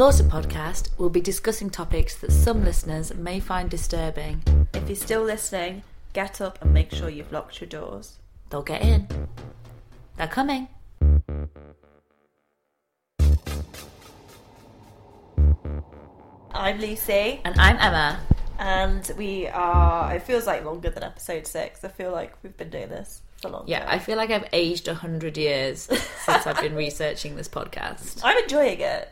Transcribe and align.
The 0.00 0.10
Slaughter 0.10 0.30
podcast 0.30 0.98
will 0.98 1.10
be 1.10 1.20
discussing 1.20 1.68
topics 1.68 2.16
that 2.20 2.32
some 2.32 2.64
listeners 2.64 3.14
may 3.14 3.38
find 3.38 3.68
disturbing. 3.68 4.42
If 4.72 4.88
you're 4.88 4.96
still 4.96 5.22
listening, 5.22 5.82
get 6.14 6.40
up 6.40 6.58
and 6.62 6.72
make 6.72 6.90
sure 6.90 7.10
you've 7.10 7.30
locked 7.30 7.60
your 7.60 7.68
doors. 7.68 8.16
They'll 8.48 8.62
get 8.62 8.80
in. 8.80 9.06
They're 10.16 10.26
coming. 10.26 10.68
I'm 16.54 16.80
Lucy, 16.80 17.42
And 17.44 17.60
I'm 17.60 17.76
Emma. 17.76 18.20
and 18.58 19.10
we 19.18 19.48
are. 19.48 20.14
It 20.14 20.22
feels 20.22 20.46
like 20.46 20.64
longer 20.64 20.88
than 20.88 21.02
episode 21.02 21.46
six. 21.46 21.84
I 21.84 21.88
feel 21.88 22.10
like 22.10 22.32
we've 22.42 22.56
been 22.56 22.70
doing 22.70 22.88
this 22.88 23.20
for 23.42 23.50
long. 23.50 23.64
Yeah, 23.66 23.84
I 23.86 23.98
feel 23.98 24.16
like 24.16 24.30
I've 24.30 24.48
aged 24.54 24.86
100 24.86 25.36
years 25.36 25.80
since 26.24 26.46
I've 26.46 26.62
been 26.62 26.74
researching 26.86 27.36
this 27.36 27.48
podcast. 27.48 28.22
I'm 28.24 28.42
enjoying 28.42 28.80
it. 28.80 29.10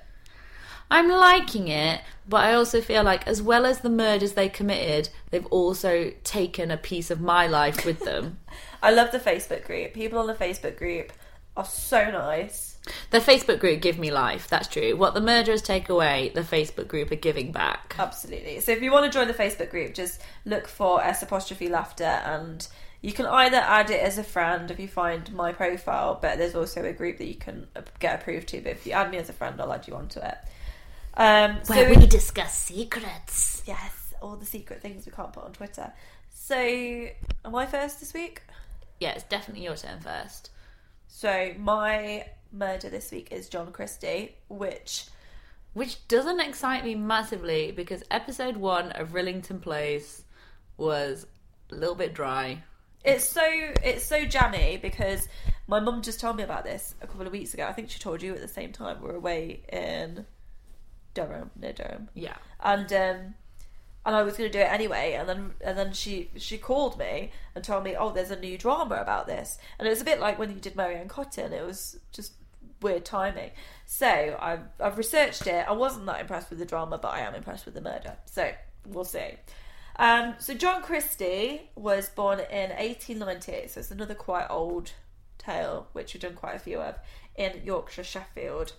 I'm 0.91 1.09
liking 1.09 1.69
it, 1.69 2.01
but 2.29 2.45
I 2.45 2.55
also 2.55 2.81
feel 2.81 3.03
like, 3.03 3.27
as 3.27 3.43
well 3.43 3.67
as 3.67 3.81
the 3.81 3.91
murders 3.91 4.33
they 4.33 4.49
committed, 4.49 5.11
they've 5.31 5.47
also 5.47 6.13
taken 6.25 6.71
a 6.71 6.77
piece 6.77 7.11
of 7.11 7.21
my 7.21 7.47
life 7.47 7.85
with 7.85 8.01
them. 8.01 8.39
I 8.83 8.93
love 8.93 9.13
the 9.13 9.19
Facebook 9.19 9.67
group. 9.67 9.93
People 9.93 10.19
on 10.19 10.27
the 10.27 10.35
Facebook 10.35 10.77
group 10.77 11.13
are 11.57 11.65
so 11.65 12.11
nice. 12.11 12.79
the 13.11 13.19
Facebook 13.19 13.59
group 13.59 13.81
give 13.81 13.99
me 13.99 14.11
life, 14.11 14.49
that's 14.49 14.69
true. 14.69 14.97
What 14.97 15.15
the 15.15 15.21
murderers 15.21 15.61
take 15.61 15.89
away, 15.89 16.31
the 16.35 16.43
Facebook 16.43 16.87
group 16.89 17.11
are 17.11 17.17
giving 17.17 17.53
back. 17.53 17.97
Absolutely. 17.99 18.61
So 18.61 18.73
if 18.73 18.81
you 18.81 18.93
want 18.93 19.11
to 19.11 19.19
join 19.19 19.27
the 19.27 19.35
Facebook 19.35 19.71
group, 19.71 19.93
just 19.93 20.23
look 20.45 20.69
for 20.69 21.03
S 21.03 21.23
apostrophe 21.23 21.69
laughter 21.69 22.05
and 22.05 22.67
you 23.01 23.13
can 23.13 23.27
either 23.27 23.59
add 23.59 23.91
it 23.91 24.01
as 24.01 24.19
a 24.19 24.25
friend 24.25 24.71
if 24.71 24.81
you 24.81 24.89
find 24.89 25.33
my 25.33 25.53
profile, 25.53 26.19
but 26.21 26.39
there's 26.39 26.55
also 26.55 26.85
a 26.85 26.93
group 26.93 27.19
that 27.19 27.27
you 27.27 27.37
can 27.37 27.67
uh, 27.77 27.83
get 28.01 28.21
approved 28.21 28.49
to. 28.49 28.61
But 28.61 28.73
if 28.73 28.87
you 28.87 28.93
add 28.93 29.11
me 29.11 29.19
as 29.19 29.29
a 29.29 29.33
friend, 29.33 29.61
I'll 29.61 29.73
add 29.73 29.87
you 29.87 29.95
onto 29.95 30.21
it. 30.21 30.37
Um, 31.19 31.59
so 31.65 31.75
Where 31.75 31.89
we 31.91 32.07
discuss 32.07 32.55
secrets. 32.57 33.63
yes, 33.67 34.15
all 34.23 34.37
the 34.37 34.47
secret 34.47 34.81
things 34.81 35.05
we 35.05 35.13
can't 35.13 35.33
put 35.33 35.45
on 35.45 35.53
Twitter. 35.53 35.93
So 36.31 36.55
am 36.57 37.55
I 37.55 37.67
first 37.67 38.01
this 38.01 38.15
week? 38.15 38.43
Yeah, 39.01 39.11
it's 39.11 39.25
definitely 39.25 39.65
your 39.65 39.77
turn 39.77 40.01
first. 40.01 40.51
So 41.09 41.53
my 41.59 42.25
murder 42.53 42.89
this 42.89 43.11
week 43.11 43.29
is 43.33 43.49
John 43.49 43.73
Christie, 43.73 44.37
which 44.49 45.07
Which 45.75 46.07
doesn't 46.09 46.41
excite 46.41 46.85
me 46.85 46.95
massively 46.95 47.73
because 47.73 48.03
episode 48.11 48.57
one 48.57 48.93
of 48.93 49.09
Rillington 49.11 49.61
Place 49.61 50.25
was 50.77 51.27
a 51.71 51.75
little 51.75 51.95
bit 51.95 52.15
dry. 52.15 52.63
It's 53.05 53.25
so 53.29 53.43
it's 53.45 54.05
so 54.05 54.25
jammy 54.25 54.77
because 54.81 55.29
my 55.67 55.81
mum 55.81 56.03
just 56.03 56.21
told 56.21 56.37
me 56.37 56.43
about 56.43 56.65
this 56.65 56.95
a 57.03 57.07
couple 57.07 57.27
of 57.27 57.33
weeks 57.33 57.55
ago. 57.55 57.67
I 57.67 57.73
think 57.73 57.91
she 57.91 57.99
told 57.99 58.23
you 58.23 58.35
at 58.35 58.41
the 58.41 58.49
same 58.49 58.73
time. 58.73 59.03
We 59.03 59.11
are 59.11 59.17
away 59.17 59.63
in 59.73 60.25
Durham, 61.27 61.51
near 61.57 61.73
Durham, 61.73 62.09
Yeah. 62.15 62.37
and 62.61 62.93
um, 62.93 63.35
and 64.07 64.17
I 64.17 64.23
was 64.23 64.37
going 64.37 64.51
to 64.51 64.59
do 64.59 64.63
it 64.63 64.71
anyway. 64.73 65.13
And 65.19 65.29
then 65.29 65.51
and 65.61 65.77
then 65.79 65.93
she 65.93 66.31
she 66.37 66.57
called 66.59 66.99
me 66.99 67.31
and 67.55 67.63
told 67.65 67.85
me, 67.85 67.95
oh, 67.97 68.11
there's 68.11 68.31
a 68.31 68.39
new 68.41 68.57
drama 68.57 68.97
about 68.97 69.27
this. 69.27 69.59
And 69.79 69.87
it 69.87 69.91
was 69.91 70.01
a 70.01 70.05
bit 70.05 70.21
like 70.21 70.39
when 70.39 70.51
you 70.51 70.61
did 70.61 70.77
Mary 70.77 70.97
Ann 70.97 71.09
Cotton. 71.09 71.53
It 71.53 71.65
was 71.67 71.99
just 72.13 72.33
weird 72.81 73.05
timing. 73.05 73.51
So 73.87 74.39
I've 74.41 74.63
I've 74.81 74.97
researched 74.99 75.47
it. 75.47 75.67
I 75.69 75.73
wasn't 75.73 76.07
that 76.07 76.21
impressed 76.21 76.51
with 76.51 76.59
the 76.59 76.65
drama, 76.65 76.97
but 76.99 77.09
I 77.13 77.21
am 77.21 77.35
impressed 77.35 77.65
with 77.67 77.75
the 77.75 77.81
murder. 77.81 78.17
So 78.25 78.53
we'll 78.87 79.05
see. 79.05 79.31
Um, 79.97 80.37
so 80.39 80.55
John 80.55 80.83
Christie 80.83 81.71
was 81.75 82.09
born 82.09 82.39
in 82.39 82.71
1898, 82.71 83.71
so 83.73 83.81
it's 83.81 83.91
another 83.91 84.15
quite 84.15 84.47
old 84.49 84.93
tale, 85.39 85.89
which 85.93 86.15
we've 86.15 86.23
done 86.23 86.35
quite 86.35 86.55
a 86.55 86.61
few 86.61 86.79
of, 86.81 86.95
in 87.35 87.63
Yorkshire, 87.65 88.05
Sheffield. 88.05 88.75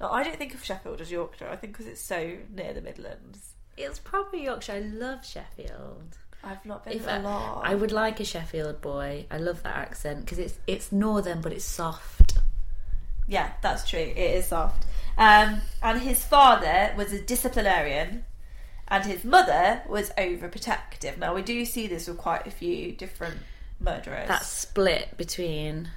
Now, 0.00 0.10
I 0.10 0.22
don't 0.22 0.36
think 0.36 0.54
of 0.54 0.64
Sheffield 0.64 1.00
as 1.00 1.10
Yorkshire, 1.10 1.48
I 1.48 1.56
think 1.56 1.74
because 1.74 1.86
it's 1.86 2.00
so 2.00 2.36
near 2.54 2.72
the 2.72 2.80
Midlands. 2.80 3.54
It's 3.76 3.98
probably 3.98 4.44
Yorkshire. 4.44 4.72
I 4.72 4.80
love 4.80 5.24
Sheffield. 5.26 6.16
I've 6.42 6.64
not 6.64 6.84
been 6.84 6.94
If 6.94 7.06
a 7.06 7.12
I, 7.12 7.18
lot. 7.18 7.62
I 7.64 7.74
would 7.74 7.92
like 7.92 8.18
a 8.18 8.24
Sheffield 8.24 8.80
boy. 8.80 9.26
I 9.30 9.36
love 9.36 9.62
that 9.62 9.76
accent 9.76 10.20
because 10.20 10.38
it's 10.38 10.58
it's 10.66 10.90
northern 10.90 11.42
but 11.42 11.52
it's 11.52 11.64
soft. 11.66 12.38
Yeah, 13.28 13.52
that's 13.62 13.88
true. 13.88 14.00
It 14.00 14.16
is 14.16 14.46
soft. 14.46 14.86
Um, 15.18 15.60
and 15.82 16.00
his 16.00 16.24
father 16.24 16.94
was 16.96 17.12
a 17.12 17.20
disciplinarian, 17.20 18.24
and 18.88 19.04
his 19.04 19.22
mother 19.22 19.82
was 19.88 20.10
overprotective. 20.16 21.18
Now, 21.18 21.34
we 21.34 21.42
do 21.42 21.64
see 21.64 21.86
this 21.86 22.08
with 22.08 22.16
quite 22.18 22.46
a 22.46 22.50
few 22.50 22.92
different 22.92 23.36
murderers. 23.78 24.28
That 24.28 24.44
split 24.44 25.16
between 25.16 25.90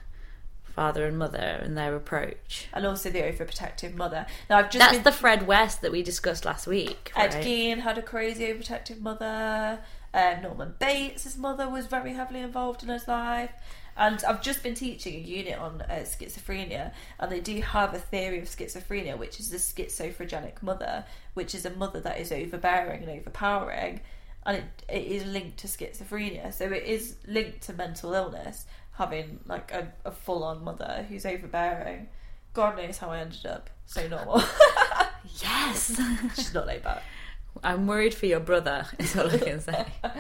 father 0.75 1.05
and 1.05 1.17
mother 1.17 1.37
and 1.63 1.77
their 1.77 1.95
approach. 1.95 2.67
and 2.73 2.85
also 2.85 3.09
the 3.09 3.19
overprotective 3.21 3.95
mother. 3.95 4.25
Now, 4.49 4.57
I've 4.57 4.69
just 4.71 4.79
That's 4.79 4.93
been- 4.93 5.03
the 5.03 5.11
Fred 5.11 5.47
West 5.47 5.81
that 5.81 5.91
we 5.91 6.01
discussed 6.03 6.45
last 6.45 6.67
week. 6.67 7.11
Ed 7.15 7.33
right? 7.33 7.43
Gein 7.45 7.79
had 7.79 7.97
a 7.97 8.01
crazy 8.01 8.45
overprotective 8.45 8.99
mother. 8.99 9.79
Um, 10.13 10.41
Norman 10.43 10.75
Bates, 10.79 11.23
his 11.23 11.37
mother, 11.37 11.67
was 11.69 11.87
very 11.87 12.13
heavily 12.13 12.41
involved 12.41 12.83
in 12.83 12.89
his 12.89 13.07
life. 13.07 13.51
And 13.95 14.23
I've 14.23 14.41
just 14.41 14.63
been 14.63 14.73
teaching 14.73 15.13
a 15.15 15.19
unit 15.19 15.57
on 15.59 15.81
uh, 15.83 16.03
schizophrenia, 16.03 16.91
and 17.19 17.31
they 17.31 17.39
do 17.39 17.61
have 17.61 17.93
a 17.93 17.99
theory 17.99 18.39
of 18.39 18.45
schizophrenia, 18.45 19.17
which 19.17 19.39
is 19.39 19.49
the 19.51 19.59
schizophrenic 19.59 20.63
mother, 20.63 21.05
which 21.35 21.53
is 21.53 21.65
a 21.65 21.69
mother 21.71 21.99
that 21.99 22.19
is 22.19 22.31
overbearing 22.31 23.03
and 23.03 23.11
overpowering, 23.11 24.01
and 24.47 24.57
it, 24.57 24.63
it 24.89 25.03
is 25.07 25.25
linked 25.25 25.57
to 25.57 25.67
schizophrenia. 25.67 26.51
So 26.53 26.65
it 26.65 26.83
is 26.83 27.17
linked 27.27 27.61
to 27.63 27.73
mental 27.73 28.13
illness, 28.13 28.65
having 28.93 29.39
like 29.45 29.71
a, 29.71 29.91
a 30.05 30.11
full 30.11 30.43
on 30.43 30.63
mother 30.63 31.05
who's 31.09 31.25
overbearing. 31.25 32.07
God 32.53 32.77
knows 32.77 32.99
how 32.99 33.09
I 33.09 33.19
ended 33.19 33.45
up 33.45 33.69
so 33.85 34.07
normal. 34.07 34.43
Yes. 35.41 35.99
She's 36.35 36.53
not 36.53 36.67
laid 36.67 36.83
back. 36.83 37.03
I'm 37.63 37.87
worried 37.87 38.13
for 38.13 38.25
your 38.25 38.39
brother. 38.39 38.85
Is 38.99 39.15
all 39.15 39.29
I 39.29 39.37
can 39.37 39.59
say. 39.59 39.85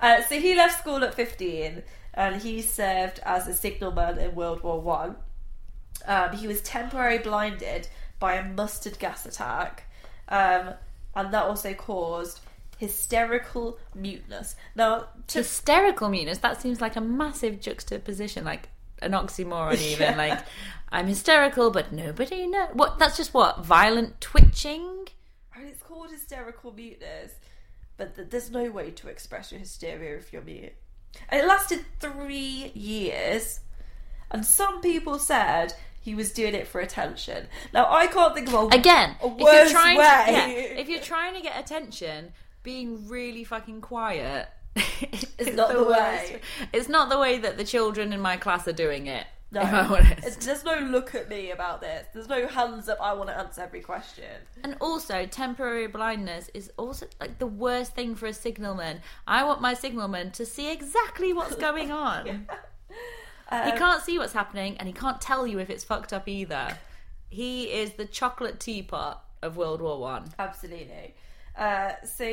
Uh, 0.00 0.20
so 0.20 0.40
he 0.40 0.52
left 0.56 0.80
school 0.80 1.04
at 1.04 1.14
15 1.14 1.80
and 2.14 2.42
he 2.42 2.60
served 2.60 3.20
as 3.24 3.46
a 3.46 3.54
signalman 3.54 4.18
in 4.18 4.34
World 4.34 4.60
War 4.64 4.80
One. 4.80 5.14
Um, 6.04 6.32
he 6.32 6.48
was 6.48 6.60
temporarily 6.60 7.18
blinded 7.18 7.86
by 8.18 8.34
a 8.34 8.44
mustard 8.44 8.98
gas 8.98 9.24
attack, 9.26 9.84
um, 10.28 10.74
and 11.14 11.32
that 11.32 11.44
also 11.44 11.72
caused 11.74 12.40
hysterical 12.82 13.78
muteness. 13.94 14.56
Now, 14.74 15.06
to, 15.28 15.38
Hysterical 15.38 16.08
muteness. 16.08 16.38
That 16.38 16.60
seems 16.60 16.80
like 16.80 16.96
a 16.96 17.00
massive 17.00 17.60
juxtaposition, 17.60 18.44
like 18.44 18.70
an 19.00 19.12
oxymoron. 19.12 19.80
Even 19.92 20.16
like 20.16 20.40
I'm 20.90 21.06
hysterical, 21.06 21.70
but 21.70 21.92
nobody 21.92 22.48
knows. 22.48 22.70
What? 22.72 22.98
That's 22.98 23.16
just 23.16 23.32
what 23.32 23.64
violent 23.64 24.20
twitching. 24.20 25.06
and 25.54 25.68
it's 25.68 25.80
called 25.80 26.10
hysterical 26.10 26.72
muteness, 26.72 27.34
but 27.96 28.16
th- 28.16 28.30
there's 28.30 28.50
no 28.50 28.68
way 28.72 28.90
to 28.90 29.08
express 29.08 29.52
your 29.52 29.60
hysteria 29.60 30.16
if 30.16 30.32
you're 30.32 30.42
mute. 30.42 30.72
And 31.28 31.40
it 31.40 31.46
lasted 31.46 31.84
three 32.00 32.72
years, 32.74 33.60
and 34.28 34.44
some 34.44 34.80
people 34.80 35.20
said 35.20 35.74
he 36.00 36.16
was 36.16 36.32
doing 36.32 36.54
it 36.56 36.66
for 36.66 36.80
attention. 36.80 37.46
Now 37.72 37.86
I 37.88 38.08
can't 38.08 38.34
think 38.34 38.48
of 38.48 38.54
a 38.54 38.76
Again, 38.76 39.14
a 39.22 39.26
if 39.28 39.38
you're 39.38 39.68
trying, 39.70 39.98
way. 39.98 40.24
To, 40.26 40.32
yeah, 40.32 40.80
if 40.80 40.88
you're 40.88 41.00
trying 41.00 41.34
to 41.34 41.40
get 41.40 41.60
attention, 41.60 42.32
being 42.62 43.08
really 43.08 43.44
fucking 43.44 43.80
quiet 43.80 44.48
is 45.38 45.54
not 45.54 45.72
the 45.72 45.82
worst. 45.84 46.32
way. 46.32 46.40
It's 46.72 46.88
not 46.88 47.08
the 47.10 47.18
way 47.18 47.38
that 47.38 47.56
the 47.58 47.64
children 47.64 48.12
in 48.12 48.20
my 48.20 48.36
class 48.36 48.66
are 48.68 48.72
doing 48.72 49.06
it. 49.06 49.26
No, 49.50 49.60
If 49.60 49.72
I'm 49.74 49.92
honest. 49.92 50.12
It's- 50.18 50.46
there's 50.46 50.64
no 50.64 50.78
look 50.78 51.14
at 51.14 51.28
me 51.28 51.50
about 51.50 51.82
this. 51.82 52.06
There's 52.14 52.28
no 52.28 52.46
hands 52.46 52.88
up. 52.88 52.98
I 53.02 53.12
want 53.12 53.28
to 53.28 53.36
answer 53.36 53.60
every 53.60 53.80
question. 53.80 54.24
And 54.64 54.76
also, 54.80 55.26
temporary 55.26 55.88
blindness 55.88 56.50
is 56.54 56.72
also 56.78 57.06
like 57.20 57.38
the 57.38 57.46
worst 57.46 57.94
thing 57.94 58.14
for 58.14 58.24
a 58.26 58.32
signalman. 58.32 59.02
I 59.26 59.44
want 59.44 59.60
my 59.60 59.74
signalman 59.74 60.30
to 60.32 60.46
see 60.46 60.72
exactly 60.72 61.34
what's 61.34 61.56
going 61.56 61.90
on. 61.90 62.24
he 62.26 62.34
um, 63.50 63.76
can't 63.76 64.02
see 64.02 64.18
what's 64.18 64.32
happening, 64.32 64.78
and 64.78 64.86
he 64.88 64.94
can't 64.94 65.20
tell 65.20 65.46
you 65.46 65.58
if 65.58 65.68
it's 65.68 65.84
fucked 65.84 66.14
up 66.14 66.26
either. 66.28 66.78
He 67.28 67.64
is 67.64 67.92
the 67.92 68.06
chocolate 68.06 68.58
teapot 68.58 69.22
of 69.42 69.58
World 69.58 69.82
War 69.82 69.98
One. 70.00 70.32
Absolutely. 70.38 71.14
Uh, 71.56 71.92
so 72.04 72.24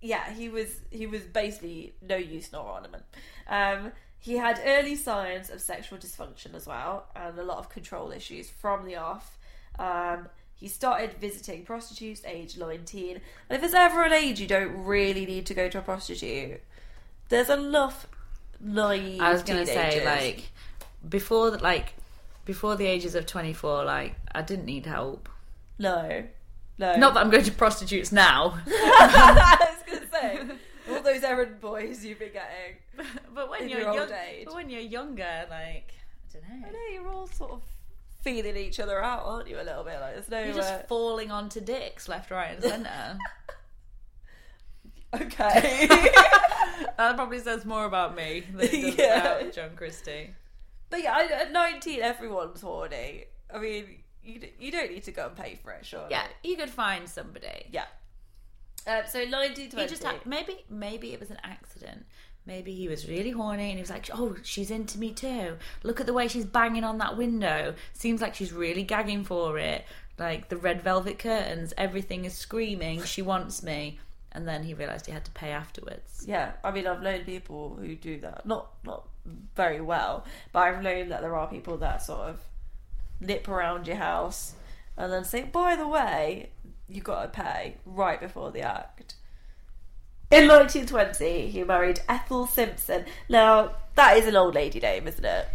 yeah, 0.00 0.30
he 0.32 0.48
was 0.48 0.80
he 0.90 1.06
was 1.06 1.22
basically 1.22 1.94
no 2.02 2.16
use 2.16 2.52
nor 2.52 2.62
ornament. 2.62 3.04
Um, 3.48 3.92
he 4.18 4.36
had 4.36 4.60
early 4.64 4.96
signs 4.96 5.50
of 5.50 5.60
sexual 5.60 5.98
dysfunction 5.98 6.54
as 6.54 6.66
well, 6.66 7.06
and 7.14 7.38
a 7.38 7.42
lot 7.42 7.58
of 7.58 7.68
control 7.68 8.10
issues 8.12 8.48
from 8.50 8.84
the 8.86 8.96
off. 8.96 9.38
Um, 9.78 10.28
he 10.54 10.68
started 10.68 11.14
visiting 11.14 11.64
prostitutes 11.64 12.24
age 12.24 12.56
19. 12.56 13.16
And 13.16 13.22
if 13.50 13.60
there's 13.60 13.74
ever 13.74 14.02
an 14.04 14.12
age 14.12 14.40
you 14.40 14.46
don't 14.46 14.84
really 14.84 15.26
need 15.26 15.46
to 15.46 15.54
go 15.54 15.68
to 15.68 15.78
a 15.78 15.82
prostitute, 15.82 16.62
there's 17.28 17.50
enough 17.50 18.06
naive. 18.60 19.20
I 19.20 19.32
was 19.32 19.42
gonna 19.42 19.66
say 19.66 20.04
like 20.06 20.50
before, 21.06 21.50
the- 21.50 21.58
like 21.58 21.94
before 22.44 22.76
the 22.76 22.86
ages 22.86 23.14
of 23.14 23.26
twenty 23.26 23.52
four, 23.52 23.84
like 23.84 24.14
I 24.34 24.42
didn't 24.42 24.66
need 24.66 24.86
help. 24.86 25.28
no, 25.78 26.24
no. 26.78 26.96
Not 26.96 27.14
that 27.14 27.20
I'm 27.20 27.30
going 27.30 27.44
to 27.44 27.52
prostitutes 27.52 28.12
now, 28.12 28.60
I 28.66 29.56
was 29.88 30.00
gonna 30.00 30.10
say 30.10 30.54
all 30.90 31.02
those 31.02 31.22
errand 31.22 31.60
boys 31.60 32.04
you've 32.04 32.18
been 32.18 32.32
getting. 32.32 33.06
but 33.34 33.50
when 33.50 33.68
you're 33.68 33.80
your 33.80 33.94
young, 33.94 34.10
age. 34.12 34.44
but 34.46 34.54
when 34.54 34.70
you're 34.70 34.80
younger, 34.80 35.46
like 35.50 35.94
I 35.94 36.32
don't 36.32 36.60
know. 36.60 36.66
I 36.68 36.70
know 36.70 36.78
you're 36.92 37.08
all 37.08 37.26
sort 37.26 37.52
of 37.52 37.62
feeling 38.22 38.56
each 38.56 38.80
other 38.80 39.02
out, 39.02 39.22
aren't 39.24 39.48
you? 39.48 39.56
A 39.60 39.62
little 39.62 39.84
bit 39.84 40.00
like 40.00 40.14
there's 40.14 40.28
no. 40.30 40.42
You're 40.42 40.54
just 40.54 40.72
uh, 40.72 40.78
falling 40.88 41.30
onto 41.30 41.60
dicks 41.60 42.08
left, 42.08 42.30
right, 42.30 42.52
and 42.54 42.62
centre. 42.62 43.18
okay. 45.14 45.86
that 46.96 47.14
probably 47.16 47.38
says 47.38 47.64
more 47.64 47.84
about 47.84 48.16
me 48.16 48.44
than 48.52 48.60
it 48.62 48.70
does 48.70 48.94
Yeah. 48.98 49.38
about 49.38 49.52
John 49.52 49.70
Christie. 49.76 50.34
but 50.90 51.02
yeah, 51.02 51.14
I- 51.16 51.42
at 51.42 51.52
19, 51.52 52.00
everyone's 52.00 52.60
horny. 52.60 53.24
I 53.52 53.58
mean, 53.58 53.98
you 54.24 54.38
d- 54.38 54.52
you 54.58 54.70
don't 54.72 54.90
need 54.90 55.04
to 55.04 55.12
go 55.12 55.26
and 55.26 55.36
pay 55.36 55.58
for 55.62 55.70
it, 55.72 55.84
sure. 55.84 56.06
Yeah, 56.10 56.24
you 56.42 56.56
could 56.56 56.70
find 56.70 57.08
somebody. 57.08 57.66
Yeah. 57.70 57.84
Um, 58.86 59.02
so 59.08 59.24
19, 59.24 59.70
20. 59.70 59.82
He 59.82 59.88
just 59.88 60.02
had 60.04 60.24
maybe 60.26 60.64
maybe 60.68 61.12
it 61.12 61.20
was 61.20 61.30
an 61.30 61.38
accident. 61.42 62.04
Maybe 62.46 62.74
he 62.74 62.88
was 62.88 63.08
really 63.08 63.30
horny 63.30 63.70
and 63.70 63.74
he 63.74 63.80
was 63.80 63.88
like, 63.90 64.10
"Oh, 64.12 64.36
she's 64.42 64.70
into 64.70 64.98
me 64.98 65.12
too. 65.12 65.56
Look 65.82 66.00
at 66.00 66.06
the 66.06 66.12
way 66.12 66.28
she's 66.28 66.44
banging 66.44 66.84
on 66.84 66.98
that 66.98 67.16
window. 67.16 67.74
Seems 67.94 68.20
like 68.20 68.34
she's 68.34 68.52
really 68.52 68.82
gagging 68.82 69.24
for 69.24 69.58
it. 69.58 69.86
Like 70.18 70.48
the 70.50 70.56
red 70.58 70.82
velvet 70.82 71.18
curtains, 71.18 71.72
everything 71.78 72.24
is 72.26 72.34
screaming. 72.34 73.02
She 73.04 73.22
wants 73.22 73.62
me." 73.62 73.98
And 74.32 74.48
then 74.48 74.64
he 74.64 74.74
realized 74.74 75.06
he 75.06 75.12
had 75.12 75.24
to 75.26 75.30
pay 75.30 75.50
afterwards. 75.50 76.24
Yeah, 76.26 76.52
I 76.64 76.72
mean, 76.72 76.88
I've 76.88 77.02
known 77.02 77.24
people 77.24 77.76
who 77.80 77.94
do 77.94 78.18
that. 78.20 78.44
Not 78.44 78.68
not 78.84 79.06
very 79.56 79.80
well, 79.80 80.24
but 80.52 80.58
I've 80.64 80.82
known 80.82 81.08
that 81.10 81.22
there 81.22 81.36
are 81.36 81.46
people 81.48 81.78
that 81.78 82.02
sort 82.02 82.28
of 82.28 82.40
nip 83.20 83.48
around 83.48 83.86
your 83.86 83.96
house 83.96 84.54
and 84.96 85.12
then 85.12 85.24
say, 85.24 85.42
"By 85.42 85.76
the 85.76 85.88
way, 85.88 86.50
you 86.88 87.00
got 87.00 87.22
to 87.22 87.28
pay 87.28 87.76
right 87.84 88.20
before 88.20 88.50
the 88.50 88.62
act." 88.62 89.14
In 90.30 90.48
1920, 90.48 91.48
he 91.50 91.62
married 91.64 92.00
Ethel 92.08 92.46
Simpson. 92.46 93.04
Now, 93.28 93.76
that 93.94 94.16
is 94.16 94.26
an 94.26 94.36
old 94.36 94.54
lady 94.54 94.80
name, 94.80 95.06
isn't 95.06 95.24
it? 95.24 95.48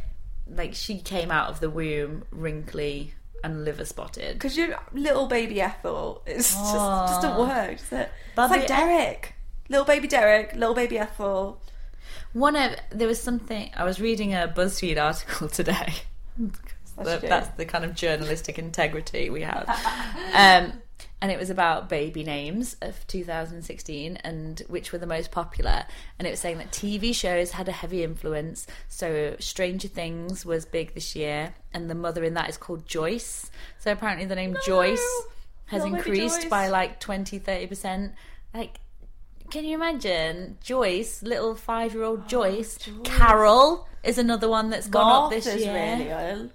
Like 0.48 0.74
she 0.74 1.00
came 1.00 1.32
out 1.32 1.50
of 1.50 1.60
the 1.60 1.70
womb 1.70 2.24
wrinkly 2.32 3.14
and 3.44 3.66
liver 3.66 3.86
spotted. 3.86 4.34
Because 4.34 4.58
your 4.58 4.80
little 4.94 5.28
baby 5.28 5.62
Ethel 5.62 6.24
is 6.26 6.54
just 6.54 6.74
doesn't 6.74 7.32
ah. 7.32 7.40
work, 7.40 7.78
does 7.78 7.92
it? 7.92 8.12
Baby 8.36 8.46
it's 8.46 8.52
like 8.52 8.68
Derek, 8.68 9.36
little 9.70 9.86
baby 9.86 10.08
Derek, 10.08 10.54
little 10.54 10.76
baby 10.76 10.98
Ethel. 10.98 11.62
One 12.34 12.56
of 12.56 12.76
there 12.92 13.08
was 13.08 13.22
something 13.22 13.72
I 13.76 13.84
was 13.84 14.00
reading 14.00 14.34
a 14.34 14.52
BuzzFeed 14.56 15.02
article 15.02 15.50
today. 15.50 15.94
As 17.00 17.06
That- 17.06 17.22
that's 17.22 17.50
the 17.58 17.66
kind 17.66 17.86
of 17.86 17.96
journalistic 17.96 18.60
integrity 18.60 19.30
we 19.30 19.42
have. 19.42 19.68
Um, 20.34 20.82
and 21.22 21.32
it 21.32 21.38
was 21.38 21.50
about 21.50 21.90
baby 21.90 22.24
names 22.24 22.78
of 22.82 23.06
2016 23.08 24.18
and 24.18 24.62
which 24.68 24.92
were 24.94 25.00
the 25.00 25.06
most 25.08 25.32
popular. 25.32 25.84
And 26.18 26.28
it 26.28 26.32
was 26.32 26.40
saying 26.40 26.60
that 26.60 26.72
TV 26.72 27.14
shows 27.14 27.52
had 27.52 27.68
a 27.68 27.74
heavy 27.74 28.04
influence. 28.04 28.68
So 28.88 29.36
Stranger 29.40 29.88
Things 29.90 30.46
was 30.46 30.66
big 30.66 30.94
this 30.94 31.16
year, 31.16 31.54
and 31.74 31.90
the 31.90 31.96
mother 31.96 32.24
in 32.24 32.36
that 32.36 32.50
is 32.50 32.58
called 32.58 32.86
Joyce. 32.86 33.50
So 33.80 33.92
apparently 33.92 34.26
the 34.28 34.36
name 34.36 34.56
Joyce 34.66 35.06
has 35.66 35.84
increased 35.84 36.42
Joyce. 36.44 36.50
by 36.50 36.68
like 36.70 37.00
20 37.02 37.40
30%. 37.40 38.14
Like, 38.54 38.80
can 39.52 39.66
you 39.66 39.76
imagine 39.76 40.58
Joyce, 40.62 41.22
little 41.22 41.54
five 41.56 41.94
year 41.94 42.04
old 42.04 42.30
Joyce? 42.30 42.78
Carol 43.04 43.88
is 44.04 44.18
another 44.18 44.48
one 44.48 44.70
that's 44.70 44.88
gone 44.88 45.12
up 45.12 45.32
Martha's 45.32 45.46
this 45.46 45.66
year. 45.66 45.74
really. 45.74 46.50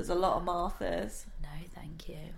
There's 0.00 0.08
a 0.08 0.14
lot 0.14 0.38
of 0.38 0.44
Marthas. 0.44 1.26
No, 1.42 1.50
thank 1.74 2.08
you. 2.08 2.30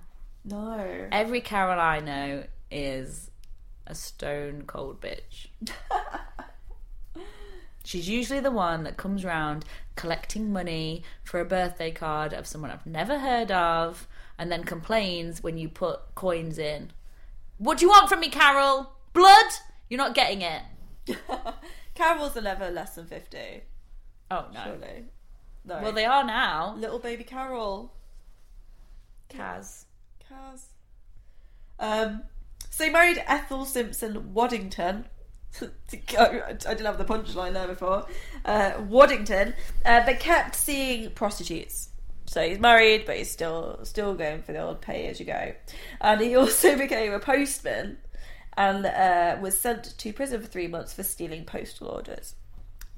No. 0.44 1.06
Every 1.12 1.40
Carol 1.40 1.78
I 1.78 2.00
know 2.00 2.42
is 2.72 3.30
a 3.86 3.94
stone 3.94 4.64
cold 4.66 5.00
bitch. 5.00 5.46
She's 7.84 8.08
usually 8.08 8.40
the 8.40 8.50
one 8.50 8.82
that 8.82 8.96
comes 8.96 9.24
round 9.24 9.64
collecting 9.94 10.52
money 10.52 11.04
for 11.22 11.38
a 11.38 11.44
birthday 11.44 11.92
card 11.92 12.32
of 12.32 12.48
someone 12.48 12.72
I've 12.72 12.84
never 12.84 13.20
heard 13.20 13.52
of 13.52 14.08
and 14.36 14.50
then 14.50 14.64
complains 14.64 15.40
when 15.40 15.56
you 15.56 15.68
put 15.68 16.16
coins 16.16 16.58
in. 16.58 16.90
What 17.58 17.78
do 17.78 17.84
you 17.84 17.90
want 17.90 18.08
from 18.08 18.18
me, 18.18 18.28
Carol? 18.28 18.90
Blood? 19.12 19.52
You're 19.88 19.98
not 19.98 20.16
getting 20.16 20.42
it. 20.42 20.62
Carols 21.94 22.36
are 22.36 22.42
never 22.42 22.72
less 22.72 22.96
than 22.96 23.06
50. 23.06 23.38
Oh, 24.32 24.46
no. 24.52 24.64
Surely. 24.64 25.04
No. 25.64 25.80
Well, 25.80 25.92
they 25.92 26.04
are 26.04 26.24
now. 26.24 26.74
Little 26.76 26.98
baby 26.98 27.24
Carol. 27.24 27.92
Kaz. 29.30 29.84
Cars. 30.28 30.66
Um, 31.78 32.22
so 32.70 32.84
he 32.84 32.90
married 32.90 33.22
Ethel 33.26 33.64
Simpson 33.64 34.34
Waddington. 34.34 35.06
I 36.18 36.52
didn't 36.52 36.86
have 36.86 36.98
the 36.98 37.04
punchline 37.04 37.52
there 37.52 37.66
before. 37.66 38.06
Uh, 38.44 38.72
Waddington, 38.88 39.54
uh, 39.84 40.04
but 40.04 40.18
kept 40.18 40.56
seeing 40.56 41.10
prostitutes. 41.10 41.90
So 42.24 42.46
he's 42.48 42.58
married, 42.58 43.04
but 43.04 43.18
he's 43.18 43.30
still 43.30 43.80
still 43.82 44.14
going 44.14 44.42
for 44.42 44.52
the 44.52 44.62
old 44.62 44.80
pay 44.80 45.08
as 45.08 45.20
you 45.20 45.26
go. 45.26 45.52
And 46.00 46.20
he 46.20 46.34
also 46.36 46.78
became 46.78 47.12
a 47.12 47.20
postman 47.20 47.98
and 48.56 48.86
uh, 48.86 49.36
was 49.40 49.60
sent 49.60 49.96
to 49.98 50.12
prison 50.12 50.40
for 50.40 50.46
three 50.46 50.68
months 50.68 50.94
for 50.94 51.02
stealing 51.02 51.44
postal 51.44 51.88
orders. 51.88 52.34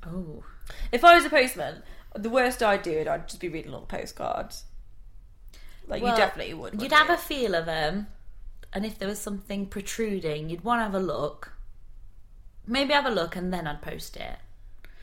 Oh. 0.07 0.45
If 0.93 1.05
I 1.05 1.15
was 1.15 1.25
a 1.25 1.31
postman, 1.31 1.83
the 2.15 2.31
worst 2.31 2.63
I'd 2.63 2.83
do 2.83 2.93
it, 2.93 3.09
I'd 3.09 3.29
just 3.29 3.41
be 3.41 3.49
reading 3.49 3.75
all 3.75 3.81
the 3.81 3.87
postcards. 3.87 4.65
Like 5.87 6.03
Well, 6.03 6.13
you 6.13 6.17
definitely 6.17 6.55
would. 6.55 6.81
You'd 6.81 6.93
have 6.93 7.09
you? 7.09 7.15
a 7.15 7.19
feel 7.19 7.55
of 7.55 7.67
them, 7.67 8.07
and 8.73 8.87
if 8.87 8.99
there 8.99 9.09
was 9.09 9.19
something 9.21 9.67
protruding, 9.67 10.49
you'd 10.49 10.65
want 10.65 10.81
to 10.81 10.85
have 10.85 10.95
a 10.95 11.01
look. 11.01 11.53
Maybe 12.67 12.95
have 12.95 13.07
a 13.07 13.11
look, 13.11 13.37
and 13.37 13.53
then 13.53 13.67
I'd 13.67 13.83
post 13.83 14.17
it. 14.17 14.37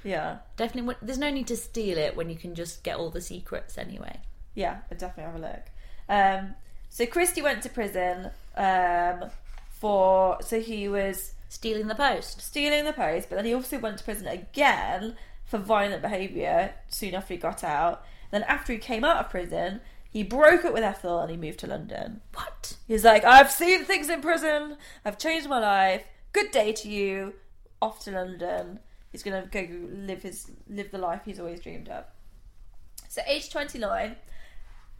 yeah. 0.03 0.37
Definitely, 0.57 0.95
there's 1.01 1.19
no 1.19 1.29
need 1.29 1.47
to 1.47 1.57
steal 1.57 1.97
it 1.97 2.15
when 2.15 2.29
you 2.29 2.35
can 2.35 2.55
just 2.55 2.83
get 2.83 2.97
all 2.97 3.09
the 3.11 3.21
secrets 3.21 3.77
anyway. 3.77 4.19
Yeah, 4.55 4.79
I'd 4.89 4.97
definitely 4.97 5.31
have 5.31 5.41
a 5.41 5.47
look. 5.47 5.65
Um, 6.09 6.55
so 6.89 7.05
Christie 7.05 7.41
went 7.41 7.61
to 7.63 7.69
prison 7.69 8.31
um, 8.57 9.29
for 9.69 10.39
so 10.41 10.59
he 10.59 10.87
was 10.89 11.33
Stealing 11.49 11.87
the 11.87 11.95
post. 11.95 12.41
stealing 12.41 12.85
the 12.85 12.93
post, 12.93 13.29
but 13.29 13.35
then 13.35 13.45
he 13.45 13.53
also 13.53 13.77
went 13.77 13.97
to 13.97 14.03
prison 14.03 14.25
again 14.25 15.15
for 15.51 15.57
violent 15.57 16.01
behaviour 16.01 16.73
soon 16.87 17.13
after 17.13 17.33
he 17.33 17.37
got 17.37 17.61
out. 17.61 18.05
Then 18.31 18.43
after 18.43 18.71
he 18.71 18.79
came 18.79 19.03
out 19.03 19.17
of 19.17 19.29
prison, 19.29 19.81
he 20.09 20.23
broke 20.23 20.63
up 20.63 20.73
with 20.73 20.81
Ethel 20.81 21.19
and 21.19 21.29
he 21.29 21.35
moved 21.35 21.59
to 21.59 21.67
London. 21.67 22.21
What? 22.33 22.77
He's 22.87 23.03
like, 23.03 23.25
I've 23.25 23.51
seen 23.51 23.83
things 23.83 24.09
in 24.09 24.21
prison. 24.21 24.77
I've 25.03 25.17
changed 25.17 25.49
my 25.49 25.59
life. 25.59 26.05
Good 26.31 26.51
day 26.51 26.71
to 26.71 26.89
you. 26.89 27.33
Off 27.81 27.99
to 28.05 28.11
London. 28.11 28.79
He's 29.11 29.23
gonna 29.23 29.45
go 29.51 29.67
live 29.91 30.23
his 30.23 30.49
live 30.69 30.89
the 30.89 30.97
life 30.97 31.23
he's 31.25 31.39
always 31.39 31.59
dreamed 31.59 31.89
of. 31.89 32.05
So, 33.09 33.21
age 33.27 33.49
twenty 33.49 33.77
nine, 33.77 34.15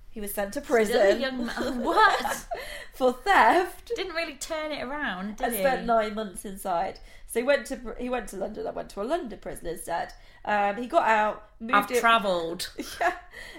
he 0.10 0.20
was 0.20 0.34
sent 0.34 0.52
to 0.56 0.62
prison 0.62 1.22
young 1.22 1.46
man. 1.46 1.82
What? 1.82 2.46
for 2.94 3.14
theft. 3.14 3.94
Didn't 3.96 4.16
really 4.16 4.36
turn 4.36 4.74
it 4.74 4.84
around, 4.84 5.38
did 5.38 5.46
and 5.46 5.56
he? 5.56 5.62
spent 5.62 5.86
nine 5.86 6.14
months 6.14 6.44
inside. 6.44 7.00
So 7.32 7.40
he 7.40 7.46
went 7.46 7.66
to 7.68 7.96
he 7.98 8.10
went 8.10 8.28
to 8.30 8.36
London. 8.36 8.68
I 8.68 8.72
went 8.72 8.90
to 8.90 9.02
a 9.02 9.04
London 9.04 9.40
prison 9.40 9.66
instead. 9.68 10.12
Um, 10.44 10.76
he 10.76 10.86
got 10.86 11.08
out, 11.08 11.48
moved 11.62 11.74
I've 11.76 11.92
in. 11.92 11.98
travelled. 12.02 12.70
yeah, 13.00 13.14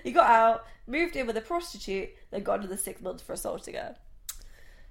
he 0.05 0.13
got 0.13 0.29
out, 0.29 0.67
moved 0.87 1.17
in 1.17 1.27
with 1.27 1.39
a 1.39 1.41
prostitute, 1.41 2.11
then 2.31 2.43
got 2.43 2.59
another 2.59 2.77
six 2.77 3.01
months 3.01 3.23
for 3.23 3.33
assaulting 3.33 3.77
her. 3.77 3.97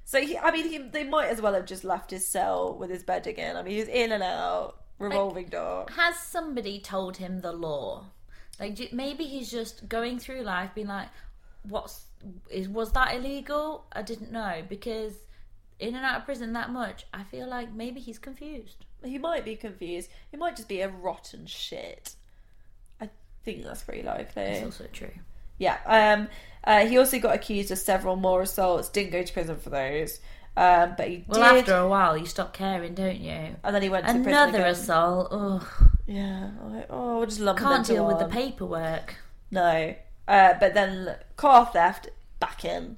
So 0.04 0.20
he, 0.20 0.36
I 0.36 0.50
mean, 0.50 0.68
he, 0.68 0.80
they 0.80 1.04
might 1.04 1.28
as 1.28 1.40
well 1.40 1.54
have 1.54 1.68
just 1.68 1.84
left 1.84 2.10
his 2.10 2.28
cell 2.28 2.76
with 2.76 2.90
his 2.90 3.04
bed 3.04 3.28
again. 3.28 3.56
I 3.56 3.62
mean, 3.62 3.76
he 3.76 3.80
was 3.82 3.88
in 3.88 4.12
and 4.14 4.24
out, 4.24 4.82
revolving 4.98 5.50
door. 5.50 5.86
Has 5.96 6.18
somebody 6.18 6.80
told 6.80 7.18
him 7.18 7.42
the 7.42 7.52
law? 7.52 8.06
Like 8.60 8.92
maybe 8.92 9.26
he's 9.26 9.52
just 9.52 9.88
going 9.88 10.18
through 10.18 10.42
life 10.42 10.72
being 10.74 10.88
like, 10.88 11.10
"What's 11.70 12.06
is 12.50 12.68
was 12.68 12.94
that 12.94 13.14
illegal? 13.14 13.86
I 13.94 14.02
didn't 14.02 14.32
know 14.32 14.64
because 14.68 15.14
in 15.82 15.96
and 15.96 16.06
out 16.06 16.20
of 16.20 16.26
prison 16.26 16.54
that 16.54 16.70
much. 16.70 17.06
I 17.14 17.24
feel 17.24 17.48
like 17.48 17.74
maybe 17.74 18.00
he's 18.00 18.20
confused. 18.20 18.86
He 19.04 19.18
might 19.18 19.44
be 19.44 19.56
confused. 19.56 20.10
He 20.30 20.38
might 20.38 20.56
just 20.56 20.70
be 20.70 20.82
a 20.82 20.90
rotten 20.90 21.46
shit. 21.48 22.14
I 23.02 23.10
think 23.44 23.64
that's 23.64 23.82
pretty 23.82 24.04
likely. 24.04 24.44
It's 24.44 24.64
also 24.64 24.86
true. 24.94 25.12
Yeah. 25.58 25.78
Um. 25.86 26.28
Uh, 26.64 26.86
he 26.86 26.98
also 27.00 27.20
got 27.20 27.34
accused 27.36 27.72
of 27.72 27.80
several 27.80 28.16
more 28.16 28.44
assaults. 28.44 28.90
Didn't 28.90 29.12
go 29.12 29.24
to 29.24 29.34
prison 29.34 29.58
for 29.58 29.72
those. 29.72 30.20
Um. 30.56 30.94
But 30.98 31.08
he 31.10 31.26
Well, 31.28 31.54
did. 31.54 31.62
after 31.62 31.76
a 31.76 31.88
while, 31.88 32.16
you 32.16 32.28
stop 32.28 32.54
caring, 32.54 32.94
don't 32.94 33.20
you? 33.20 33.56
and 33.64 33.76
then 33.76 33.82
he 33.82 33.90
went 33.90 34.06
to 34.06 34.14
prison 34.14 34.30
Another 34.30 34.66
assault. 34.66 35.28
Ugh. 35.32 35.68
Yeah. 36.06 36.52
Like, 36.64 36.88
oh, 36.90 37.18
we'll 37.18 37.26
just 37.28 37.40
lump 37.40 37.60
them 37.60 37.68
Can't 37.68 37.88
deal 37.88 38.06
with 38.06 38.20
the 38.20 38.28
paperwork. 38.28 39.16
No. 39.50 39.96
Uh. 40.28 40.54
But 40.60 40.74
then 40.76 41.16
car 41.38 41.66
theft 41.66 42.10
back 42.40 42.64
in. 42.66 42.98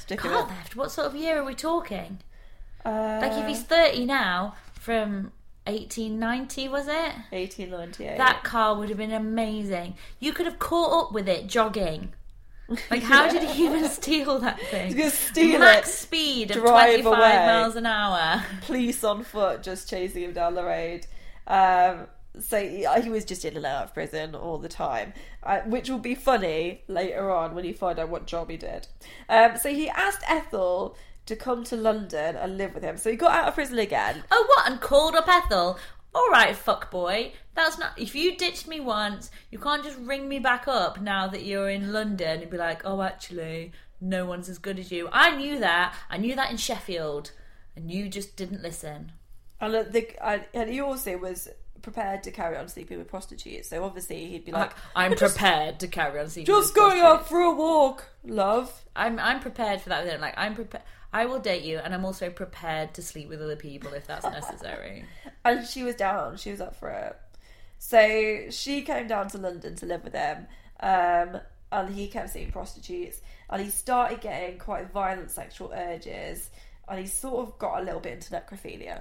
Stick 0.00 0.20
Car 0.20 0.42
in. 0.42 0.46
theft. 0.48 0.76
What 0.76 0.90
sort 0.90 1.06
of 1.06 1.14
year 1.14 1.38
are 1.40 1.44
we 1.44 1.54
talking? 1.54 2.18
Uh, 2.84 3.18
Like 3.20 3.32
if 3.32 3.46
he's 3.46 3.62
thirty 3.62 4.04
now, 4.04 4.54
from 4.74 5.32
eighteen 5.66 6.18
ninety, 6.18 6.68
was 6.68 6.88
it? 6.88 7.12
1898. 7.30 8.16
That 8.18 8.42
car 8.42 8.74
would 8.76 8.88
have 8.88 8.98
been 8.98 9.12
amazing. 9.12 9.94
You 10.18 10.32
could 10.32 10.46
have 10.46 10.58
caught 10.58 11.06
up 11.08 11.12
with 11.12 11.28
it 11.28 11.46
jogging. 11.46 12.12
Like, 12.88 13.02
how 13.02 13.28
did 13.28 13.42
he 13.50 13.64
even 13.66 13.88
steal 13.88 14.38
that 14.38 14.60
thing? 14.60 14.96
steal 15.10 15.58
Max 15.58 15.88
it, 15.88 15.92
speed 15.92 16.50
of 16.52 16.58
drive 16.58 17.02
25 17.02 17.06
away. 17.06 17.18
miles 17.46 17.74
an 17.76 17.84
hour. 17.84 18.44
police 18.62 19.02
on 19.02 19.24
foot 19.24 19.62
just 19.64 19.90
chasing 19.90 20.22
him 20.22 20.32
down 20.32 20.54
the 20.54 20.62
road. 20.62 21.04
Um, 21.48 22.06
so 22.40 22.58
he, 22.66 23.08
was 23.10 23.24
just 23.24 23.44
in 23.44 23.56
and 23.56 23.66
out 23.66 23.84
of 23.84 23.94
prison 23.94 24.34
all 24.34 24.58
the 24.58 24.68
time, 24.68 25.12
uh, 25.42 25.60
which 25.60 25.88
will 25.88 25.98
be 25.98 26.14
funny 26.14 26.82
later 26.88 27.30
on 27.30 27.54
when 27.54 27.64
you 27.64 27.74
find 27.74 27.98
out 27.98 28.08
what 28.08 28.26
job 28.26 28.50
he 28.50 28.56
did. 28.56 28.88
Um, 29.28 29.56
so 29.56 29.70
he 29.70 29.88
asked 29.88 30.22
Ethel 30.28 30.96
to 31.26 31.36
come 31.36 31.64
to 31.64 31.76
London 31.76 32.36
and 32.36 32.56
live 32.58 32.74
with 32.74 32.82
him. 32.82 32.96
So 32.96 33.10
he 33.10 33.16
got 33.16 33.32
out 33.32 33.48
of 33.48 33.54
prison 33.54 33.78
again. 33.78 34.24
Oh, 34.30 34.46
what? 34.48 34.70
And 34.70 34.80
called 34.80 35.14
up 35.14 35.28
Ethel. 35.28 35.78
All 36.12 36.28
right, 36.30 36.56
fuck 36.56 36.90
boy. 36.90 37.32
That's 37.54 37.78
not. 37.78 37.96
If 37.96 38.14
you 38.14 38.36
ditched 38.36 38.66
me 38.66 38.80
once, 38.80 39.30
you 39.50 39.58
can't 39.58 39.84
just 39.84 39.98
ring 39.98 40.28
me 40.28 40.40
back 40.40 40.66
up 40.66 41.00
now 41.00 41.28
that 41.28 41.44
you're 41.44 41.70
in 41.70 41.92
London 41.92 42.42
and 42.42 42.50
be 42.50 42.56
like, 42.56 42.82
oh, 42.84 43.02
actually, 43.02 43.72
no 44.00 44.26
one's 44.26 44.48
as 44.48 44.58
good 44.58 44.78
as 44.78 44.90
you. 44.90 45.08
I 45.12 45.36
knew 45.36 45.60
that. 45.60 45.94
I 46.08 46.16
knew 46.16 46.34
that 46.34 46.50
in 46.50 46.56
Sheffield, 46.56 47.30
and 47.76 47.90
you 47.90 48.08
just 48.08 48.36
didn't 48.36 48.62
listen. 48.62 49.12
And, 49.60 49.74
uh, 49.74 49.84
the, 49.84 50.08
and 50.52 50.70
he 50.70 50.80
also 50.80 51.16
was 51.16 51.48
prepared 51.82 52.22
to 52.24 52.30
carry 52.30 52.56
on 52.56 52.68
sleeping 52.68 52.98
with 52.98 53.08
prostitutes. 53.08 53.68
So 53.68 53.84
obviously 53.84 54.26
he'd 54.26 54.44
be 54.44 54.52
like, 54.52 54.72
I'm 54.94 55.16
just- 55.16 55.36
prepared 55.36 55.80
to 55.80 55.88
carry 55.88 56.20
on 56.20 56.28
seeing. 56.28 56.46
just 56.46 56.74
going 56.74 57.00
out 57.00 57.28
for 57.28 57.40
a 57.40 57.50
walk, 57.54 58.08
love. 58.24 58.84
I'm 58.94 59.18
I'm 59.18 59.40
prepared 59.40 59.80
for 59.80 59.88
that 59.90 60.04
with 60.04 60.12
him. 60.12 60.20
Like 60.20 60.34
I'm 60.36 60.54
prepared. 60.54 60.84
I 61.12 61.26
will 61.26 61.40
date 61.40 61.62
you, 61.64 61.78
and 61.78 61.92
I'm 61.92 62.04
also 62.04 62.30
prepared 62.30 62.94
to 62.94 63.02
sleep 63.02 63.28
with 63.28 63.42
other 63.42 63.56
people 63.56 63.92
if 63.94 64.06
that's 64.06 64.24
necessary. 64.24 65.04
and 65.44 65.66
she 65.66 65.82
was 65.82 65.96
down. 65.96 66.36
She 66.36 66.52
was 66.52 66.60
up 66.60 66.76
for 66.76 66.88
it. 66.90 67.16
So 67.78 68.50
she 68.50 68.82
came 68.82 69.08
down 69.08 69.28
to 69.30 69.38
London 69.38 69.74
to 69.76 69.86
live 69.86 70.04
with 70.04 70.12
him, 70.14 70.46
um, 70.80 71.40
and 71.72 71.92
he 71.94 72.06
kept 72.08 72.30
seeing 72.30 72.52
prostitutes, 72.52 73.20
and 73.48 73.62
he 73.62 73.70
started 73.70 74.20
getting 74.20 74.58
quite 74.58 74.92
violent 74.92 75.30
sexual 75.30 75.72
urges, 75.74 76.50
and 76.88 77.00
he 77.00 77.06
sort 77.06 77.48
of 77.48 77.58
got 77.58 77.80
a 77.80 77.82
little 77.84 78.00
bit 78.00 78.12
into 78.12 78.30
necrophilia. 78.32 79.00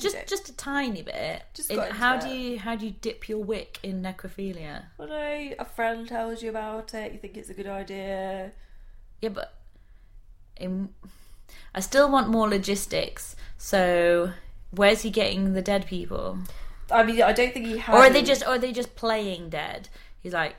Just 0.00 0.16
do. 0.16 0.22
just 0.26 0.48
a 0.48 0.56
tiny 0.56 1.02
bit. 1.02 1.42
Just 1.54 1.70
In- 1.70 1.76
got 1.76 1.88
into 1.88 1.98
how 1.98 2.16
it. 2.16 2.22
do 2.22 2.28
you 2.28 2.58
how 2.58 2.76
do 2.76 2.86
you 2.86 2.92
dip 3.00 3.28
your 3.28 3.38
wick 3.38 3.78
in 3.82 4.02
necrophilia? 4.02 4.84
Know 4.98 5.54
a 5.58 5.64
friend 5.64 6.06
tells 6.08 6.42
you 6.42 6.50
about 6.50 6.94
it. 6.94 7.12
You 7.12 7.18
think 7.18 7.36
it's 7.36 7.50
a 7.50 7.54
good 7.54 7.66
idea. 7.66 8.52
Yeah, 9.20 9.30
but 9.30 9.54
in, 10.56 10.90
I 11.74 11.80
still 11.80 12.10
want 12.10 12.28
more 12.28 12.48
logistics. 12.48 13.36
So 13.58 14.32
where's 14.70 15.02
he 15.02 15.10
getting 15.10 15.52
the 15.52 15.62
dead 15.62 15.86
people? 15.86 16.38
I 16.90 17.02
mean, 17.04 17.22
I 17.22 17.32
don't 17.32 17.52
think 17.52 17.66
he 17.66 17.78
has. 17.78 17.94
Or 17.94 17.98
are 17.98 18.10
they 18.10 18.22
just 18.22 18.42
or 18.42 18.50
are 18.54 18.58
they 18.58 18.72
just 18.72 18.94
playing 18.96 19.50
dead? 19.50 19.88
He's 20.20 20.32
like 20.32 20.56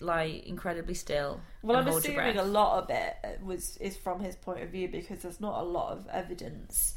lie 0.00 0.42
incredibly 0.44 0.94
still. 0.94 1.40
Well, 1.62 1.78
and 1.78 1.88
I'm 1.88 1.96
assuming 1.96 2.36
a 2.36 2.44
lot 2.44 2.82
of 2.82 2.90
it 2.90 3.40
was 3.42 3.76
is 3.78 3.96
from 3.96 4.20
his 4.20 4.36
point 4.36 4.62
of 4.62 4.70
view 4.70 4.88
because 4.88 5.22
there's 5.22 5.40
not 5.40 5.60
a 5.60 5.64
lot 5.64 5.92
of 5.92 6.06
evidence 6.08 6.94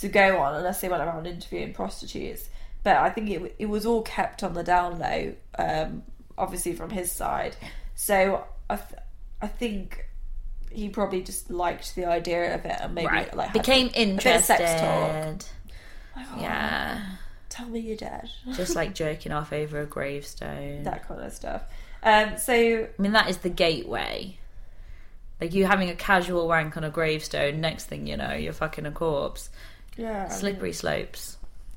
to 0.00 0.08
go 0.08 0.38
on 0.38 0.54
unless 0.54 0.80
they 0.80 0.88
went 0.88 1.02
around 1.02 1.26
interviewing 1.26 1.72
prostitutes. 1.72 2.48
But 2.82 2.96
I 2.96 3.10
think 3.10 3.30
it 3.30 3.54
it 3.58 3.66
was 3.66 3.84
all 3.86 4.02
kept 4.02 4.42
on 4.42 4.54
the 4.54 4.62
down 4.62 4.98
low, 4.98 5.34
um, 5.58 6.02
obviously 6.38 6.74
from 6.74 6.90
his 6.90 7.12
side. 7.12 7.56
So 7.94 8.44
I 8.68 8.76
th- 8.76 9.00
I 9.42 9.46
think 9.46 10.06
he 10.72 10.88
probably 10.88 11.22
just 11.22 11.50
liked 11.50 11.94
the 11.94 12.06
idea 12.06 12.54
of 12.54 12.64
it 12.64 12.76
and 12.80 12.94
maybe 12.94 13.08
right. 13.08 13.36
like 13.36 13.52
became 13.52 13.88
a 13.88 14.00
interested. 14.00 14.56
sex 14.56 14.80
talk. 14.80 16.36
Yeah, 16.38 17.00
Tell 17.50 17.68
me 17.68 17.80
you're 17.80 17.96
dead. 17.96 18.30
just 18.52 18.74
like 18.74 18.94
jerking 18.94 19.32
off 19.32 19.52
over 19.52 19.80
a 19.80 19.86
gravestone. 19.86 20.84
that 20.84 21.06
kind 21.06 21.20
of 21.20 21.32
stuff. 21.32 21.62
Um, 22.02 22.38
so 22.38 22.54
I 22.54 23.02
mean, 23.02 23.12
that 23.12 23.28
is 23.28 23.38
the 23.38 23.50
gateway. 23.50 24.38
Like 25.40 25.52
you 25.52 25.66
having 25.66 25.90
a 25.90 25.94
casual 25.94 26.46
wank 26.48 26.76
on 26.76 26.84
a 26.84 26.90
gravestone. 26.90 27.60
Next 27.60 27.84
thing 27.84 28.06
you 28.06 28.16
know, 28.16 28.32
you're 28.32 28.52
fucking 28.52 28.86
a 28.86 28.90
corpse. 28.90 29.50
Yeah, 29.96 30.28
Slippery 30.28 30.72
slopes. 30.72 31.36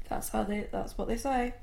That's 0.10 0.30
how 0.30 0.44
they. 0.44 0.68
That's 0.72 0.98
what 0.98 1.08
they 1.08 1.18
say. 1.18 1.54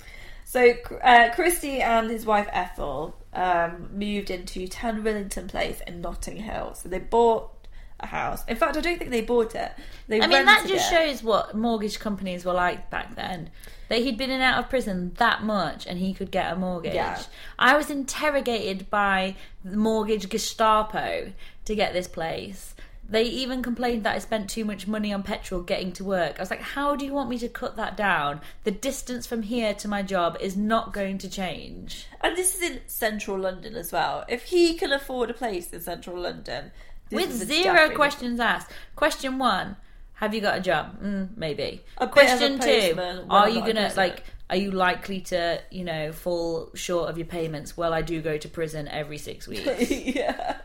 So 0.51 0.75
uh, 1.03 1.31
Christie 1.33 1.81
and 1.81 2.11
his 2.11 2.27
wife 2.27 2.49
Ethel 2.51 3.15
um, 3.33 3.89
moved 3.93 4.31
into 4.31 4.67
10 4.67 5.05
Rillington 5.05 5.47
Place 5.47 5.81
in 5.87 6.01
Notting 6.01 6.39
Hill. 6.39 6.75
So 6.75 6.89
they 6.89 6.99
bought 6.99 7.53
a 8.01 8.07
house. 8.07 8.45
In 8.49 8.57
fact, 8.57 8.77
I 8.77 8.81
don't 8.81 8.99
think 8.99 9.13
they 9.13 9.21
bought 9.21 9.55
it. 9.55 9.71
They 10.09 10.21
I 10.21 10.27
mean, 10.27 10.45
that 10.47 10.67
just 10.67 10.93
it. 10.93 10.97
shows 10.97 11.23
what 11.23 11.55
mortgage 11.55 12.01
companies 12.01 12.45
were 12.45 12.53
like 12.53 12.91
back 12.91 13.15
then. 13.15 13.51
That 13.89 14.01
he'd 14.01 14.19
been 14.19 14.31
in 14.31 14.41
and 14.41 14.43
out 14.43 14.59
of 14.59 14.71
prison 14.71 15.13
that 15.19 15.45
much 15.45 15.87
and 15.87 15.99
he 15.99 16.13
could 16.13 16.33
get 16.33 16.53
a 16.53 16.57
mortgage. 16.57 16.95
Yeah. 16.95 17.23
I 17.57 17.77
was 17.77 17.89
interrogated 17.89 18.91
by 18.91 19.37
the 19.65 19.77
mortgage 19.77 20.29
Gestapo 20.29 21.33
to 21.65 21.75
get 21.77 21.93
this 21.93 22.09
place. 22.09 22.75
They 23.11 23.25
even 23.25 23.61
complained 23.61 24.05
that 24.05 24.15
I 24.15 24.19
spent 24.21 24.49
too 24.49 24.65
much 24.65 24.87
money 24.87 25.13
on 25.13 25.25
petrol 25.25 25.63
getting 25.63 25.91
to 25.95 26.05
work. 26.05 26.37
I 26.39 26.43
was 26.43 26.51
like, 26.51 26.63
how 26.63 26.95
do 26.95 27.05
you 27.05 27.13
want 27.13 27.29
me 27.29 27.41
to 27.41 27.49
cut 27.49 27.75
that 27.75 27.97
down? 27.97 28.41
The 28.63 28.71
distance 28.71 29.27
from 29.27 29.43
here 29.43 29.75
to 29.75 29.89
my 29.89 30.03
job 30.03 30.37
is 30.41 30.57
not 30.57 30.93
going 30.93 31.19
to 31.19 31.29
change. 31.29 32.07
And 32.21 32.37
this 32.37 32.55
is 32.55 32.63
in 32.63 32.81
central 32.87 33.37
London 33.37 33.75
as 33.75 33.91
well. 33.91 34.25
If 34.29 34.45
he 34.45 34.75
can 34.75 34.93
afford 34.93 35.29
a 35.29 35.35
place 35.35 35.73
in 35.73 35.81
central 35.81 36.21
London, 36.21 36.71
With 37.11 37.33
zero 37.33 37.91
questions 37.91 38.39
asked. 38.39 38.71
Question 38.95 39.39
one: 39.39 39.75
Have 40.15 40.33
you 40.33 40.41
got 40.41 40.59
a 40.59 40.61
job? 40.61 41.03
Mm, 41.03 41.37
maybe. 41.37 41.83
A 41.99 42.07
Question 42.07 42.61
two: 42.61 42.97
Are 43.29 43.49
you 43.49 43.61
gonna 43.61 43.93
like? 43.97 44.23
Are 44.49 44.57
you 44.57 44.71
likely 44.71 45.21
to, 45.23 45.61
you 45.71 45.85
know, 45.85 46.13
fall 46.13 46.71
short 46.75 47.11
of 47.11 47.19
your 47.19 47.27
payments? 47.27 47.77
Well, 47.77 47.93
I 47.93 48.03
do 48.03 48.21
go 48.21 48.37
to 48.37 48.49
prison 48.49 48.87
every 48.87 49.19
six 49.19 49.49
weeks. 49.49 49.91
yeah. 49.91 50.59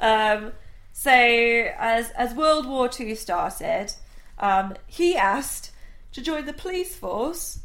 Um, 0.00 0.52
so 0.92 1.10
as 1.10 2.10
as 2.12 2.34
World 2.34 2.66
War 2.66 2.88
Two 2.88 3.14
started, 3.14 3.92
um, 4.38 4.74
he 4.86 5.16
asked 5.16 5.70
to 6.12 6.20
join 6.20 6.46
the 6.46 6.52
police 6.52 6.94
force, 6.96 7.58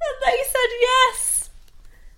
and 0.00 0.32
they 0.32 0.38
said 0.44 0.70
yes. 0.80 1.50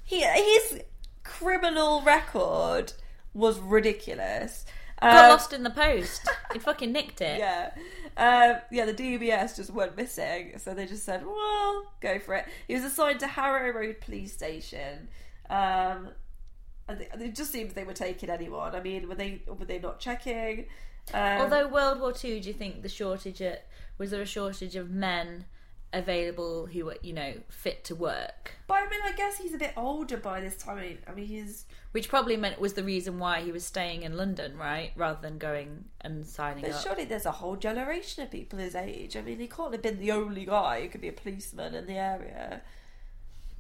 He 0.04 0.21
his 0.23 0.83
criminal 1.23 2.02
record 2.02 2.92
was 3.33 3.59
ridiculous. 3.61 4.64
Got 5.00 5.25
Um, 5.25 5.30
lost 5.30 5.52
in 5.52 5.62
the 5.62 5.71
post. 5.71 6.28
He 6.52 6.59
fucking 6.59 6.90
nicked 6.92 7.21
it. 7.21 7.38
yeah. 7.38 7.71
Um, 8.16 8.61
yeah, 8.73 8.85
the 8.87 8.92
DBS 8.92 9.54
just 9.57 9.71
went 9.71 9.97
missing, 9.97 10.59
so 10.59 10.75
they 10.75 10.85
just 10.85 11.04
said, 11.04 11.25
"Well, 11.25 11.85
go 12.00 12.19
for 12.19 12.35
it." 12.35 12.47
He 12.66 12.75
was 12.75 12.83
assigned 12.85 13.21
to 13.21 13.28
Harrow 13.28 13.73
Road 13.73 14.00
Police 14.00 14.33
Station, 14.35 15.09
um, 15.49 16.09
and 16.90 17.00
they- 17.00 17.26
it 17.26 17.35
just 17.35 17.50
seemed 17.52 17.70
they 17.73 17.85
were 17.85 17.92
taking 17.94 18.30
anyone. 18.30 18.75
I 18.75 18.80
mean, 18.80 19.09
were 19.09 19.14
they 19.14 19.42
were 19.47 19.64
they 19.64 19.78
not 19.78 20.00
checking? 20.00 20.66
Um, 21.14 21.40
Although 21.42 21.68
World 21.68 22.00
War 22.00 22.12
Two, 22.12 22.40
do 22.40 22.49
you 22.49 22.54
think 22.54 22.82
the 22.82 22.88
shortage 22.88 23.40
of, 23.40 23.56
was 23.99 24.11
there 24.11 24.23
a 24.23 24.26
shortage 24.26 24.76
of 24.76 24.90
men 24.90 25.47
available 25.92 26.66
who 26.66 26.85
were, 26.85 26.97
you 27.02 27.12
know, 27.12 27.35
fit 27.49 27.82
to 27.85 27.94
work? 27.97 28.52
but 28.68 28.75
I 28.75 28.88
mean, 28.88 29.00
I 29.04 29.12
guess 29.12 29.38
he's 29.38 29.54
a 29.54 29.59
bit 29.59 29.73
older 29.76 30.16
by 30.16 30.40
this 30.40 30.56
time. 30.56 30.78
I 30.78 30.82
mean, 30.82 30.99
I 31.09 31.12
mean 31.12 31.26
he's 31.26 31.64
Which 31.92 32.09
probably 32.09 32.37
meant 32.37 32.61
was 32.61 32.75
the 32.75 32.85
reason 32.85 33.18
why 33.18 33.40
he 33.40 33.50
was 33.50 33.64
staying 33.64 34.02
in 34.02 34.16
London, 34.16 34.56
right, 34.56 34.92
rather 34.94 35.18
than 35.20 35.38
going 35.38 35.87
and 36.02 36.25
signing 36.26 36.62
but 36.62 36.73
up. 36.73 36.82
surely 36.82 37.04
there's 37.06 37.26
a 37.26 37.32
whole 37.32 37.56
generation 37.56 38.23
of 38.23 38.30
people 38.30 38.59
his 38.61 38.76
age. 38.76 39.16
I 39.16 39.23
mean, 39.23 39.40
he 39.40 39.49
can't 39.49 39.73
have 39.73 39.82
been 39.82 39.99
the 39.99 40.12
only 40.12 40.44
guy 40.44 40.82
who 40.82 40.88
could 40.88 41.00
be 41.00 41.09
a 41.09 41.12
policeman 41.12 41.75
in 41.75 41.87
the 41.87 41.97
area. 41.97 42.61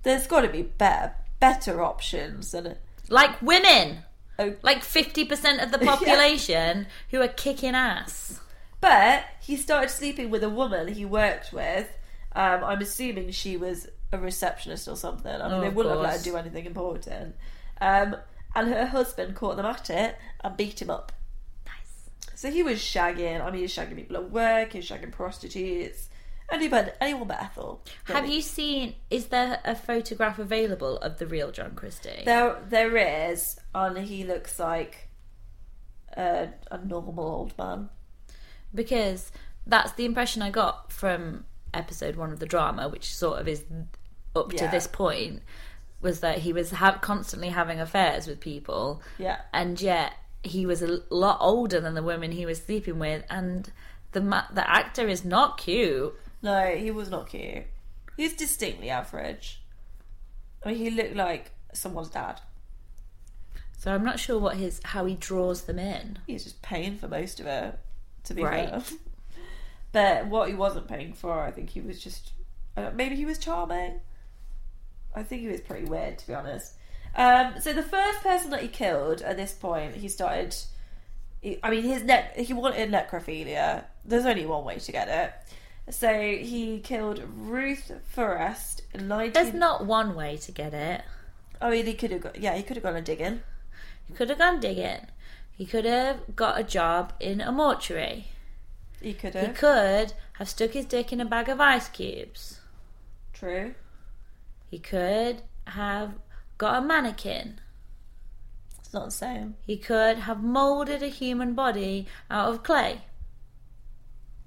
There's 0.04 0.26
got 0.28 0.42
to 0.42 0.48
be 0.48 0.62
better 0.62 1.14
better 1.40 1.82
options 1.82 2.52
than. 2.52 2.66
A, 2.66 2.76
Like 3.10 3.42
women. 3.42 3.98
oh, 4.38 4.54
like 4.62 4.78
50% 4.82 5.62
of 5.62 5.70
the 5.72 5.78
population 5.84 6.86
who 7.10 7.20
are 7.20 7.28
kicking 7.28 7.74
ass. 7.74 8.40
But 8.80 9.24
he 9.42 9.56
started 9.56 9.90
sleeping 9.90 10.30
with 10.30 10.42
a 10.42 10.48
woman 10.48 10.88
he 10.88 11.04
worked 11.04 11.52
with. 11.52 11.88
Um, 12.34 12.64
I'm 12.64 12.80
assuming 12.80 13.30
she 13.32 13.58
was 13.58 13.88
a 14.12 14.18
receptionist 14.18 14.88
or 14.88 14.96
something. 14.96 15.30
I 15.30 15.48
mean, 15.48 15.58
Oh, 15.58 15.60
they 15.60 15.68
wouldn't 15.68 15.94
have 15.94 16.02
let 16.02 16.16
her 16.18 16.22
do 16.24 16.36
anything 16.36 16.64
important. 16.64 17.34
Um, 17.80 18.16
and 18.54 18.68
her 18.68 18.86
husband 18.86 19.36
caught 19.36 19.56
them 19.56 19.66
at 19.66 19.90
it 19.90 20.16
and 20.42 20.56
beat 20.56 20.80
him 20.80 20.88
up. 20.90 21.12
Nice. 21.66 22.10
So 22.34 22.50
he 22.50 22.62
was 22.62 22.78
shagging. 22.78 23.40
I 23.40 23.46
mean, 23.46 23.56
he 23.56 23.62
was 23.62 23.74
shagging 23.74 23.96
people 23.96 24.16
at 24.16 24.30
work. 24.30 24.72
He 24.72 24.78
was 24.78 24.88
shagging 24.88 25.12
prostitutes. 25.12 26.08
Anyone, 26.50 26.90
anyone 27.00 27.28
but 27.28 27.40
Ethel. 27.42 27.82
Have 28.04 28.28
you 28.28 28.40
seen? 28.42 28.94
Is 29.10 29.26
there 29.26 29.60
a 29.64 29.74
photograph 29.74 30.38
available 30.38 30.96
of 30.98 31.18
the 31.18 31.26
real 31.26 31.50
John 31.52 31.74
Christie? 31.74 32.22
There, 32.24 32.56
there 32.68 32.96
is, 33.30 33.58
and 33.74 33.96
he 33.98 34.24
looks 34.24 34.58
like 34.58 35.08
a, 36.16 36.48
a 36.70 36.78
normal 36.84 37.24
old 37.24 37.56
man. 37.58 37.88
because 38.74 39.30
that's 39.66 39.92
the 39.92 40.04
impression 40.04 40.42
I 40.42 40.50
got 40.50 40.90
from 40.92 41.44
episode 41.72 42.16
one 42.16 42.32
of 42.32 42.40
the 42.40 42.46
drama, 42.46 42.88
which 42.88 43.14
sort 43.14 43.40
of 43.40 43.46
is 43.48 43.64
up 44.34 44.50
to 44.52 44.68
this 44.68 44.86
point, 44.86 45.42
was 46.00 46.20
that 46.20 46.38
he 46.38 46.52
was 46.52 46.70
ha- 46.72 46.98
constantly 47.00 47.48
having 47.50 47.78
affairs 47.80 48.26
with 48.26 48.40
people, 48.40 49.02
Yeah. 49.18 49.40
and 49.52 49.80
yet 49.80 50.14
he 50.42 50.64
was 50.66 50.82
a 50.82 51.00
lot 51.10 51.36
older 51.40 51.80
than 51.80 51.94
the 51.94 52.02
women 52.02 52.32
he 52.32 52.46
was 52.46 52.60
sleeping 52.62 52.98
with, 52.98 53.24
and 53.30 53.70
the 54.12 54.20
ma- 54.20 54.46
the 54.52 54.68
actor 54.68 55.06
is 55.06 55.24
not 55.24 55.58
cute. 55.58 56.14
No, 56.42 56.66
he 56.74 56.90
was 56.90 57.10
not 57.10 57.28
cute. 57.28 57.64
He 58.16 58.22
was 58.24 58.32
distinctly 58.34 58.90
average. 58.90 59.62
I 60.64 60.70
mean, 60.70 60.78
he 60.78 60.90
looked 60.90 61.16
like 61.16 61.52
someone's 61.72 62.08
dad. 62.10 62.40
So 63.78 63.94
I'm 63.94 64.04
not 64.04 64.20
sure 64.20 64.38
what 64.38 64.56
his 64.56 64.80
how 64.84 65.06
he 65.06 65.14
draws 65.14 65.62
them 65.62 65.78
in. 65.78 66.18
He's 66.26 66.44
just 66.44 66.60
paying 66.60 66.96
for 66.98 67.08
most 67.08 67.40
of 67.40 67.46
it, 67.46 67.78
to 68.24 68.34
be 68.34 68.42
Right. 68.42 68.68
fair. 68.68 68.82
But 69.92 70.26
what 70.28 70.48
he 70.48 70.54
wasn't 70.54 70.86
paying 70.86 71.14
for, 71.14 71.40
I 71.40 71.50
think 71.50 71.70
he 71.70 71.80
was 71.80 71.98
just. 72.00 72.30
Uh, 72.76 72.90
maybe 72.94 73.16
he 73.16 73.24
was 73.24 73.38
charming. 73.38 74.00
I 75.16 75.24
think 75.24 75.42
he 75.42 75.48
was 75.48 75.60
pretty 75.60 75.86
weird, 75.86 76.18
to 76.18 76.26
be 76.28 76.34
honest. 76.34 76.74
Um, 77.16 77.54
so 77.60 77.72
the 77.72 77.82
first 77.82 78.20
person 78.22 78.50
that 78.50 78.62
he 78.62 78.68
killed 78.68 79.20
at 79.22 79.36
this 79.36 79.52
point, 79.52 79.96
he 79.96 80.08
started. 80.08 80.54
He, 81.40 81.58
I 81.64 81.70
mean, 81.70 81.82
his 81.82 82.04
neck. 82.04 82.36
He 82.36 82.52
wanted 82.52 82.88
necrophilia. 82.92 83.84
There's 84.04 84.26
only 84.26 84.46
one 84.46 84.64
way 84.64 84.78
to 84.78 84.92
get 84.92 85.08
it. 85.08 85.32
So 85.90 86.12
he 86.20 86.80
killed 86.80 87.22
Ruth 87.36 87.90
Forrest 88.08 88.82
in 88.94 89.08
19. 89.08 89.32
There's 89.32 89.54
not 89.54 89.84
one 89.84 90.14
way 90.14 90.36
to 90.38 90.52
get 90.52 90.72
it. 90.72 91.02
Oh, 91.60 91.70
he 91.70 91.92
could 91.94 92.12
have 92.12 92.20
got. 92.20 92.40
Yeah, 92.40 92.56
he 92.56 92.62
could 92.62 92.76
have 92.76 92.84
gone 92.84 92.96
a 92.96 93.02
digging. 93.02 93.42
He 94.06 94.14
could 94.14 94.30
have 94.30 94.38
gone 94.38 94.60
digging. 94.60 95.06
He 95.52 95.66
could 95.66 95.84
have 95.84 96.34
got 96.34 96.58
a 96.58 96.64
job 96.64 97.12
in 97.20 97.40
a 97.40 97.52
mortuary. 97.52 98.28
He 99.00 99.14
could 99.14 99.34
He 99.34 99.48
could 99.48 100.14
have 100.34 100.48
stuck 100.48 100.70
his 100.70 100.86
dick 100.86 101.12
in 101.12 101.20
a 101.20 101.24
bag 101.24 101.48
of 101.48 101.60
ice 101.60 101.88
cubes. 101.88 102.60
True. 103.32 103.74
He 104.70 104.78
could 104.78 105.42
have 105.66 106.14
got 106.56 106.82
a 106.82 106.86
mannequin. 106.86 107.60
It's 108.78 108.92
not 108.92 109.06
the 109.06 109.10
same. 109.10 109.56
He 109.66 109.76
could 109.76 110.18
have 110.18 110.42
moulded 110.42 111.02
a 111.02 111.08
human 111.08 111.54
body 111.54 112.06
out 112.30 112.48
of 112.48 112.62
clay. 112.62 113.02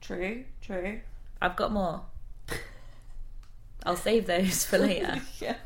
True. 0.02 0.46
True. 0.62 1.02
I've 1.44 1.56
got 1.58 1.72
more. 1.72 2.02
I'll 3.86 3.98
save 3.98 4.26
those 4.28 4.66
for 4.66 4.78
later. 4.78 5.22
yeah. 5.40 5.58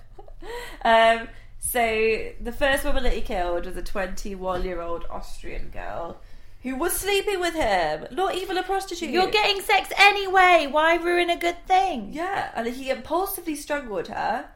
Um, 0.83 1.27
so 1.59 2.31
the 2.41 2.51
first 2.51 2.83
woman 2.83 3.03
that 3.03 3.13
he 3.13 3.21
killed 3.21 3.65
was 3.65 3.77
a 3.77 3.81
21 3.83 4.63
year 4.63 4.81
old 4.81 5.05
Austrian 5.09 5.69
girl 5.69 6.19
who 6.63 6.75
was 6.75 6.93
sleeping 6.93 7.39
with 7.39 7.53
him. 7.53 8.07
Not 8.11 8.35
even 8.35 8.57
a 8.57 8.63
prostitute. 8.63 9.11
You're 9.11 9.29
getting 9.29 9.61
sex 9.61 9.91
anyway. 9.97 10.67
Why 10.69 10.95
ruin 10.95 11.29
a 11.29 11.37
good 11.37 11.65
thing? 11.67 12.09
Yeah, 12.11 12.51
and 12.55 12.67
he 12.67 12.89
impulsively 12.89 13.55
strangled 13.55 14.07
her, 14.07 14.49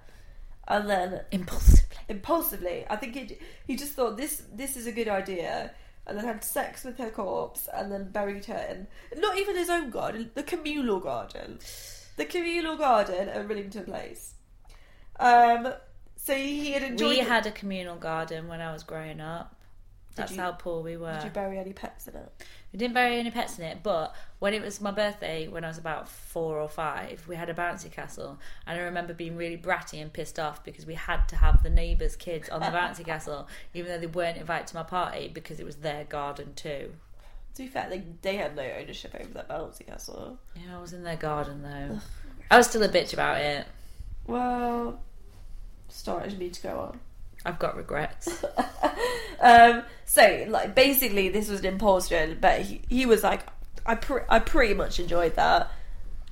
and 0.68 0.90
then 0.90 1.22
Impulsively. 1.32 1.98
impulsively, 2.10 2.86
I 2.90 2.96
think 2.96 3.16
he 3.16 3.38
he 3.68 3.76
just 3.76 3.94
thought 3.94 4.18
this 4.18 4.42
this 4.52 4.76
is 4.76 4.88
a 4.88 4.92
good 4.92 5.08
idea, 5.08 5.72
and 6.12 6.20
then 6.20 6.26
had 6.26 6.44
sex 6.44 6.84
with 6.84 6.98
her 6.98 7.10
corpse, 7.10 7.68
and 7.74 7.92
then 7.92 8.12
buried 8.12 8.46
her 8.46 8.68
in 9.12 9.22
not 9.22 9.38
even 9.38 9.56
his 9.56 9.70
own 9.70 9.90
garden, 9.90 10.30
the 10.36 10.44
communal 10.44 11.00
garden, 11.00 11.58
the 12.18 12.26
communal 12.26 12.76
garden 12.76 13.30
at 13.30 13.48
Rillington 13.48 13.86
Place. 13.86 14.34
Um, 15.20 15.74
so 16.18 16.36
he 16.36 16.72
had 16.74 16.84
enjoyed. 16.84 17.10
We 17.10 17.20
it- 17.22 17.28
had 17.28 17.46
a 17.46 17.52
communal 17.52 17.96
garden 17.96 18.48
when 18.48 18.62
I 18.62 18.74
was 18.74 18.84
growing 18.84 19.22
up. 19.22 19.56
That's 20.16 20.34
you- 20.34 20.42
how 20.42 20.52
poor 20.52 20.82
we 20.84 20.98
were. 20.98 21.14
Did 21.14 21.24
you 21.26 21.30
bury 21.32 21.58
any 21.58 21.74
pets 21.74 22.08
in 22.08 22.16
it? 22.16 22.30
We 22.72 22.80
didn't 22.80 22.94
bury 22.94 23.20
any 23.20 23.32
pets 23.32 23.60
in 23.60 23.66
it, 23.66 23.80
but 23.84 24.16
when 24.40 24.54
it 24.54 24.62
was 24.62 24.80
my 24.80 24.92
birthday, 24.92 25.48
when 25.48 25.66
I 25.66 25.68
was 25.68 25.78
about 25.78 26.08
four 26.08 26.60
or 26.60 26.70
five, 26.70 27.26
we 27.28 27.36
had 27.36 27.50
a 27.50 27.54
bouncy 27.54 27.92
castle, 27.92 28.40
and 28.66 28.80
I 28.80 28.84
remember 28.84 29.14
being 29.14 29.36
really 29.36 29.58
bratty 29.58 30.02
and 30.02 30.12
pissed 30.12 30.40
off 30.40 30.64
because 30.64 30.86
we 30.86 30.94
had 30.94 31.28
to 31.30 31.36
have 31.36 31.64
the 31.64 31.70
neighbours' 31.70 32.16
kids 32.16 32.48
on 32.50 32.62
the 32.62 32.66
bouncy 32.78 33.06
castle, 33.06 33.48
even 33.74 33.92
though 33.92 34.00
they 34.00 34.08
weren't 34.08 34.38
invited 34.38 34.68
to 34.68 34.76
my 34.76 34.84
party 34.84 35.30
because 35.34 35.60
it 35.60 35.66
was 35.66 35.78
their 35.78 36.06
garden 36.06 36.54
too. 36.56 36.94
To 37.56 37.64
be 37.64 37.68
fair, 37.68 37.90
they, 37.90 38.04
they 38.22 38.38
had 38.38 38.56
no 38.56 38.64
ownership 38.64 39.14
over 39.20 39.34
that 39.34 39.50
bouncy 39.50 39.86
castle. 39.86 40.40
Yeah, 40.56 40.78
I 40.78 40.82
was 40.82 40.94
in 40.94 41.04
their 41.04 41.18
garden 41.18 41.62
though. 41.64 42.00
I 42.50 42.58
was 42.58 42.68
still 42.68 42.84
a 42.84 42.90
bitch 42.90 43.12
about 43.14 43.42
it. 43.42 43.68
Well, 44.26 45.02
started 45.90 46.40
me 46.40 46.50
to 46.50 46.62
go 46.62 46.80
on. 46.80 47.00
I've 47.46 47.60
got 47.60 47.76
regrets. 47.76 48.44
Um, 49.42 49.84
so 50.06 50.46
like 50.48 50.76
basically, 50.76 51.30
this 51.30 51.50
was 51.50 51.62
an 51.62 51.66
impulsion, 51.66 52.38
but 52.40 52.62
he, 52.62 52.82
he 52.88 53.06
was 53.06 53.24
like, 53.24 53.42
I 53.86 53.98
I 54.30 54.40
pretty 54.40 54.76
much 54.76 55.00
enjoyed 55.00 55.36
that. 55.36 55.72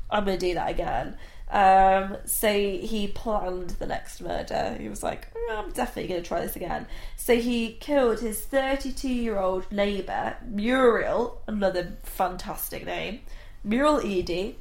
I'm 0.09 0.25
gonna 0.25 0.37
do 0.37 0.53
that 0.53 0.69
again. 0.69 1.17
Um, 1.49 2.17
so 2.25 2.53
he 2.53 3.07
planned 3.07 3.71
the 3.71 3.87
next 3.87 4.21
murder. 4.21 4.77
He 4.79 4.87
was 4.87 5.01
like, 5.01 5.33
"Mm, 5.33 5.57
I'm 5.57 5.71
definitely 5.71 6.07
gonna 6.07 6.21
try 6.21 6.41
this 6.41 6.55
again. 6.55 6.85
So 7.17 7.35
he 7.35 7.73
killed 7.79 8.19
his 8.19 8.41
32 8.41 9.09
year 9.09 9.39
old 9.39 9.71
neighbour 9.71 10.37
Muriel, 10.45 11.41
another 11.47 11.97
fantastic 12.03 12.85
name, 12.85 13.21
Muriel 13.63 14.05
Eady. 14.05 14.57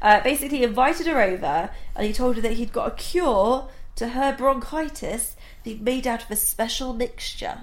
Uh, 0.00 0.20
basically, 0.20 0.64
invited 0.64 1.06
her 1.06 1.22
over, 1.22 1.70
and 1.94 2.06
he 2.06 2.12
told 2.12 2.34
her 2.34 2.42
that 2.42 2.54
he'd 2.54 2.72
got 2.72 2.88
a 2.88 2.96
cure 2.96 3.68
to 3.94 4.08
her 4.08 4.34
bronchitis 4.36 5.36
made 5.64 6.06
out 6.06 6.22
of 6.24 6.30
a 6.30 6.36
special 6.36 6.92
mixture. 6.94 7.58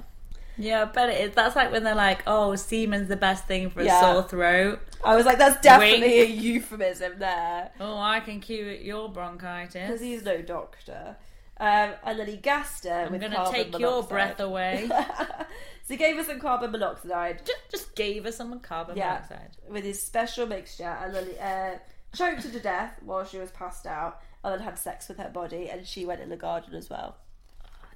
yeah, 0.58 0.82
I 0.82 0.86
bet 0.86 1.10
it 1.10 1.22
is. 1.30 1.36
That's 1.36 1.56
like 1.56 1.72
when 1.72 1.84
they're 1.84 1.96
like, 1.96 2.24
"Oh, 2.28 2.56
semen's 2.56 3.08
the 3.08 3.16
best 3.16 3.46
thing 3.48 3.70
for 3.70 3.82
a 3.82 3.86
Yeah. 3.86 4.00
sore 4.02 4.24
throat." 4.24 4.80
I 5.04 5.16
was 5.16 5.26
like, 5.26 5.38
that's 5.38 5.62
definitely 5.62 6.20
a 6.22 6.26
euphemism 6.26 7.20
there. 7.20 7.72
Oh, 7.80 7.98
I 7.98 8.20
can 8.20 8.42
cure 8.42 8.72
your 8.74 9.08
bronchitis. 9.10 9.74
Because 9.74 10.02
he's 10.02 10.24
no 10.24 10.42
doctor. 10.42 11.16
Um, 11.62 11.94
and 12.06 12.20
then 12.20 12.28
he 12.28 12.38
gassed 12.38 12.86
her 12.86 13.06
I'm 13.06 13.12
with 13.12 13.22
gonna 13.22 13.36
carbon 13.36 13.54
take 13.54 13.80
your 13.80 13.90
monoxide. 14.04 14.10
breath 14.10 14.40
away. 14.40 14.90
so 14.90 15.46
he 15.90 15.98
gave 15.98 16.16
her 16.18 16.24
some 16.24 16.40
carbon 16.40 16.72
monoxide 16.72 17.42
just, 17.46 17.60
just 17.70 17.96
gave 17.96 18.24
her 18.26 18.32
some 18.32 18.58
carbon 18.62 18.96
Yeah. 18.98 19.08
monoxide. 19.16 19.58
with 19.70 19.84
his 19.84 20.02
special 20.02 20.46
mixture 20.46 20.84
and 21.02 21.14
then 21.14 21.28
uh, 21.42 21.78
choked 22.16 22.44
her 22.44 22.50
to 22.50 22.60
death 22.62 22.96
while 23.04 23.26
she 23.26 23.38
was 23.40 23.52
passed 23.52 23.86
out 23.86 24.22
and 24.44 24.54
then 24.54 24.62
had 24.62 24.78
sex 24.80 25.10
with 25.10 25.18
her 25.18 25.30
body 25.30 25.70
and 25.70 25.86
she 25.86 26.06
went 26.06 26.22
in 26.22 26.30
the 26.30 26.38
garden 26.38 26.76
as 26.76 26.90
well. 26.90 27.18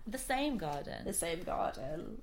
The 0.05 0.17
same 0.17 0.57
garden. 0.57 1.05
The 1.05 1.13
same 1.13 1.43
garden. 1.43 2.21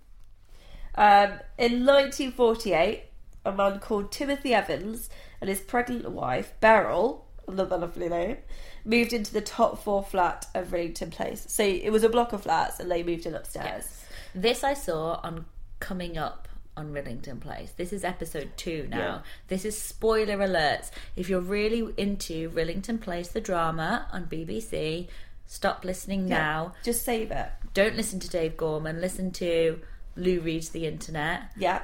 Um, 0.95 1.31
in 1.57 1.87
1948, 1.87 3.05
a 3.45 3.53
man 3.53 3.79
called 3.79 4.13
Timothy 4.13 4.53
Evans 4.55 5.09
and 5.41 5.49
his 5.49 5.61
pregnant 5.61 6.11
wife, 6.11 6.53
Beryl, 6.61 7.27
another 7.49 7.79
lovely 7.79 8.09
name, 8.09 8.39
moved 8.85 9.13
into 9.13 9.33
the 9.33 9.41
top 9.41 9.83
floor 9.83 10.03
flat 10.03 10.47
of 10.55 10.69
Rillington 10.69 11.11
Place. 11.11 11.47
So 11.49 11.63
it 11.63 11.91
was 11.91 12.05
a 12.05 12.09
block 12.09 12.33
of 12.33 12.43
flats 12.43 12.81
and 12.81 12.91
they 12.91 13.03
moved 13.03 13.27
in 13.27 13.35
upstairs. 13.35 14.05
This 14.35 14.63
I 14.63 14.75
saw 14.75 15.21
on 15.23 15.47
Coming 15.81 16.19
Up 16.19 16.49
on 16.77 16.93
Rillington 16.93 17.41
Place. 17.41 17.73
This 17.77 17.93
is 17.93 18.05
episode 18.05 18.51
two 18.57 18.87
now. 18.91 18.99
Yeah. 18.99 19.19
This 19.49 19.65
is 19.65 19.81
spoiler 19.81 20.37
alerts. 20.37 20.91
If 21.17 21.29
you're 21.29 21.41
really 21.41 21.93
into 21.97 22.51
Rillington 22.51 23.01
Place, 23.01 23.29
the 23.29 23.41
drama 23.41 24.09
on 24.13 24.27
BBC, 24.27 25.09
stop 25.51 25.85
listening 25.85 26.27
now. 26.29 26.73
Just 26.85 27.05
save 27.05 27.33
it. 27.33 27.49
Don't 27.75 27.97
listen 27.97 28.21
to 28.21 28.29
Dave 28.31 28.57
Gorman. 28.57 29.01
Listen 29.01 29.33
to 29.33 29.81
Lou 30.15 30.41
Reads 30.41 30.69
the 30.69 30.87
Internet, 30.87 31.43
Yeah. 31.57 31.83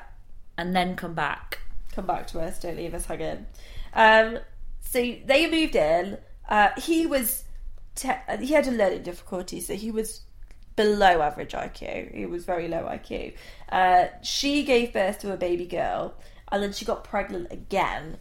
and 0.57 0.74
then 0.74 0.94
come 0.94 1.14
back. 1.14 1.59
come 1.92 2.07
back 2.07 2.26
to 2.29 2.38
us. 2.40 2.61
Don't 2.61 2.76
leave 2.76 2.92
us 2.94 3.07
hanging. 3.07 3.46
Um, 3.94 4.38
so 4.81 4.98
they 5.24 5.50
moved 5.50 5.74
in. 5.74 6.18
Uh, 6.48 6.68
he 6.79 7.07
was 7.07 7.44
te- 7.94 8.11
he 8.38 8.52
had 8.52 8.66
a 8.68 8.70
learning 8.70 9.02
difficulty, 9.02 9.61
so 9.61 9.74
he 9.74 9.90
was 9.90 10.20
below 10.76 11.22
average 11.22 11.52
IQ. 11.55 12.14
He 12.14 12.26
was 12.26 12.44
very 12.44 12.68
low 12.68 12.85
IQ. 12.85 13.33
Uh, 13.70 14.07
she 14.22 14.62
gave 14.62 14.92
birth 14.92 15.18
to 15.20 15.33
a 15.33 15.37
baby 15.38 15.66
girl, 15.66 16.14
and 16.52 16.62
then 16.62 16.72
she 16.72 16.85
got 16.85 17.02
pregnant 17.02 17.50
again. 17.50 18.18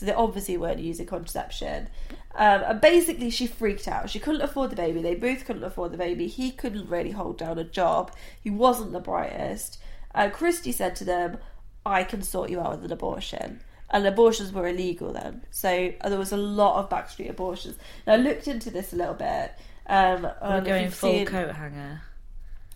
So 0.00 0.06
they 0.06 0.14
obviously 0.14 0.56
weren't 0.56 0.80
using 0.80 1.04
contraception. 1.04 1.88
Um, 2.34 2.62
and 2.66 2.80
basically, 2.80 3.28
she 3.28 3.46
freaked 3.46 3.86
out. 3.86 4.08
She 4.08 4.18
couldn't 4.18 4.40
afford 4.40 4.70
the 4.70 4.76
baby. 4.76 5.02
They 5.02 5.14
both 5.14 5.44
couldn't 5.44 5.62
afford 5.62 5.92
the 5.92 5.98
baby. 5.98 6.26
He 6.26 6.52
couldn't 6.52 6.88
really 6.88 7.10
hold 7.10 7.36
down 7.36 7.58
a 7.58 7.64
job. 7.64 8.10
He 8.40 8.48
wasn't 8.48 8.92
the 8.92 9.00
brightest. 9.00 9.78
Uh, 10.14 10.30
Christie 10.30 10.72
said 10.72 10.96
to 10.96 11.04
them, 11.04 11.36
I 11.84 12.02
can 12.02 12.22
sort 12.22 12.48
you 12.48 12.60
out 12.60 12.70
with 12.70 12.84
an 12.86 12.92
abortion. 12.92 13.60
and 13.90 14.06
abortions 14.06 14.52
were 14.52 14.66
illegal 14.66 15.12
then. 15.12 15.42
So 15.50 15.92
uh, 16.00 16.08
there 16.08 16.18
was 16.18 16.32
a 16.32 16.36
lot 16.38 16.78
of 16.78 16.88
backstreet 16.88 17.28
abortions. 17.28 17.76
Now 18.06 18.14
I 18.14 18.16
looked 18.16 18.48
into 18.48 18.70
this 18.70 18.94
a 18.94 18.96
little 18.96 19.12
bit. 19.14 19.52
Um, 19.86 20.22
We're 20.40 20.62
going 20.62 20.90
full 20.90 21.12
seen- 21.12 21.26
coat 21.26 21.50
hanger. 21.54 22.00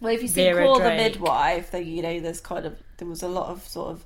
Well, 0.00 0.12
if 0.12 0.20
you 0.20 0.28
see 0.28 0.52
Call 0.52 0.74
the 0.74 0.80
Drake. 0.90 0.98
Midwife, 1.14 1.70
then 1.70 1.86
you 1.86 2.02
know 2.02 2.20
there's 2.20 2.40
kind 2.40 2.66
of 2.66 2.76
there 2.98 3.08
was 3.08 3.22
a 3.22 3.28
lot 3.28 3.48
of 3.48 3.62
sort 3.66 3.90
of 3.92 4.04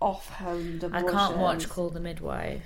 offhand 0.00 0.84
I 0.92 1.02
can't 1.02 1.36
watch 1.38 1.68
Call 1.68 1.90
the 1.90 2.00
Midwife. 2.00 2.62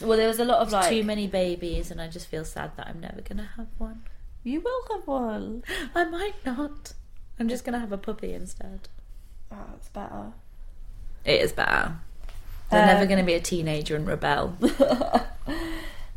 Well, 0.00 0.16
there 0.16 0.28
was 0.28 0.38
a 0.38 0.44
lot 0.44 0.58
of 0.60 0.70
like 0.70 0.88
Too 0.90 1.02
many 1.02 1.26
babies, 1.26 1.90
and 1.90 2.00
I 2.00 2.08
just 2.08 2.28
feel 2.28 2.44
sad 2.44 2.76
that 2.76 2.86
I'm 2.86 3.00
never 3.00 3.20
gonna 3.20 3.50
have 3.56 3.66
one. 3.78 4.04
You 4.44 4.60
will 4.60 4.82
have 4.96 5.06
one. 5.06 5.64
I 5.94 6.04
might 6.04 6.34
not. 6.46 6.92
I'm 7.40 7.48
just 7.48 7.64
gonna 7.64 7.80
have 7.80 7.92
a 7.92 7.98
puppy 7.98 8.32
instead. 8.32 8.88
Oh, 9.50 9.56
it's 9.76 9.88
better. 9.88 10.32
It 11.24 11.40
is 11.40 11.52
better. 11.52 11.96
They're 12.70 12.82
Uh, 12.82 12.86
never 12.86 13.06
gonna 13.06 13.24
be 13.24 13.34
a 13.34 13.40
teenager 13.40 13.96
and 13.96 14.06
rebel. 14.06 14.56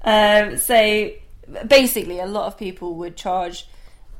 Um, 0.03 0.57
so 0.57 1.11
basically, 1.67 2.19
a 2.19 2.25
lot 2.25 2.47
of 2.47 2.57
people 2.57 2.95
would 2.95 3.15
charge. 3.15 3.67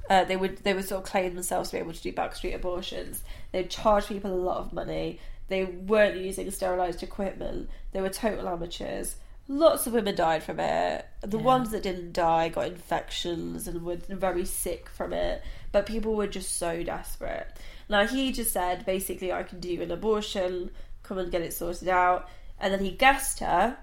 Uh, 0.10 0.24
they 0.26 0.36
would 0.38 0.58
they 0.58 0.74
would 0.74 0.88
sort 0.88 1.04
of 1.04 1.10
claim 1.10 1.34
themselves 1.34 1.70
to 1.70 1.76
be 1.76 1.80
able 1.80 1.94
to 1.94 2.02
do 2.02 2.12
backstreet 2.14 2.54
abortions. 2.54 3.24
They'd 3.52 3.70
charge 3.70 4.08
people 4.08 4.32
a 4.32 4.36
lot 4.36 4.58
of 4.58 4.74
money. 4.74 5.20
They 5.52 5.66
weren't 5.66 6.18
using 6.18 6.50
sterilised 6.50 7.04
equipment. 7.04 7.70
They 7.92 8.02
were 8.02 8.10
total 8.10 8.48
amateurs. 8.48 9.18
Lots 9.48 9.86
of 9.86 9.94
women 9.94 10.16
died 10.16 10.44
from 10.44 10.60
it. 10.60 11.06
The 11.22 11.38
ones 11.38 11.72
that 11.72 11.84
didn't 11.84 12.14
die 12.14 12.50
got 12.50 12.68
infections 12.68 13.68
and 13.68 13.84
were 13.84 13.98
very 13.98 14.46
sick 14.46 14.90
from 14.90 15.12
it. 15.12 15.44
But 15.72 15.86
people 15.86 16.16
were 16.16 16.28
just 16.28 16.56
so 16.56 16.84
desperate. 16.84 17.48
Now 17.90 18.08
he 18.08 18.32
just 18.32 18.54
said 18.54 18.86
basically, 18.86 19.32
I 19.32 19.44
can 19.44 19.60
do 19.60 19.82
an 19.82 19.92
abortion. 19.92 20.72
Come 21.04 21.18
and 21.18 21.32
get 21.32 21.42
it 21.42 21.54
sorted 21.54 21.90
out. 21.90 22.30
And 22.60 22.74
then 22.74 22.84
he 22.84 22.92
gassed 22.92 23.40
her 23.40 23.78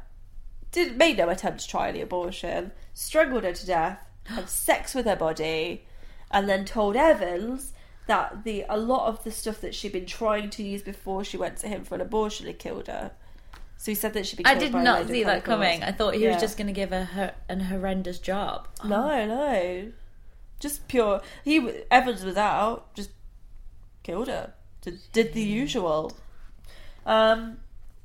did 0.70 0.98
made 0.98 1.18
no 1.18 1.28
attempt 1.28 1.60
to 1.60 1.68
try 1.68 1.88
any 1.88 2.00
abortion, 2.00 2.72
strangled 2.94 3.44
her 3.44 3.52
to 3.52 3.66
death, 3.66 4.06
had 4.24 4.48
sex 4.48 4.94
with 4.94 5.06
her 5.06 5.16
body, 5.16 5.84
and 6.30 6.48
then 6.48 6.64
told 6.64 6.96
Evans 6.96 7.72
that 8.08 8.44
the 8.44 8.64
a 8.68 8.76
lot 8.76 9.06
of 9.06 9.22
the 9.24 9.30
stuff 9.30 9.60
that 9.60 9.74
she'd 9.74 9.92
been 9.92 10.06
trying 10.06 10.50
to 10.50 10.62
use 10.62 10.82
before 10.82 11.22
she 11.24 11.36
went 11.36 11.56
to 11.58 11.68
him 11.68 11.84
for 11.84 11.94
an 11.94 12.00
abortion 12.00 12.46
had 12.46 12.58
killed 12.58 12.88
her. 12.88 13.12
So 13.76 13.92
he 13.92 13.94
said 13.94 14.12
that 14.14 14.26
she'd 14.26 14.36
been. 14.36 14.46
I 14.46 14.54
did 14.56 14.74
not 14.74 15.06
see 15.06 15.22
that 15.24 15.44
coming. 15.44 15.84
I 15.84 15.92
thought 15.92 16.14
he 16.14 16.24
Yeah. 16.24 16.32
was 16.32 16.42
just 16.42 16.58
gonna 16.58 16.72
give 16.72 16.90
her, 16.90 17.04
her 17.04 17.34
an 17.48 17.60
horrendous 17.60 18.18
job. 18.18 18.66
No, 18.84 19.24
no, 19.24 19.92
just 20.58 20.88
pure. 20.88 21.22
He 21.44 21.84
Evans 21.90 22.24
was 22.24 22.36
out, 22.36 22.92
just 22.94 23.10
killed 24.02 24.28
her. 24.28 24.52
Did, 24.82 24.98
did 25.12 25.32
the 25.32 25.42
usual. 25.42 26.16
Um, 27.06 27.58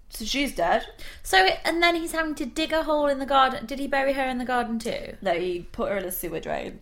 so 0.10 0.26
she's 0.26 0.54
dead. 0.54 0.86
So, 1.24 1.38
and 1.66 1.82
then 1.82 1.96
he's 1.96 2.12
having 2.12 2.36
to 2.36 2.46
dig 2.46 2.72
a 2.72 2.84
hole 2.84 3.08
in 3.08 3.20
the 3.20 3.26
garden. 3.26 3.66
Did 3.66 3.80
he 3.80 3.88
bury 3.88 4.14
her 4.14 4.28
in 4.28 4.38
the 4.38 4.46
garden 4.46 4.78
too? 4.80 5.18
No, 5.22 5.34
he 5.34 5.68
put 5.72 5.92
her 5.92 5.98
in 5.98 6.06
a 6.06 6.12
sewer 6.12 6.40
drain. 6.40 6.80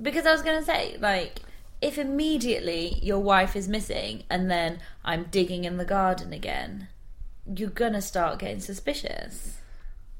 Because 0.00 0.26
I 0.26 0.32
was 0.32 0.42
going 0.42 0.58
to 0.58 0.64
say, 0.64 0.96
like, 1.00 1.40
if 1.82 1.98
immediately 1.98 2.98
your 3.02 3.18
wife 3.18 3.54
is 3.56 3.68
missing 3.68 4.22
and 4.30 4.50
then 4.50 4.78
I'm 5.04 5.24
digging 5.24 5.64
in 5.64 5.76
the 5.76 5.84
garden 5.84 6.32
again, 6.32 6.88
you're 7.54 7.70
to 7.92 8.00
start 8.00 8.38
getting 8.38 8.60
suspicious. 8.60 9.58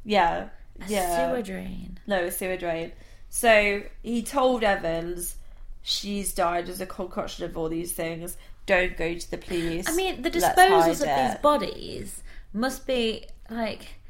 Yeah, 0.04 0.48
A 0.80 0.88
yeah. 0.90 1.30
sewer 1.30 1.42
drain. 1.42 1.98
No, 2.06 2.24
a 2.24 2.30
sewer 2.30 2.56
drain. 2.56 2.92
So 3.28 3.82
he 4.02 4.22
told 4.22 4.64
Evans 4.64 5.36
she's 5.82 6.34
died 6.34 6.68
as 6.68 6.80
a 6.80 6.86
concoction 6.86 7.44
of 7.44 7.56
all 7.56 7.68
these 7.68 7.92
things. 7.92 8.36
Don't 8.66 8.96
go 8.96 9.14
to 9.14 9.30
the 9.30 9.38
police. 9.38 9.88
I 9.88 9.94
mean, 9.94 10.22
the 10.22 10.30
disposals 10.30 11.00
of 11.00 11.08
hide 11.08 11.30
these 11.32 11.40
bodies 11.40 12.22
must 12.52 12.86
be, 12.86 13.26
like. 13.48 14.00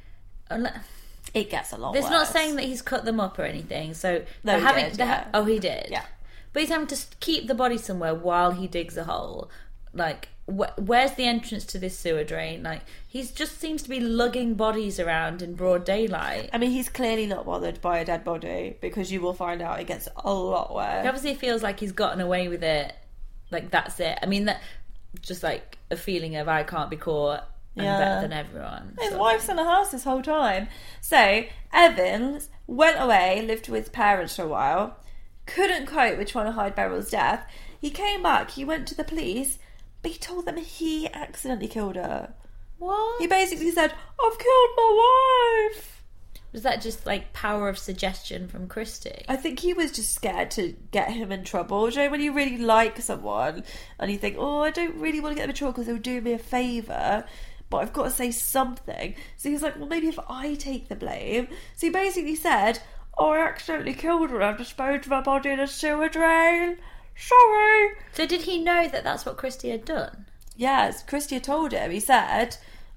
It 1.34 1.48
gets 1.48 1.72
a 1.72 1.78
lot. 1.78 1.96
It's 1.96 2.10
not 2.10 2.26
saying 2.26 2.56
that 2.56 2.64
he's 2.64 2.82
cut 2.82 3.04
them 3.06 3.18
up 3.20 3.38
or 3.38 3.44
anything. 3.44 3.94
So 3.94 4.22
No, 4.44 4.58
having. 4.58 4.90
did, 4.90 5.00
ha- 5.00 5.24
yeah. 5.24 5.28
oh, 5.32 5.44
he 5.44 5.58
did. 5.58 5.86
Yeah. 5.90 6.04
But 6.52 6.60
he's 6.62 6.70
having 6.70 6.86
to 6.88 6.96
keep 7.20 7.46
the 7.48 7.54
body 7.54 7.78
somewhere 7.78 8.14
while 8.14 8.50
he 8.52 8.66
digs 8.66 8.96
a 8.96 9.04
hole. 9.04 9.50
Like, 9.94 10.28
wh- 10.46 10.76
where's 10.78 11.12
the 11.12 11.24
entrance 11.24 11.64
to 11.66 11.78
this 11.78 11.98
sewer 11.98 12.24
drain? 12.24 12.62
Like, 12.62 12.82
he 13.08 13.22
just 13.22 13.58
seems 13.60 13.82
to 13.82 13.88
be 13.88 14.00
lugging 14.00 14.54
bodies 14.54 14.98
around 15.00 15.42
in 15.42 15.54
broad 15.54 15.84
daylight. 15.84 16.50
I 16.52 16.58
mean, 16.58 16.70
he's 16.70 16.88
clearly 16.88 17.26
not 17.26 17.46
bothered 17.46 17.80
by 17.80 17.98
a 17.98 18.04
dead 18.04 18.24
body 18.24 18.76
because 18.80 19.10
you 19.12 19.20
will 19.20 19.34
find 19.34 19.60
out 19.62 19.80
it 19.80 19.86
gets 19.86 20.08
a 20.16 20.32
lot 20.32 20.74
worse. 20.74 21.02
He 21.02 21.08
obviously 21.08 21.34
feels 21.34 21.62
like 21.62 21.80
he's 21.80 21.92
gotten 21.92 22.20
away 22.20 22.48
with 22.48 22.62
it. 22.62 22.94
Like 23.50 23.70
that's 23.70 24.00
it. 24.00 24.18
I 24.22 24.26
mean, 24.26 24.46
that 24.46 24.62
just 25.20 25.42
like 25.42 25.76
a 25.90 25.96
feeling 25.96 26.36
of 26.36 26.48
I 26.48 26.62
can't 26.62 26.88
be 26.90 26.96
caught. 26.96 27.44
I'm 27.76 27.84
Yeah. 27.84 27.98
better 27.98 28.20
than 28.22 28.32
everyone. 28.32 28.96
His 29.00 29.12
of 29.12 29.18
wife's 29.18 29.48
in 29.48 29.56
the 29.56 29.64
house 29.64 29.90
this 29.92 30.04
whole 30.04 30.22
time. 30.22 30.68
So 31.02 31.44
Evans 31.72 32.48
went 32.66 32.98
away, 32.98 33.42
lived 33.46 33.68
with 33.68 33.84
his 33.84 33.88
parents 33.90 34.36
for 34.36 34.42
a 34.44 34.48
while, 34.48 34.96
couldn't 35.46 35.86
cope 35.86 36.18
with 36.18 36.28
trying 36.28 36.46
to 36.46 36.52
hide 36.52 36.74
Beryl's 36.74 37.10
death. 37.10 37.46
He 37.80 37.90
came 37.90 38.22
back, 38.22 38.52
he 38.52 38.64
went 38.64 38.86
to 38.88 38.94
the 38.94 39.04
police, 39.04 39.58
but 40.02 40.12
he 40.12 40.18
told 40.18 40.46
them 40.46 40.56
he 40.56 41.08
accidentally 41.12 41.68
killed 41.68 41.96
her. 41.96 42.34
What? 42.78 43.20
He 43.20 43.26
basically 43.26 43.70
said, 43.70 43.92
I've 43.92 44.38
killed 44.38 44.70
my 44.76 45.68
wife. 45.70 46.02
Was 46.52 46.62
that 46.62 46.82
just 46.82 47.06
like 47.06 47.32
power 47.32 47.68
of 47.68 47.78
suggestion 47.78 48.46
from 48.46 48.68
Christie? 48.68 49.24
I 49.26 49.36
think 49.36 49.60
he 49.60 49.72
was 49.72 49.90
just 49.90 50.14
scared 50.14 50.50
to 50.52 50.76
get 50.90 51.10
him 51.10 51.32
in 51.32 51.44
trouble. 51.44 51.88
Do 51.88 51.94
you 51.94 52.04
know 52.04 52.10
when 52.10 52.20
you 52.20 52.32
really 52.32 52.58
like 52.58 53.00
someone 53.00 53.64
and 53.98 54.10
you 54.10 54.18
think, 54.18 54.36
oh, 54.38 54.60
I 54.60 54.70
don't 54.70 54.96
really 54.96 55.20
want 55.20 55.32
to 55.32 55.36
get 55.36 55.42
them 55.42 55.50
in 55.50 55.56
trouble 55.56 55.72
because 55.72 55.86
they'll 55.86 55.96
do 55.96 56.20
me 56.20 56.34
a 56.34 56.38
favour, 56.38 57.24
but 57.70 57.78
I've 57.78 57.94
got 57.94 58.04
to 58.04 58.10
say 58.10 58.30
something. 58.30 59.14
So 59.38 59.48
he 59.48 59.54
was 59.54 59.62
like, 59.62 59.78
well, 59.78 59.88
maybe 59.88 60.08
if 60.08 60.18
I 60.28 60.54
take 60.54 60.88
the 60.88 60.96
blame. 60.96 61.48
So 61.74 61.86
he 61.86 61.90
basically 61.90 62.36
said, 62.36 62.80
oh, 63.18 63.30
I 63.30 63.40
accidentally 63.40 63.94
killed 63.94 64.30
her. 64.30 64.42
I've 64.42 64.58
disposed 64.58 65.04
of 65.04 65.12
her 65.12 65.22
body 65.22 65.50
in 65.50 65.60
a 65.60 65.66
sewer 65.66 66.08
drain. 66.08 66.78
Sorry. 67.16 67.90
So 68.12 68.26
did 68.26 68.42
he 68.42 68.62
know 68.62 68.88
that 68.88 69.04
that's 69.04 69.26
what 69.26 69.36
Christie 69.36 69.70
had 69.70 69.84
done? 69.84 70.26
Yes, 70.56 71.02
Christie 71.02 71.36
had 71.36 71.44
told 71.44 71.72
him. 71.72 71.90
He 71.90 72.00
said, 72.00 72.56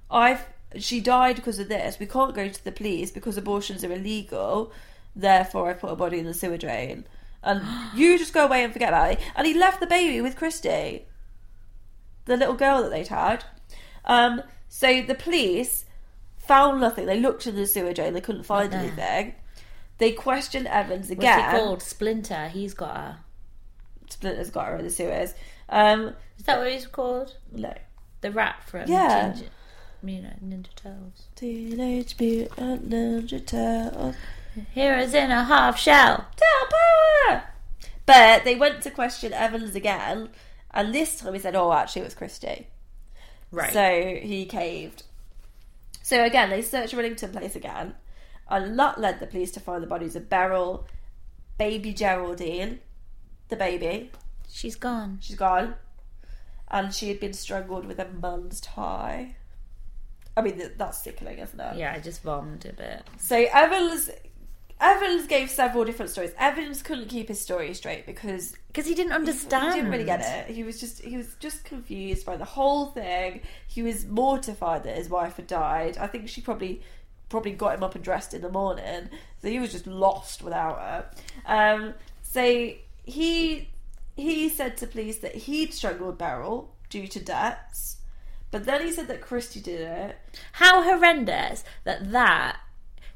"I've 0.09 0.47
she 0.77 0.99
died 0.99 1.35
because 1.37 1.59
of 1.59 1.69
this. 1.69 1.99
We 1.99 2.05
can't 2.05 2.35
go 2.35 2.47
to 2.47 2.63
the 2.63 2.71
police 2.71 3.11
because 3.11 3.37
abortions 3.37 3.83
are 3.83 3.91
illegal. 3.91 4.71
Therefore, 5.15 5.69
I 5.69 5.73
put 5.73 5.89
her 5.89 5.95
body 5.95 6.19
in 6.19 6.25
the 6.25 6.33
sewer 6.33 6.57
drain, 6.57 7.05
and 7.43 7.61
you 7.95 8.17
just 8.17 8.33
go 8.33 8.45
away 8.45 8.63
and 8.63 8.73
forget 8.73 8.89
about 8.89 9.13
it." 9.13 9.19
And 9.35 9.47
he 9.47 9.53
left 9.53 9.79
the 9.79 9.87
baby 9.87 10.21
with 10.21 10.35
Christie, 10.35 11.05
the 12.25 12.37
little 12.37 12.55
girl 12.55 12.83
that 12.83 12.89
they'd 12.89 13.07
had. 13.07 13.45
Um, 14.05 14.41
so 14.69 15.01
the 15.01 15.15
police 15.15 15.85
found 16.37 16.81
nothing. 16.81 17.05
They 17.05 17.19
looked 17.19 17.47
in 17.47 17.55
the 17.55 17.65
sewer 17.65 17.93
drain. 17.93 18.13
They 18.13 18.21
couldn't 18.21 18.43
find 18.43 18.71
there. 18.71 18.79
anything. 18.79 19.35
They 19.97 20.11
questioned 20.11 20.67
Evans 20.67 21.07
What's 21.09 21.11
again. 21.11 21.51
he 21.51 21.57
called? 21.59 21.81
Splinter. 21.81 22.47
He's 22.49 22.73
got 22.73 22.95
her. 22.97 23.17
Splinter's 24.09 24.49
got 24.49 24.67
her 24.67 24.75
in 24.77 24.83
the 24.85 24.91
sewers. 24.91 25.33
Um, 25.69 26.15
Is 26.37 26.45
that 26.45 26.59
what 26.59 26.71
he's 26.71 26.87
called? 26.87 27.35
no. 27.51 27.73
The 28.21 28.31
rat 28.31 28.63
from 28.65 28.89
Yeah. 28.89 29.33
Ginger, 29.33 29.49
you 30.03 30.21
know, 30.21 30.33
Ninja 30.43 30.73
Turtles. 30.75 31.23
Teenage 31.35 32.15
Mutant 32.19 32.89
Ninja 32.89 33.45
Turtles. 33.45 34.15
Heroes 34.73 35.13
in 35.13 35.31
a 35.31 35.43
half 35.43 35.77
shell. 35.77 36.25
Tell 36.35 37.29
power! 37.29 37.43
But 38.05 38.43
they 38.45 38.55
went 38.55 38.81
to 38.83 38.89
question 38.91 39.33
Evans 39.33 39.75
again, 39.75 40.29
and 40.71 40.93
this 40.93 41.17
time 41.19 41.33
he 41.33 41.39
said, 41.39 41.55
"Oh, 41.55 41.71
actually, 41.73 42.01
it 42.01 42.05
was 42.05 42.13
Christie." 42.15 42.67
Right. 43.51 43.73
So 43.73 44.19
he 44.25 44.45
caved. 44.45 45.03
So 46.01 46.23
again, 46.23 46.49
they 46.49 46.61
searched 46.61 46.93
Rillington 46.93 47.31
Place 47.31 47.55
again, 47.55 47.95
and 48.49 48.75
lot 48.75 48.99
led 48.99 49.19
the 49.19 49.27
police 49.27 49.51
to 49.51 49.59
find 49.59 49.81
the 49.83 49.87
bodies 49.87 50.15
of 50.15 50.29
Beryl, 50.29 50.85
baby 51.57 51.93
Geraldine, 51.93 52.79
the 53.49 53.55
baby. 53.55 54.11
She's 54.49 54.75
gone. 54.75 55.19
She's 55.21 55.35
gone, 55.35 55.75
and 56.69 56.93
she 56.93 57.07
had 57.09 57.19
been 57.19 57.33
strangled 57.33 57.85
with 57.85 57.99
a 57.99 58.07
man's 58.07 58.61
tie. 58.61 59.35
I 60.37 60.41
mean, 60.41 60.61
that's 60.77 60.97
sickening, 61.03 61.39
isn't 61.39 61.59
it? 61.59 61.77
Yeah, 61.77 61.93
I 61.95 61.99
just 61.99 62.21
vomited 62.21 62.73
a 62.73 62.77
bit. 62.77 63.03
So 63.17 63.45
Evans 63.53 64.09
Evans 64.81 65.27
gave 65.27 65.49
several 65.49 65.85
different 65.85 66.11
stories. 66.11 66.31
Evans 66.37 66.81
couldn't 66.83 67.07
keep 67.07 67.29
his 67.29 67.39
story 67.39 67.73
straight 67.73 68.05
because 68.05 68.55
Because 68.67 68.85
he 68.85 68.93
didn't 68.93 69.13
understand. 69.13 69.73
he 69.73 69.79
didn't 69.79 69.91
really 69.91 70.03
get 70.03 70.19
it. 70.19 70.53
He 70.53 70.63
was 70.63 70.79
just 70.79 71.01
he 71.01 71.15
was 71.15 71.35
just 71.39 71.63
confused 71.63 72.25
by 72.25 72.35
the 72.35 72.43
whole 72.45 72.87
thing. 72.87 73.41
He 73.67 73.81
was 73.81 74.05
mortified 74.05 74.83
that 74.83 74.97
his 74.97 75.09
wife 75.09 75.37
had 75.37 75.47
died. 75.47 75.97
I 75.97 76.07
think 76.07 76.27
she 76.27 76.41
probably 76.41 76.81
probably 77.29 77.51
got 77.51 77.75
him 77.75 77.83
up 77.83 77.95
and 77.95 78.03
dressed 78.03 78.33
in 78.33 78.41
the 78.41 78.49
morning. 78.49 79.09
So 79.41 79.49
he 79.49 79.59
was 79.59 79.71
just 79.71 79.87
lost 79.87 80.43
without 80.43 80.79
her. 80.79 81.05
Um, 81.45 81.93
so 82.21 82.71
he 83.03 83.69
he 84.15 84.49
said 84.49 84.77
to 84.77 84.87
police 84.87 85.19
that 85.19 85.35
he'd 85.35 85.73
strangled 85.73 86.17
Beryl 86.17 86.73
due 86.89 87.07
to 87.07 87.19
debts. 87.19 87.97
But 88.51 88.65
then 88.65 88.81
he 88.81 88.91
said 88.91 89.07
that 89.07 89.21
Christie 89.21 89.59
did 89.59 89.81
it. 89.81 90.17
How 90.53 90.83
horrendous 90.83 91.63
that 91.83 92.11
that 92.11 92.57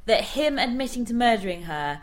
that 0.05 0.21
him 0.21 0.57
admitting 0.57 1.05
to 1.05 1.13
murdering 1.13 1.63
her 1.63 2.01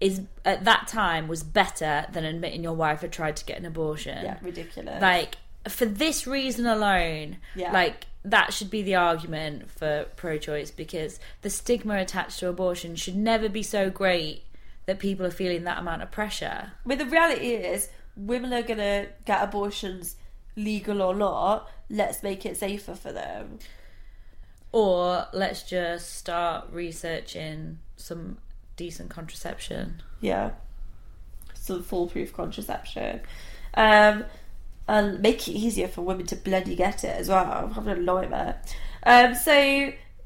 is 0.00 0.22
at 0.44 0.64
that 0.64 0.88
time 0.88 1.28
was 1.28 1.42
better 1.42 2.06
than 2.12 2.24
admitting 2.24 2.62
your 2.62 2.72
wife 2.72 3.02
had 3.02 3.12
tried 3.12 3.36
to 3.36 3.44
get 3.44 3.58
an 3.58 3.66
abortion. 3.66 4.24
Yeah, 4.24 4.38
ridiculous. 4.42 5.00
Like 5.00 5.36
for 5.68 5.84
this 5.86 6.26
reason 6.26 6.66
alone, 6.66 7.36
Yeah. 7.54 7.72
like 7.72 8.06
that 8.24 8.52
should 8.52 8.70
be 8.70 8.82
the 8.82 8.94
argument 8.94 9.70
for 9.70 10.06
pro-choice 10.16 10.70
because 10.70 11.18
the 11.42 11.50
stigma 11.50 11.98
attached 11.98 12.38
to 12.38 12.48
abortion 12.48 12.94
should 12.96 13.16
never 13.16 13.48
be 13.48 13.62
so 13.62 13.90
great 13.90 14.44
that 14.86 14.98
people 14.98 15.26
are 15.26 15.30
feeling 15.30 15.64
that 15.64 15.78
amount 15.78 16.02
of 16.02 16.10
pressure. 16.10 16.72
I 16.84 16.88
mean, 16.88 16.98
the 16.98 17.06
reality 17.06 17.48
is, 17.54 17.88
women 18.16 18.52
are 18.52 18.62
gonna 18.62 19.06
get 19.24 19.42
abortions, 19.42 20.16
legal 20.56 21.00
or 21.02 21.14
not. 21.14 21.70
Let's 21.88 22.22
make 22.22 22.44
it 22.46 22.56
safer 22.56 22.94
for 22.94 23.12
them. 23.12 23.58
Or 24.72 25.26
let's 25.32 25.62
just 25.62 26.14
start 26.16 26.68
researching 26.72 27.78
some 27.96 28.38
decent 28.76 29.10
contraception. 29.10 30.02
Yeah, 30.20 30.52
some 31.54 31.82
foolproof 31.82 32.32
contraception, 32.32 33.20
um, 33.74 34.24
and 34.92 35.20
make 35.20 35.48
it 35.48 35.52
easier 35.52 35.88
for 35.88 36.02
women 36.02 36.26
to 36.26 36.36
bloody 36.36 36.76
get 36.76 37.02
it 37.02 37.16
as 37.18 37.30
well. 37.30 37.50
I'm 37.50 37.72
having 37.72 37.96
a 37.96 38.00
nightmare. 38.00 38.60
Um, 39.04 39.34
so, 39.34 39.50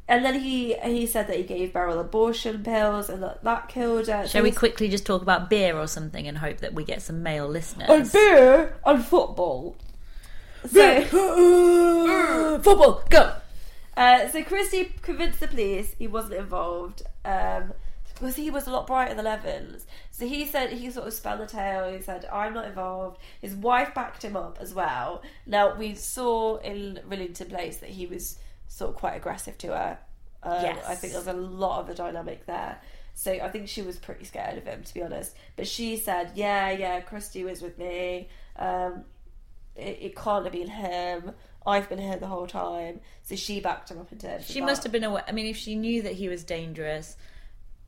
and 0.08 0.24
then 0.24 0.40
he 0.40 0.74
he 0.74 1.06
said 1.06 1.28
that 1.28 1.36
he 1.36 1.44
gave 1.44 1.72
Beryl 1.72 2.00
abortion 2.00 2.64
pills 2.64 3.08
and 3.08 3.22
that 3.22 3.44
that 3.44 3.68
killed 3.68 4.08
her. 4.08 4.26
Shall 4.26 4.42
we 4.42 4.50
quickly 4.50 4.88
just 4.88 5.06
talk 5.06 5.22
about 5.22 5.48
beer 5.48 5.78
or 5.78 5.86
something 5.86 6.26
and 6.26 6.38
hope 6.38 6.58
that 6.58 6.74
we 6.74 6.82
get 6.82 7.00
some 7.00 7.22
male 7.22 7.46
listeners? 7.46 7.88
And 7.88 8.10
beer 8.10 8.76
and 8.84 9.04
football. 9.04 9.76
So, 10.68 11.02
Football, 12.64 13.04
go! 13.08 13.34
uh, 13.96 14.28
so 14.28 14.42
Christie 14.42 14.92
convinced 15.00 15.38
the 15.38 15.46
police 15.46 15.94
he 15.96 16.08
wasn't 16.08 16.40
involved 16.40 17.02
um, 17.24 17.72
because 18.18 18.36
he 18.36 18.50
was 18.50 18.66
a 18.66 18.70
lot 18.70 18.86
brighter 18.86 19.14
than 19.14 19.26
Evans. 19.26 19.86
So 20.10 20.26
he 20.26 20.46
said 20.46 20.70
he 20.70 20.90
sort 20.90 21.06
of 21.06 21.12
spun 21.12 21.38
the 21.38 21.46
tale. 21.46 21.92
He 21.92 22.00
said, 22.00 22.24
"I'm 22.32 22.54
not 22.54 22.66
involved." 22.66 23.20
His 23.40 23.54
wife 23.54 23.94
backed 23.94 24.24
him 24.24 24.36
up 24.36 24.58
as 24.60 24.72
well. 24.72 25.22
Now 25.44 25.74
we 25.76 25.94
saw 25.94 26.56
in 26.56 27.00
Rillington 27.08 27.50
Place 27.50 27.76
that 27.78 27.90
he 27.90 28.06
was 28.06 28.38
sort 28.68 28.90
of 28.90 28.96
quite 28.96 29.16
aggressive 29.16 29.58
to 29.58 29.68
her. 29.68 29.98
Um, 30.42 30.62
Yes. 30.62 30.84
I 30.86 30.94
think 30.94 31.12
there's 31.12 31.26
a 31.26 31.32
lot 31.34 31.80
of 31.80 31.90
a 31.90 31.94
dynamic 31.94 32.46
there. 32.46 32.80
So 33.14 33.32
I 33.32 33.48
think 33.50 33.68
she 33.68 33.82
was 33.82 33.98
pretty 33.98 34.24
scared 34.24 34.58
of 34.58 34.64
him, 34.64 34.82
to 34.82 34.94
be 34.94 35.02
honest. 35.02 35.36
But 35.56 35.66
she 35.66 35.96
said, 35.96 36.32
"Yeah, 36.34 36.70
yeah, 36.70 37.00
Christie 37.00 37.44
was 37.44 37.60
with 37.60 37.78
me. 37.78 38.28
Um, 38.56 39.04
it, 39.74 39.98
it 40.00 40.16
can't 40.16 40.44
have 40.44 40.52
been 40.52 40.68
him. 40.68 41.32
I've 41.66 41.88
been 41.88 41.98
here 41.98 42.16
the 42.16 42.26
whole 42.28 42.46
time." 42.46 43.00
So 43.24 43.36
she 43.36 43.60
backed 43.60 43.90
him 43.90 43.98
up 43.98 44.10
into 44.10 44.30
it. 44.30 44.42
She 44.44 44.60
must 44.62 44.82
have 44.84 44.92
been 44.92 45.04
aware. 45.04 45.24
I 45.28 45.32
mean, 45.32 45.46
if 45.46 45.56
she 45.58 45.74
knew 45.74 46.00
that 46.02 46.14
he 46.14 46.28
was 46.28 46.44
dangerous 46.44 47.16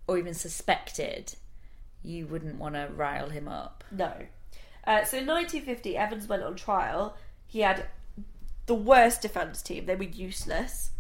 or 0.08 0.18
even 0.18 0.34
suspected, 0.34 1.34
you 2.02 2.26
wouldn't 2.26 2.58
want 2.58 2.74
to 2.74 2.88
rile 2.96 3.28
him 3.28 3.46
up. 3.46 3.84
No. 3.92 4.12
Uh, 4.84 5.04
so 5.04 5.18
in 5.18 5.26
1950, 5.26 5.96
Evans 5.96 6.26
went 6.26 6.42
on 6.42 6.56
trial. 6.56 7.16
He 7.46 7.60
had 7.60 7.86
the 8.66 8.74
worst 8.74 9.22
defence 9.22 9.60
team. 9.60 9.84
They 9.84 9.94
were 9.94 10.04
useless. 10.04 10.90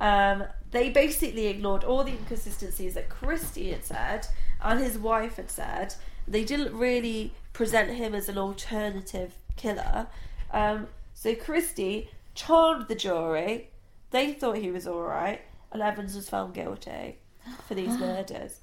Um, 0.00 0.44
they 0.70 0.90
basically 0.90 1.46
ignored 1.46 1.84
all 1.84 2.04
the 2.04 2.12
inconsistencies 2.12 2.94
that 2.94 3.08
Christie 3.08 3.70
had 3.70 3.84
said 3.84 4.26
and 4.60 4.80
his 4.80 4.98
wife 4.98 5.36
had 5.36 5.50
said. 5.50 5.94
They 6.26 6.44
didn't 6.44 6.76
really 6.76 7.32
present 7.52 7.90
him 7.90 8.14
as 8.14 8.28
an 8.28 8.38
alternative 8.38 9.34
killer. 9.56 10.08
Um, 10.52 10.88
so 11.14 11.34
Christie 11.34 12.10
charmed 12.34 12.88
the 12.88 12.94
jury. 12.94 13.70
They 14.10 14.32
thought 14.32 14.58
he 14.58 14.70
was 14.70 14.86
all 14.86 15.02
right, 15.02 15.42
and 15.72 15.82
Evans 15.82 16.14
was 16.14 16.28
found 16.28 16.54
guilty 16.54 17.18
for 17.66 17.74
these 17.74 17.96
murders. 17.98 18.60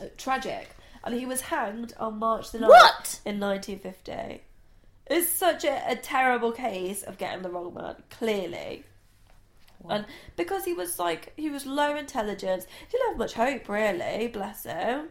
Uh, 0.00 0.06
tragic. 0.16 0.70
And 1.02 1.14
he 1.14 1.26
was 1.26 1.40
hanged 1.40 1.94
on 1.98 2.18
March 2.18 2.50
the 2.50 2.58
9th 2.58 2.68
What? 2.68 3.20
in 3.24 3.40
1950. 3.40 4.42
It's 5.06 5.28
such 5.28 5.64
a, 5.64 5.82
a 5.88 5.96
terrible 5.96 6.52
case 6.52 7.02
of 7.02 7.18
getting 7.18 7.42
the 7.42 7.50
wrong 7.50 7.74
man, 7.74 7.96
clearly. 8.10 8.84
And 9.88 10.04
because 10.36 10.64
he 10.64 10.74
was 10.74 10.98
like, 10.98 11.32
he 11.36 11.48
was 11.48 11.64
low 11.64 11.96
intelligence, 11.96 12.66
he 12.86 12.92
didn't 12.92 13.08
have 13.10 13.18
much 13.18 13.32
hope, 13.32 13.68
really, 13.68 14.28
bless 14.28 14.64
him. 14.64 15.08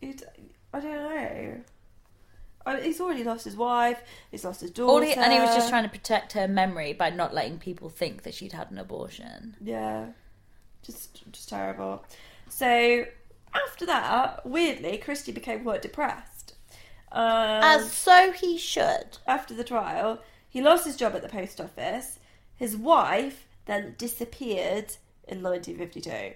He'd, 0.00 0.22
I 0.74 0.80
don't 0.80 0.92
know. 0.92 1.60
I, 2.64 2.80
he's 2.80 3.00
already 3.00 3.24
lost 3.24 3.44
his 3.44 3.56
wife, 3.56 4.00
he's 4.30 4.44
lost 4.44 4.60
his 4.60 4.70
daughter. 4.70 5.06
He, 5.06 5.14
and 5.14 5.32
he 5.32 5.40
was 5.40 5.54
just 5.54 5.68
trying 5.68 5.84
to 5.84 5.88
protect 5.88 6.32
her 6.34 6.46
memory 6.46 6.92
by 6.92 7.10
not 7.10 7.34
letting 7.34 7.58
people 7.58 7.88
think 7.88 8.22
that 8.22 8.34
she'd 8.34 8.52
had 8.52 8.70
an 8.70 8.78
abortion. 8.78 9.56
Yeah, 9.60 10.08
just 10.82 11.30
just 11.32 11.48
terrible. 11.48 12.04
So 12.48 13.06
after 13.54 13.86
that, 13.86 14.46
weirdly, 14.46 14.98
Christie 14.98 15.32
became 15.32 15.62
quite 15.62 15.82
depressed. 15.82 16.54
Um, 17.10 17.82
so 17.82 18.32
he 18.32 18.56
should. 18.56 19.18
after 19.26 19.52
the 19.52 19.64
trial, 19.64 20.20
he 20.48 20.62
lost 20.62 20.86
his 20.86 20.96
job 20.96 21.14
at 21.14 21.22
the 21.22 21.28
post 21.28 21.60
office. 21.60 22.18
His 22.56 22.76
wife 22.76 23.46
then 23.66 23.94
disappeared 23.98 24.96
in 25.28 25.42
1952. 25.42 26.34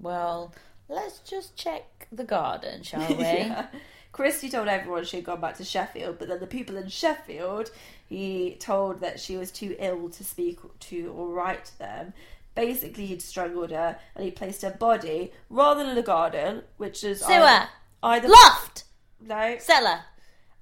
Well, 0.00 0.52
let's 0.88 1.20
just 1.20 1.56
check 1.56 2.08
the 2.10 2.24
garden, 2.24 2.82
shall 2.84 3.06
we? 3.08 3.22
Yeah. 3.22 3.66
Christie 4.12 4.48
told 4.48 4.66
everyone 4.68 5.04
she 5.04 5.18
had 5.18 5.26
gone 5.26 5.40
back 5.42 5.56
to 5.58 5.64
Sheffield, 5.64 6.18
but 6.18 6.28
then 6.28 6.40
the 6.40 6.46
people 6.46 6.76
in 6.76 6.88
Sheffield, 6.88 7.70
he 8.08 8.56
told 8.58 9.00
that 9.00 9.20
she 9.20 9.36
was 9.36 9.50
too 9.50 9.76
ill 9.78 10.08
to 10.08 10.24
speak 10.24 10.58
to 10.80 11.12
or 11.14 11.28
write 11.28 11.66
to 11.66 11.78
them. 11.78 12.14
Basically, 12.56 13.06
he'd 13.06 13.22
strangled 13.22 13.70
her 13.70 13.96
uh, 13.96 14.02
and 14.16 14.24
he 14.24 14.30
placed 14.32 14.62
her 14.62 14.70
body 14.70 15.30
rather 15.48 15.80
than 15.80 15.90
in 15.90 15.94
the 15.94 16.02
garden, 16.02 16.62
which 16.78 17.04
is 17.04 17.20
Sewer. 17.20 17.34
either, 17.34 17.68
either 18.02 18.28
Loft! 18.28 18.84
no. 19.20 19.56
Cellar. 19.60 20.00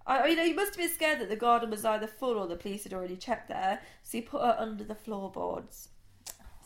I 0.06 0.18
I 0.18 0.26
mean, 0.28 0.38
he 0.44 0.52
must 0.52 0.72
have 0.72 0.78
been 0.78 0.92
scared 0.92 1.20
that 1.20 1.30
the 1.30 1.36
garden 1.36 1.70
was 1.70 1.84
either 1.84 2.06
full 2.06 2.36
or 2.36 2.46
the 2.46 2.56
police 2.56 2.84
had 2.84 2.92
already 2.92 3.16
checked 3.16 3.48
there, 3.48 3.80
so 4.02 4.18
he 4.18 4.20
put 4.22 4.42
her 4.42 4.54
under 4.58 4.84
the 4.84 4.94
floorboards. 4.94 5.88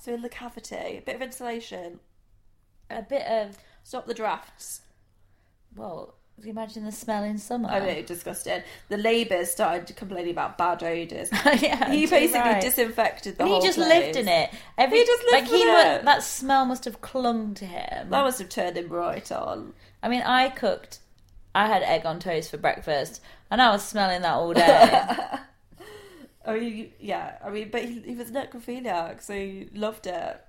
So 0.01 0.13
in 0.15 0.23
the 0.23 0.29
cavity, 0.29 0.75
a 0.99 1.03
bit 1.05 1.15
of 1.17 1.23
insulation, 1.23 2.01
A 2.91 3.03
bit 3.03 3.27
of, 3.27 3.59
stop 3.85 4.07
the 4.07 4.15
drafts. 4.15 4.81
well, 5.77 6.15
imagine 6.45 6.85
the 6.85 6.93
smell 6.93 7.25
in 7.25 7.39
summer. 7.39 7.69
I 7.69 7.79
know, 7.81 8.03
disgusting. 8.03 8.63
The 8.89 8.97
neighbours 8.97 9.51
started 9.51 9.95
complaining 9.97 10.31
about 10.33 10.57
bad 10.59 10.83
odours. 10.83 11.29
yeah, 11.61 11.91
he 11.91 12.07
basically 12.07 12.41
right. 12.41 12.61
disinfected 12.63 13.37
the 13.37 13.43
And 13.45 13.51
whole 13.51 13.61
he 13.61 13.67
just 13.67 13.79
place. 13.79 13.89
lived 13.89 14.17
in 14.17 14.29
it. 14.29 14.51
Every, 14.77 14.99
He 14.99 15.05
just 15.07 15.23
lived 15.25 15.33
like 15.33 15.47
he 15.49 15.63
in 15.63 15.69
mu- 15.69 15.77
it. 15.79 16.05
that 16.05 16.23
smell 16.23 16.65
must 16.65 16.85
have 16.85 17.01
clung 17.01 17.55
to 17.55 17.67
him. 17.67 18.11
That 18.11 18.23
must 18.23 18.39
have 18.39 18.49
turned 18.49 18.77
him 18.77 18.89
right 18.89 19.31
on. 19.33 19.73
I 20.03 20.09
mean, 20.09 20.23
I 20.23 20.49
cooked. 20.51 21.01
I 21.55 21.67
had 21.67 21.83
egg 21.83 22.07
on 22.07 22.21
toast 22.21 22.51
for 22.51 22.57
breakfast, 22.57 23.21
and 23.51 23.61
I 23.61 23.71
was 23.71 23.83
smelling 23.85 24.23
that 24.23 24.33
all 24.35 24.53
day. 24.53 25.09
I 26.47 26.59
mean, 26.59 26.93
yeah, 27.01 27.37
I 27.45 27.51
mean, 27.51 27.69
but 27.71 27.85
he, 27.85 28.01
he 28.01 28.15
was 28.15 28.31
necrophiliac, 28.31 29.23
so 29.23 29.35
he 29.35 29.69
loved 29.75 30.07
it. 30.07 30.41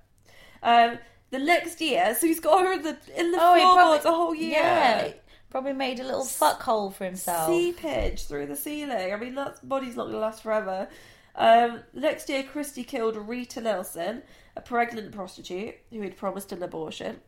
Um, 0.62 0.98
the 1.30 1.38
next 1.38 1.80
year, 1.80 2.14
so 2.18 2.26
he's 2.26 2.40
got 2.40 2.62
her 2.62 2.72
in 2.72 2.82
the 2.82 2.96
in 3.16 3.32
the 3.32 3.38
Oh, 3.40 3.54
floorboards 3.54 4.04
a 4.04 4.10
whole 4.10 4.34
year. 4.34 4.50
yeah, 4.52 5.12
probably 5.50 5.72
made 5.72 6.00
a 6.00 6.04
little 6.04 6.24
fuck 6.24 6.62
hole 6.62 6.90
for 6.90 7.04
himself. 7.04 7.48
seepage 7.48 8.26
through 8.26 8.46
the 8.46 8.56
ceiling. 8.56 9.12
I 9.12 9.16
mean, 9.16 9.34
that 9.34 9.68
body's 9.68 9.96
not 9.96 10.04
going 10.04 10.14
to 10.14 10.20
last 10.20 10.42
forever. 10.42 10.88
Um, 11.34 11.80
next 11.92 12.28
year, 12.28 12.42
Christie 12.42 12.84
killed 12.84 13.16
Rita 13.16 13.60
Nelson, 13.60 14.22
a 14.56 14.60
pregnant 14.60 15.12
prostitute 15.12 15.74
who 15.90 16.02
had 16.02 16.16
promised 16.16 16.52
an 16.52 16.62
abortion. 16.62 17.20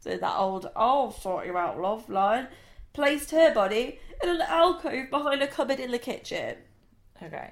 So 0.00 0.16
that 0.16 0.36
old, 0.36 0.70
I'll 0.76 1.10
sort 1.10 1.46
you 1.46 1.56
out 1.56 1.80
love 1.80 2.08
line, 2.08 2.48
placed 2.92 3.30
her 3.32 3.52
body 3.52 3.98
in 4.22 4.28
an 4.28 4.40
alcove 4.42 5.10
behind 5.10 5.42
a 5.42 5.46
cupboard 5.46 5.80
in 5.80 5.90
the 5.90 5.98
kitchen. 5.98 6.56
Okay. 7.22 7.50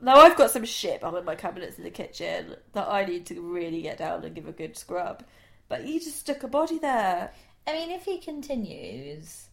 Now 0.00 0.16
I've 0.16 0.36
got 0.36 0.50
some 0.50 0.64
shit 0.64 1.00
behind 1.00 1.24
my 1.24 1.34
cabinets 1.34 1.78
in 1.78 1.84
the 1.84 1.90
kitchen 1.90 2.56
that 2.74 2.88
I 2.88 3.04
need 3.04 3.26
to 3.26 3.40
really 3.40 3.82
get 3.82 3.98
down 3.98 4.24
and 4.24 4.34
give 4.34 4.46
a 4.46 4.52
good 4.52 4.76
scrub. 4.76 5.24
But 5.68 5.84
he 5.84 5.98
just 5.98 6.20
stuck 6.20 6.42
a 6.42 6.48
body 6.48 6.78
there. 6.78 7.32
I 7.66 7.72
mean, 7.72 7.90
if 7.90 8.04
he 8.04 8.18
continues, 8.18 9.48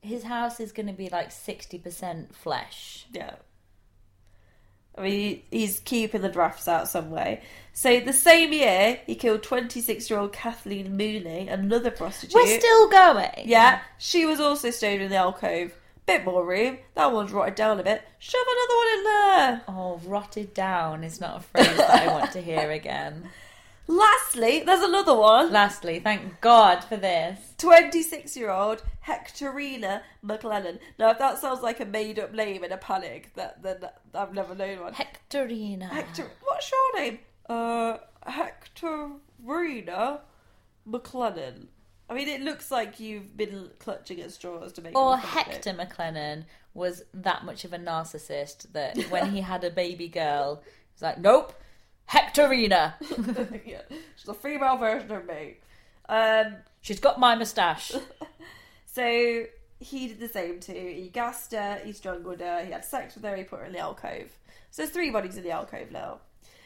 his 0.00 0.24
house 0.24 0.60
is 0.60 0.72
going 0.72 0.86
to 0.86 0.92
be 0.92 1.08
like 1.08 1.32
sixty 1.32 1.78
percent 1.78 2.34
flesh. 2.34 3.06
Yeah. 3.12 3.34
I 4.96 5.02
mean, 5.02 5.42
he's 5.52 5.78
keeping 5.80 6.22
the 6.22 6.28
drafts 6.28 6.66
out 6.66 6.88
some 6.88 7.10
way. 7.10 7.42
So 7.72 8.00
the 8.00 8.12
same 8.12 8.52
year, 8.52 8.98
he 9.06 9.14
killed 9.14 9.42
26-year-old 9.42 10.32
Kathleen 10.32 10.96
Mooney, 10.96 11.46
another 11.46 11.92
prostitute. 11.92 12.34
We're 12.34 12.58
still 12.58 12.88
going. 12.88 13.44
Yeah, 13.44 13.80
she 13.98 14.26
was 14.26 14.40
also 14.40 14.70
stoned 14.70 15.00
in 15.00 15.10
the 15.10 15.16
alcove. 15.16 15.72
Bit 16.04 16.24
more 16.24 16.44
room. 16.44 16.78
That 16.94 17.12
one's 17.12 17.30
rotted 17.30 17.54
down 17.54 17.78
a 17.78 17.84
bit. 17.84 18.02
Shove 18.18 18.40
another 18.50 18.76
one 18.76 18.98
in 18.98 19.04
there. 19.04 19.62
Oh, 19.68 20.00
rotted 20.04 20.52
down 20.52 21.04
is 21.04 21.20
not 21.20 21.36
a 21.36 21.40
phrase 21.42 21.76
that 21.76 21.90
I 21.90 22.12
want 22.12 22.32
to 22.32 22.40
hear 22.40 22.70
again. 22.72 23.28
Lastly, 23.88 24.62
there's 24.64 24.82
another 24.82 25.16
one. 25.16 25.50
Lastly, 25.50 25.98
thank 25.98 26.40
God 26.42 26.84
for 26.84 26.96
this. 26.98 27.54
26 27.56 28.36
year 28.36 28.50
old 28.50 28.82
Hectorina 29.06 30.02
McLennan. 30.24 30.78
Now, 30.98 31.10
if 31.10 31.18
that 31.18 31.38
sounds 31.38 31.62
like 31.62 31.80
a 31.80 31.86
made 31.86 32.18
up 32.18 32.34
name 32.34 32.62
in 32.64 32.70
a 32.72 32.76
panic, 32.76 33.32
that 33.34 33.62
then 33.62 33.88
I've 34.14 34.34
never 34.34 34.54
known 34.54 34.80
one. 34.80 34.92
Hectorina. 34.94 35.88
Hector, 35.88 36.30
what's 36.42 36.70
your 36.70 37.00
name? 37.00 37.18
Uh, 37.48 37.96
Hectorina 38.26 40.20
McLennan. 40.88 41.66
I 42.10 42.14
mean, 42.14 42.28
it 42.28 42.42
looks 42.42 42.70
like 42.70 43.00
you've 43.00 43.36
been 43.36 43.70
clutching 43.78 44.20
at 44.20 44.32
straws 44.32 44.72
to 44.74 44.82
make. 44.82 44.96
or 44.96 45.14
it 45.14 45.18
a 45.18 45.26
funny 45.26 45.54
Hector. 45.54 45.72
McLennan 45.72 46.44
was 46.74 47.02
that 47.14 47.44
much 47.44 47.64
of 47.64 47.72
a 47.72 47.78
narcissist 47.78 48.72
that 48.72 48.98
when 49.10 49.32
he 49.32 49.40
had 49.40 49.64
a 49.64 49.70
baby 49.70 50.08
girl, 50.08 50.62
He's 50.98 51.02
like, 51.02 51.18
nope, 51.20 51.54
Hectorina. 52.10 52.94
yeah, 53.66 53.82
she's 54.16 54.28
a 54.28 54.34
female 54.34 54.76
version 54.76 55.10
of 55.10 55.26
me. 55.26 55.56
Um, 56.08 56.56
She's 56.80 57.00
got 57.00 57.20
my 57.20 57.34
moustache. 57.34 57.92
so 58.86 59.44
he 59.80 60.08
did 60.08 60.20
the 60.20 60.28
same 60.28 60.60
too. 60.60 60.72
He 60.72 61.10
gassed 61.12 61.52
her, 61.52 61.80
he 61.84 61.92
strangled 61.92 62.40
her, 62.40 62.64
he 62.64 62.72
had 62.72 62.84
sex 62.84 63.14
with 63.14 63.24
her, 63.24 63.36
he 63.36 63.44
put 63.44 63.60
her 63.60 63.66
in 63.66 63.72
the 63.72 63.78
alcove. 63.78 64.30
So 64.70 64.82
there's 64.82 64.90
three 64.90 65.10
bodies 65.10 65.36
in 65.36 65.44
the 65.44 65.50
alcove 65.50 65.90
now. 65.90 66.20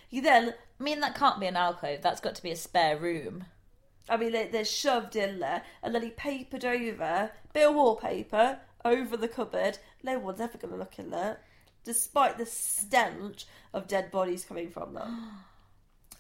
He 0.08 0.20
then, 0.20 0.54
I 0.78 0.82
mean, 0.82 1.00
that 1.00 1.14
can't 1.14 1.40
be 1.40 1.46
an 1.46 1.56
alcove. 1.56 2.02
That's 2.02 2.20
got 2.20 2.34
to 2.34 2.42
be 2.42 2.50
a 2.50 2.56
spare 2.56 2.98
room. 2.98 3.46
I 4.08 4.16
mean, 4.16 4.32
they, 4.32 4.48
they're 4.48 4.64
shoved 4.64 5.16
in 5.16 5.38
there, 5.38 5.62
and 5.82 5.94
then 5.94 6.02
he 6.02 6.10
papered 6.10 6.64
over, 6.64 7.30
bit 7.52 7.68
of 7.68 7.74
wallpaper 7.74 8.58
over 8.84 9.16
the 9.16 9.28
cupboard. 9.28 9.78
No 10.02 10.18
one's 10.18 10.40
ever 10.40 10.58
going 10.58 10.72
to 10.72 10.78
look 10.78 10.98
in 10.98 11.10
there, 11.10 11.38
despite 11.84 12.38
the 12.38 12.46
stench 12.46 13.46
of 13.72 13.88
dead 13.88 14.10
bodies 14.10 14.44
coming 14.44 14.70
from 14.70 14.94
them. 14.94 15.30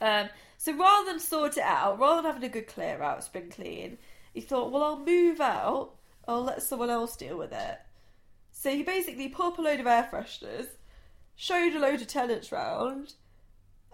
Um, 0.00 0.30
so 0.58 0.76
rather 0.76 1.12
than 1.12 1.20
sort 1.20 1.56
it 1.56 1.62
out, 1.62 2.00
rather 2.00 2.22
than 2.22 2.32
having 2.32 2.50
a 2.50 2.52
good 2.52 2.66
clear 2.66 3.00
out, 3.00 3.22
spring 3.22 3.50
clean, 3.50 3.98
he 4.34 4.40
thought, 4.40 4.72
well, 4.72 4.82
I'll 4.82 4.98
move 4.98 5.40
out. 5.40 5.92
I'll 6.26 6.42
let 6.42 6.60
someone 6.62 6.90
else 6.90 7.14
deal 7.14 7.38
with 7.38 7.52
it. 7.52 7.78
So 8.50 8.70
he 8.70 8.82
basically 8.82 9.28
put 9.28 9.46
up 9.46 9.58
a 9.58 9.62
load 9.62 9.78
of 9.78 9.86
air 9.86 10.08
fresheners, 10.10 10.66
showed 11.36 11.74
a 11.74 11.78
load 11.78 12.00
of 12.00 12.06
tenants 12.06 12.50
round, 12.50 13.14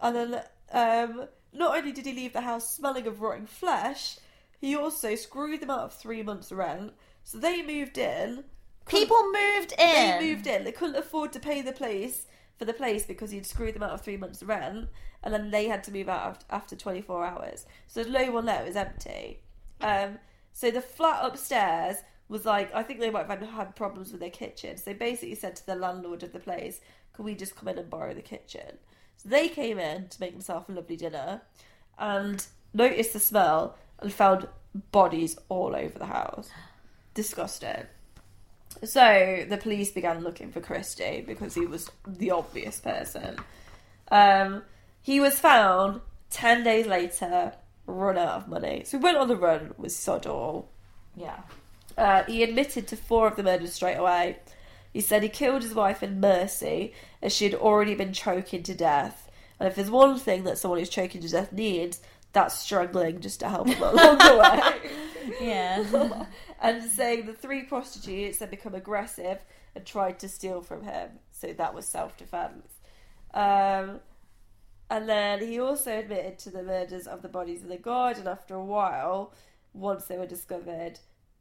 and 0.01 0.17
then 0.17 0.43
um, 0.73 1.29
not 1.53 1.77
only 1.77 1.93
did 1.93 2.07
he 2.07 2.13
leave 2.13 2.33
the 2.33 2.43
house 2.43 2.75
smelling 2.75 3.07
of 3.07 3.21
rotting 3.21 3.47
flesh, 3.47 4.19
he 4.61 4.77
also 4.77 5.15
screwed 5.15 5.61
them 5.61 5.71
out 5.71 5.81
of 5.81 5.95
three 5.95 6.23
months' 6.23 6.53
rent. 6.53 6.93
So 7.25 7.39
they 7.39 7.63
moved 7.63 7.99
in. 7.99 8.45
People 8.89 9.23
moved 9.33 9.73
in. 9.79 10.19
They 10.19 10.19
moved 10.21 10.47
in. 10.47 10.65
They 10.65 10.73
couldn't 10.73 10.97
afford 10.97 11.33
to 11.33 11.41
pay 11.41 11.63
the 11.63 11.73
place 11.73 12.27
for 12.59 12.65
the 12.65 12.73
place 12.73 13.07
because 13.07 13.31
he'd 13.31 13.47
screwed 13.47 13.75
them 13.75 13.83
out 13.83 13.91
of 13.91 14.01
three 14.01 14.17
months' 14.17 14.43
rent, 14.43 14.89
and 15.23 15.33
then 15.33 15.51
they 15.51 15.69
had 15.69 15.85
to 15.85 15.93
move 15.93 16.09
out 16.09 16.45
after 16.51 16.75
24 16.75 17.25
hours. 17.25 17.67
So 17.87 18.03
there's 18.03 18.13
no 18.13 18.33
one 18.33 18.47
there. 18.47 18.63
It 18.63 18.67
was 18.67 18.77
empty. 18.77 19.41
Um, 19.81 20.19
so 20.53 20.71
the 20.71 20.81
flat 20.81 21.25
upstairs 21.25 21.99
was 22.29 22.45
like, 22.45 22.75
I 22.75 22.83
think 22.83 23.01
they 23.01 23.11
might 23.11 23.29
have 23.29 23.41
had 23.41 23.77
problems 23.77 24.11
with 24.11 24.21
their 24.21 24.31
kitchen. 24.31 24.77
So 24.77 24.85
they 24.87 24.95
basically 24.95 25.37
said 25.37 25.57
to 25.57 25.67
the 25.67 25.77
landlord 25.77 26.23
of 26.23 26.33
the 26.33 26.41
place, 26.41 26.81
"Can 27.15 27.25
we 27.25 27.35
just 27.35 27.57
come 27.57 27.69
in 27.69 27.79
and 27.79 27.89
borrow 27.89 28.13
the 28.13 28.23
kitchen?" 28.23 28.79
So 29.17 29.29
they 29.29 29.49
came 29.49 29.79
in 29.79 30.09
to 30.09 30.21
make 30.21 30.33
themselves 30.33 30.69
a 30.69 30.73
lovely 30.73 30.97
dinner, 30.97 31.43
and 31.99 32.45
noticed 32.75 33.13
the 33.13 33.21
smell 33.21 33.77
and 34.01 34.13
found 34.13 34.49
bodies 34.93 35.39
all 35.49 35.75
over 35.75 35.99
the 35.99 36.07
house. 36.07 36.51
Disgusting. 37.15 37.87
So 38.85 39.45
the 39.49 39.57
police 39.57 39.91
began 39.91 40.23
looking 40.23 40.53
for 40.53 40.61
Christie 40.61 41.25
because 41.27 41.55
he 41.55 41.67
was 41.67 41.91
the 42.07 42.31
obvious 42.31 42.81
person. 42.81 43.37
Um, 44.11 44.63
he 45.03 45.21
was 45.21 45.39
found 45.39 46.01
10 46.31 46.65
days 46.65 46.87
later, 46.87 47.53
run 47.87 48.19
out 48.19 48.37
of 48.37 48.49
money. 48.49 48.83
So 48.85 48.99
he 48.99 49.05
went 49.05 49.17
on 49.17 49.29
the 49.29 49.37
run 49.37 49.75
with 49.77 49.93
Sodor. 49.93 50.63
Yeah. 51.17 51.41
Uh, 51.97 52.25
he 52.25 52.43
admitted 52.43 52.87
to 52.89 52.97
four 52.97 53.27
of 53.27 53.37
the 53.37 53.43
murders 53.43 53.75
straight 53.75 53.97
away. 53.97 54.39
He 54.93 55.01
said 55.01 55.23
he 55.23 55.29
killed 55.29 55.63
his 55.63 55.75
wife 55.75 56.03
in 56.03 56.21
mercy 56.21 56.93
as 57.23 57.33
she 57.33 57.45
had 57.45 57.55
already 57.55 57.95
been 57.95 58.13
choking 58.13 58.63
to 58.65 58.75
death. 58.75 59.31
And 59.59 59.69
if 59.69 59.75
there's 59.75 59.91
one 59.91 60.19
thing 60.19 60.45
that 60.45 60.59
someone 60.59 60.79
who's 60.79 60.89
choking 60.89 61.21
to 61.23 61.29
death 61.29 61.53
needs, 61.53 62.01
that's 62.33 62.59
struggling 62.59 63.21
just 63.21 63.41
to 63.41 63.49
help 63.49 63.67
them 63.67 63.83
along 63.83 64.19
the 64.19 64.37
way. 65.31 65.37
Yeah. 65.41 66.25
and 66.61 66.83
saying 66.83 67.27
the 67.27 67.33
three 67.33 67.63
prostitutes 67.63 68.39
had 68.39 68.51
become 68.51 68.75
aggressive 68.75 69.39
and 69.75 69.85
tried 69.85 70.19
to 70.21 70.29
steal 70.29 70.61
from 70.61 70.83
him. 70.83 71.11
So 71.31 71.53
that 71.53 71.75
was 71.75 71.87
self 71.87 72.17
defense. 72.17 72.67
Um, 73.35 74.01
and 74.91 75.09
then 75.09 75.41
he 75.41 75.61
also 75.61 75.99
admitted 75.99 76.39
to 76.41 76.51
the 76.51 76.63
murders 76.63 77.07
of 77.07 77.23
the 77.23 77.29
bodies 77.29 77.63
in 77.63 77.69
the 77.69 77.77
garden 77.77 78.27
after 78.27 78.55
a 78.55 78.65
while, 78.65 79.33
once 79.75 80.07
they 80.07 80.17
were 80.17 80.27
discovered, 80.27 80.99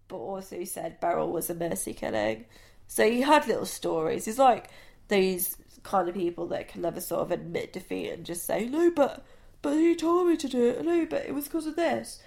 but 0.08 0.18
also 0.18 0.64
said 0.66 1.00
Beryl 1.00 1.32
was 1.32 1.50
a 1.50 1.56
mercy 1.56 1.94
killing. 1.94 2.46
So 2.88 3.10
he 3.10 3.22
had 3.22 3.48
little 3.48 3.66
stories. 3.66 4.26
He's 4.26 4.40
like 4.40 4.70
these 5.08 5.58
kind 5.84 6.10
of 6.10 6.16
people 6.16 6.48
that 6.48 6.68
can 6.68 6.82
never 6.82 7.00
sort 7.00 7.22
of 7.22 7.32
admit 7.32 7.74
defeat 7.74 8.10
and 8.10 8.26
just 8.26 8.46
say, 8.46 8.68
no, 8.68 8.92
but 8.92 9.26
but 9.62 9.74
he 9.74 9.96
told 9.96 10.28
me 10.28 10.38
to 10.38 10.48
do 10.48 10.70
it. 10.70 10.86
No, 10.86 11.06
but 11.06 11.26
it 11.26 11.34
was 11.34 11.46
because 11.46 11.66
of 11.66 11.76
this. 11.76 12.22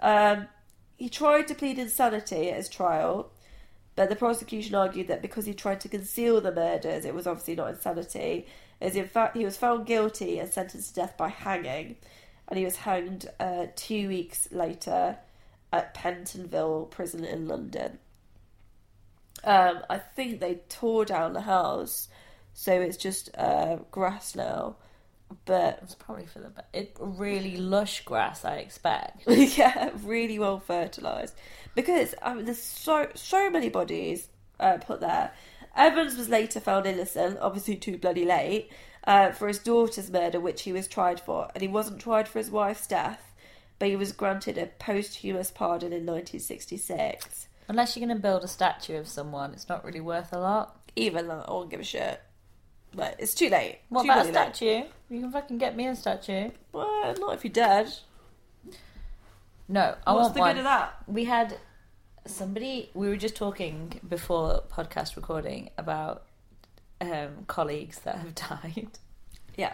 Um, 0.00 0.46
he 0.96 1.08
tried 1.08 1.46
to 1.48 1.54
plead 1.54 1.78
insanity 1.78 2.50
at 2.50 2.56
his 2.56 2.68
trial, 2.68 3.30
but 3.94 4.08
the 4.08 4.16
prosecution 4.16 4.74
argued 4.74 5.08
that 5.08 5.22
because 5.22 5.46
he 5.46 5.54
tried 5.54 5.80
to 5.80 5.88
conceal 5.88 6.40
the 6.40 6.52
murders, 6.52 7.04
it 7.04 7.14
was 7.14 7.26
obviously 7.26 7.54
not 7.54 7.70
insanity, 7.70 8.46
as 8.80 8.96
in 8.96 9.06
fact 9.06 9.36
he 9.36 9.44
was 9.44 9.56
found 9.56 9.86
guilty 9.86 10.38
and 10.38 10.52
sentenced 10.52 10.94
to 10.94 11.00
death 11.00 11.16
by 11.16 11.28
hanging, 11.28 11.96
and 12.48 12.58
he 12.58 12.64
was 12.64 12.76
hanged 12.76 13.26
uh, 13.40 13.66
two 13.74 14.08
weeks 14.08 14.48
later 14.52 15.18
at 15.72 15.94
Pentonville 15.94 16.90
Prison 16.90 17.24
in 17.24 17.46
London. 17.46 17.98
Um, 19.44 19.80
I 19.88 19.98
think 19.98 20.40
they 20.40 20.60
tore 20.68 21.04
down 21.04 21.32
the 21.32 21.42
house, 21.42 22.08
so 22.54 22.72
it's 22.72 22.96
just 22.96 23.30
uh, 23.36 23.76
grass 23.90 24.34
now. 24.34 24.76
But 25.44 25.80
It's 25.82 25.94
probably 25.94 26.26
for 26.26 26.40
the 26.40 26.48
be- 26.48 26.78
it 26.78 26.96
really 27.00 27.56
lush 27.56 28.04
grass. 28.04 28.44
I 28.44 28.56
expect. 28.56 29.22
yeah, 29.28 29.90
really 30.02 30.38
well 30.38 30.58
fertilized. 30.58 31.34
Because 31.74 32.14
mean, 32.34 32.44
there's 32.44 32.62
so 32.62 33.08
so 33.14 33.50
many 33.50 33.68
bodies 33.68 34.28
uh, 34.58 34.78
put 34.78 35.00
there. 35.00 35.32
Evans 35.76 36.16
was 36.16 36.28
later 36.28 36.58
found 36.58 36.86
innocent, 36.86 37.38
obviously 37.40 37.76
too 37.76 37.98
bloody 37.98 38.24
late, 38.24 38.70
uh, 39.06 39.30
for 39.30 39.46
his 39.46 39.58
daughter's 39.58 40.10
murder, 40.10 40.40
which 40.40 40.62
he 40.62 40.72
was 40.72 40.88
tried 40.88 41.20
for, 41.20 41.48
and 41.54 41.62
he 41.62 41.68
wasn't 41.68 42.00
tried 42.00 42.26
for 42.26 42.38
his 42.38 42.50
wife's 42.50 42.86
death, 42.86 43.34
but 43.78 43.88
he 43.88 43.96
was 43.96 44.12
granted 44.12 44.56
a 44.56 44.66
posthumous 44.66 45.50
pardon 45.50 45.92
in 45.92 46.06
1966. 46.06 47.48
Unless 47.68 47.96
you're 47.96 48.06
going 48.06 48.16
to 48.16 48.22
build 48.22 48.42
a 48.42 48.48
statue 48.48 48.96
of 48.96 49.08
someone, 49.08 49.52
it's 49.52 49.68
not 49.68 49.84
really 49.84 50.00
worth 50.00 50.32
a 50.32 50.38
lot. 50.38 50.80
Even 50.96 51.28
that, 51.28 51.48
I 51.48 51.52
won't 51.52 51.70
give 51.70 51.80
a 51.80 51.84
shit. 51.84 52.22
But 52.96 53.16
it's 53.18 53.34
too 53.34 53.48
late. 53.50 53.78
What 53.90 54.02
too 54.02 54.10
about 54.10 54.26
a 54.26 54.32
bloody 54.32 54.46
late. 54.46 54.56
statue? 54.56 54.88
You 55.10 55.20
can 55.20 55.30
fucking 55.30 55.58
get 55.58 55.76
me 55.76 55.86
a 55.86 55.94
statue. 55.94 56.50
Well, 56.72 57.14
not 57.18 57.34
if 57.34 57.44
you're 57.44 57.52
dead. 57.52 57.92
No, 59.68 59.94
I 60.06 60.12
What's 60.12 60.24
want 60.24 60.34
the 60.34 60.40
one. 60.40 60.52
good 60.54 60.58
of 60.60 60.64
that? 60.64 60.94
We 61.06 61.24
had 61.24 61.58
somebody. 62.26 62.90
We 62.94 63.08
were 63.08 63.16
just 63.16 63.36
talking 63.36 64.00
before 64.08 64.62
podcast 64.70 65.16
recording 65.16 65.70
about 65.76 66.24
um, 67.00 67.44
colleagues 67.46 67.98
that 68.00 68.16
have 68.16 68.34
died. 68.34 68.88
Yeah. 69.56 69.72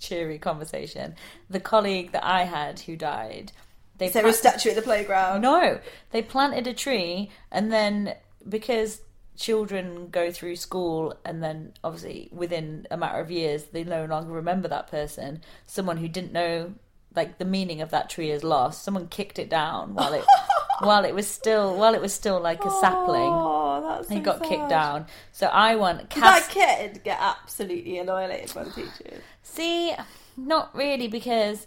Cheery 0.00 0.38
conversation. 0.38 1.14
The 1.48 1.60
colleague 1.60 2.12
that 2.12 2.24
I 2.24 2.44
had 2.44 2.80
who 2.80 2.96
died. 2.96 3.52
They 3.98 4.06
Is 4.06 4.14
there 4.14 4.26
a 4.26 4.32
statue 4.32 4.70
at 4.70 4.76
the 4.76 4.82
playground? 4.82 5.42
No, 5.42 5.78
they 6.10 6.22
planted 6.22 6.66
a 6.66 6.72
tree, 6.72 7.30
and 7.52 7.70
then 7.70 8.14
because 8.48 9.02
children 9.36 10.08
go 10.10 10.30
through 10.30 10.56
school, 10.56 11.14
and 11.24 11.42
then 11.42 11.72
obviously 11.82 12.28
within 12.32 12.86
a 12.90 12.96
matter 12.96 13.20
of 13.20 13.30
years 13.30 13.64
they 13.64 13.84
no 13.84 14.04
longer 14.04 14.32
remember 14.32 14.68
that 14.68 14.90
person. 14.90 15.42
Someone 15.66 15.96
who 15.96 16.08
didn't 16.08 16.32
know 16.32 16.74
like 17.14 17.38
the 17.38 17.44
meaning 17.44 17.80
of 17.80 17.90
that 17.90 18.10
tree 18.10 18.30
is 18.30 18.44
lost. 18.44 18.84
Someone 18.84 19.08
kicked 19.08 19.38
it 19.38 19.48
down 19.48 19.94
while 19.94 20.12
it 20.12 20.24
while 20.80 21.04
it 21.04 21.14
was 21.14 21.26
still 21.26 21.76
while 21.76 21.94
it 21.94 22.00
was 22.00 22.12
still 22.12 22.40
like 22.40 22.64
a 22.64 22.70
sapling. 22.70 23.22
Oh, 23.22 23.96
that's 23.96 24.08
He 24.08 24.20
got 24.20 24.42
kicked 24.42 24.68
down. 24.68 25.06
So 25.32 25.46
I 25.46 25.76
want 25.76 26.10
cast. 26.10 26.54
that 26.54 26.54
kid 26.54 27.04
get 27.04 27.18
absolutely 27.20 27.98
annihilated 27.98 28.54
by 28.54 28.64
the 28.64 28.70
teachers? 28.70 29.22
See, 29.42 29.94
not 30.36 30.74
really 30.74 31.08
because 31.08 31.66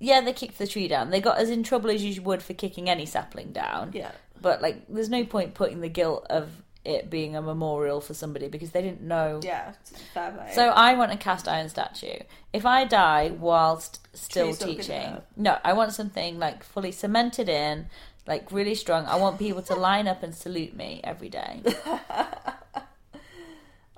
yeah, 0.00 0.20
they 0.20 0.32
kicked 0.32 0.58
the 0.58 0.66
tree 0.66 0.88
down. 0.88 1.10
They 1.10 1.20
got 1.20 1.38
as 1.38 1.50
in 1.50 1.62
trouble 1.62 1.90
as 1.90 2.04
you 2.04 2.22
would 2.22 2.42
for 2.42 2.54
kicking 2.54 2.88
any 2.88 3.06
sapling 3.06 3.52
down. 3.52 3.90
Yeah. 3.92 4.12
But 4.40 4.62
like, 4.62 4.84
there's 4.88 5.08
no 5.08 5.24
point 5.24 5.54
putting 5.54 5.80
the 5.80 5.88
guilt 5.88 6.26
of 6.30 6.50
it 6.84 7.10
being 7.10 7.36
a 7.36 7.42
memorial 7.42 8.00
for 8.00 8.14
somebody 8.14 8.48
because 8.48 8.70
they 8.70 8.82
didn't 8.82 9.02
know. 9.02 9.40
Yeah, 9.42 9.72
fair 10.14 10.30
play. 10.32 10.50
So 10.54 10.68
I 10.68 10.94
want 10.94 11.12
a 11.12 11.16
cast 11.16 11.48
iron 11.48 11.68
statue. 11.68 12.18
If 12.52 12.64
I 12.64 12.84
die 12.84 13.30
whilst 13.38 14.06
still 14.16 14.54
Tree's 14.54 14.58
teaching, 14.58 15.18
no, 15.36 15.58
I 15.64 15.72
want 15.74 15.92
something 15.92 16.38
like 16.38 16.64
fully 16.64 16.92
cemented 16.92 17.48
in, 17.48 17.86
like 18.26 18.50
really 18.52 18.74
strong. 18.74 19.06
I 19.06 19.16
want 19.16 19.38
people 19.38 19.62
to 19.62 19.74
line 19.74 20.08
up 20.08 20.22
and 20.22 20.34
salute 20.34 20.74
me 20.74 21.00
every 21.04 21.28
day. 21.28 21.62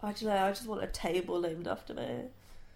I 0.02 0.12
don't 0.12 0.22
know. 0.22 0.30
I 0.30 0.48
just 0.50 0.66
want 0.66 0.82
a 0.82 0.86
table 0.86 1.40
named 1.40 1.68
after 1.68 1.94
me. 1.94 2.22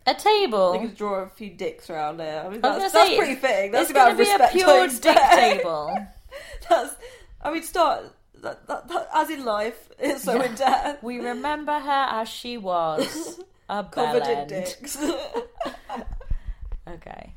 A 0.06 0.14
table. 0.14 0.72
I 0.72 0.86
could 0.86 0.96
draw 0.96 1.22
a 1.22 1.28
few 1.28 1.50
dicks 1.50 1.88
around 1.88 2.18
there. 2.18 2.44
I 2.44 2.50
mean, 2.50 2.60
I 2.62 2.78
that's, 2.78 2.92
that's 2.92 3.08
say, 3.08 3.16
pretty 3.16 3.36
fitting. 3.36 3.72
That's 3.72 3.90
it's 3.90 3.92
about 3.92 4.18
be 4.18 4.24
a 4.24 4.34
I 4.34 4.50
pure 4.50 4.88
dick 4.88 5.18
table. 5.30 6.06
That's. 6.68 6.94
I 7.40 7.52
mean, 7.52 7.62
start. 7.62 8.12
That, 8.44 8.66
that, 8.66 8.88
that, 8.88 9.08
as 9.14 9.30
in 9.30 9.42
life, 9.42 9.88
it's 9.98 10.22
so 10.24 10.38
in 10.42 10.54
death. 10.54 11.02
We 11.02 11.18
remember 11.18 11.72
her 11.72 12.06
as 12.10 12.28
she 12.28 12.58
was, 12.58 13.40
a 13.70 13.84
Covered 13.84 14.26
in 14.26 14.46
dicks. 14.46 14.98
Okay. 16.86 17.32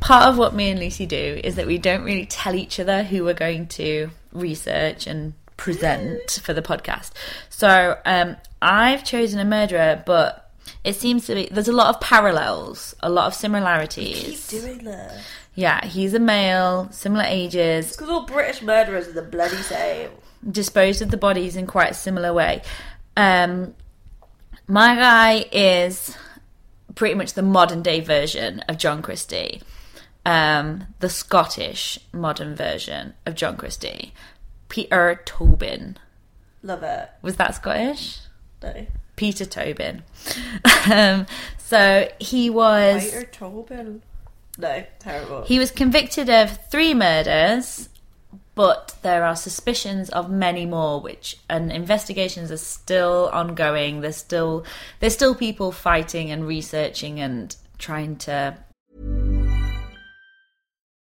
Part 0.00 0.24
of 0.24 0.36
what 0.36 0.54
me 0.54 0.70
and 0.70 0.80
Lucy 0.80 1.06
do 1.06 1.40
is 1.44 1.54
that 1.54 1.68
we 1.68 1.78
don't 1.78 2.02
really 2.02 2.26
tell 2.26 2.56
each 2.56 2.80
other 2.80 3.04
who 3.04 3.22
we're 3.22 3.32
going 3.32 3.68
to 3.68 4.10
research 4.32 5.06
and 5.06 5.34
present 5.56 6.40
for 6.42 6.52
the 6.52 6.62
podcast. 6.62 7.12
So 7.48 7.96
um, 8.04 8.36
I've 8.60 9.04
chosen 9.04 9.38
a 9.38 9.44
murderer, 9.44 10.02
but 10.04 10.41
it 10.84 10.94
seems 10.96 11.26
to 11.26 11.34
be 11.34 11.48
there's 11.50 11.68
a 11.68 11.72
lot 11.72 11.94
of 11.94 12.00
parallels, 12.00 12.94
a 13.00 13.08
lot 13.10 13.26
of 13.26 13.34
similarities. 13.34 14.46
Keep 14.48 14.60
doing 14.62 14.78
that. 14.84 15.18
Yeah, 15.54 15.84
he's 15.84 16.14
a 16.14 16.18
male, 16.18 16.88
similar 16.92 17.24
ages, 17.26 17.92
Because 17.92 18.08
all 18.08 18.24
British 18.24 18.62
murderers 18.62 19.06
are 19.08 19.12
the 19.12 19.22
bloody 19.22 19.56
same. 19.56 20.10
disposed 20.50 21.02
of 21.02 21.10
the 21.10 21.16
bodies 21.18 21.56
in 21.56 21.66
quite 21.66 21.90
a 21.90 21.94
similar 21.94 22.32
way. 22.32 22.62
Um, 23.18 23.74
my 24.66 24.94
guy 24.96 25.44
is 25.52 26.16
pretty 26.94 27.14
much 27.14 27.34
the 27.34 27.42
modern 27.42 27.82
day 27.82 28.00
version 28.00 28.60
of 28.60 28.78
John 28.78 29.02
Christie, 29.02 29.60
um, 30.24 30.86
the 31.00 31.10
Scottish 31.10 31.98
modern 32.12 32.54
version 32.54 33.12
of 33.26 33.34
John 33.34 33.56
Christie. 33.58 34.14
Peter 34.70 35.20
Tobin. 35.26 35.98
Love 36.62 36.82
it. 36.82 37.10
Was 37.20 37.36
that 37.36 37.54
Scottish? 37.56 38.20
No. 38.62 38.86
Peter 39.22 39.44
Tobin. 39.44 40.02
um, 40.90 41.26
so 41.56 42.08
he 42.18 42.50
was. 42.50 43.04
Peter 43.04 43.22
Tobin. 43.22 44.02
No, 44.58 44.84
terrible. 44.98 45.44
He 45.44 45.60
was 45.60 45.70
convicted 45.70 46.28
of 46.28 46.58
three 46.72 46.92
murders, 46.92 47.88
but 48.56 48.96
there 49.02 49.24
are 49.24 49.36
suspicions 49.36 50.10
of 50.10 50.28
many 50.28 50.66
more, 50.66 51.00
which 51.00 51.38
and 51.48 51.70
investigations 51.70 52.50
are 52.50 52.56
still 52.56 53.30
ongoing. 53.32 54.00
There's 54.00 54.16
still 54.16 54.64
there's 54.98 55.14
still 55.14 55.36
people 55.36 55.70
fighting 55.70 56.32
and 56.32 56.44
researching 56.44 57.20
and 57.20 57.54
trying 57.78 58.16
to. 58.26 58.58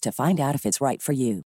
to 0.00 0.12
find 0.12 0.40
out 0.40 0.54
if 0.54 0.64
it's 0.66 0.80
right 0.80 1.00
for 1.02 1.12
you. 1.12 1.42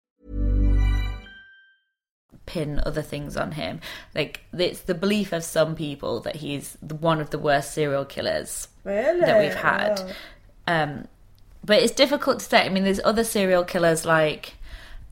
pin 2.46 2.80
other 2.84 3.02
things 3.02 3.36
on 3.36 3.52
him. 3.52 3.80
Like 4.14 4.40
it's 4.52 4.80
the 4.80 4.94
belief 4.94 5.32
of 5.32 5.44
some 5.44 5.76
people 5.76 6.20
that 6.20 6.36
he's 6.36 6.76
one 6.80 7.20
of 7.20 7.30
the 7.30 7.38
worst 7.38 7.72
serial 7.72 8.04
killers 8.04 8.66
Really? 8.82 9.20
that 9.20 9.38
we've 9.40 9.54
had. 9.54 10.14
Um, 10.66 11.06
but 11.64 11.80
it's 11.82 11.92
difficult 11.92 12.40
to 12.40 12.44
say. 12.44 12.64
I 12.64 12.68
mean, 12.68 12.82
there's 12.84 13.00
other 13.04 13.22
serial 13.22 13.62
killers 13.62 14.04
like 14.04 14.54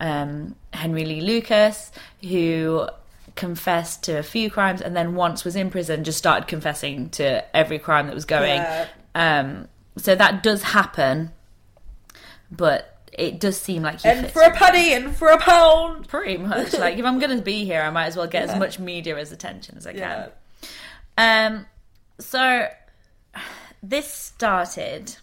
um, 0.00 0.56
Henry 0.72 1.04
Lee 1.04 1.20
Lucas 1.20 1.92
who 2.22 2.88
confessed 3.36 4.02
to 4.04 4.18
a 4.18 4.22
few 4.24 4.50
crimes 4.50 4.80
and 4.80 4.96
then 4.96 5.14
once 5.14 5.44
was 5.44 5.54
in 5.54 5.70
prison 5.70 6.02
just 6.02 6.18
started 6.18 6.48
confessing 6.48 7.08
to 7.10 7.44
every 7.56 7.78
crime 7.78 8.06
that 8.06 8.14
was 8.16 8.24
going. 8.24 8.56
Yeah. 8.62 8.86
Um, 9.14 9.68
so 9.96 10.14
that 10.16 10.42
does 10.42 10.62
happen, 10.62 11.30
but 12.50 12.97
it 13.18 13.40
does 13.40 13.60
seem 13.60 13.82
like 13.82 14.00
he 14.00 14.08
And 14.08 14.30
for 14.30 14.42
a 14.42 14.50
penny 14.52 14.92
and 14.94 15.14
for 15.16 15.28
a 15.28 15.38
pound. 15.38 16.08
pretty 16.08 16.36
much 16.38 16.72
like 16.74 16.98
if 16.98 17.04
i'm 17.04 17.18
gonna 17.18 17.42
be 17.42 17.64
here 17.64 17.82
i 17.82 17.90
might 17.90 18.06
as 18.06 18.16
well 18.16 18.26
get 18.26 18.48
as 18.48 18.58
much 18.58 18.78
media 18.78 19.16
as 19.18 19.32
attention 19.32 19.76
as 19.76 19.86
i 19.86 19.92
can. 19.92 20.30
Yeah. 21.18 21.46
um 21.46 21.66
so 22.18 22.68
this 23.82 24.12
started 24.12 25.16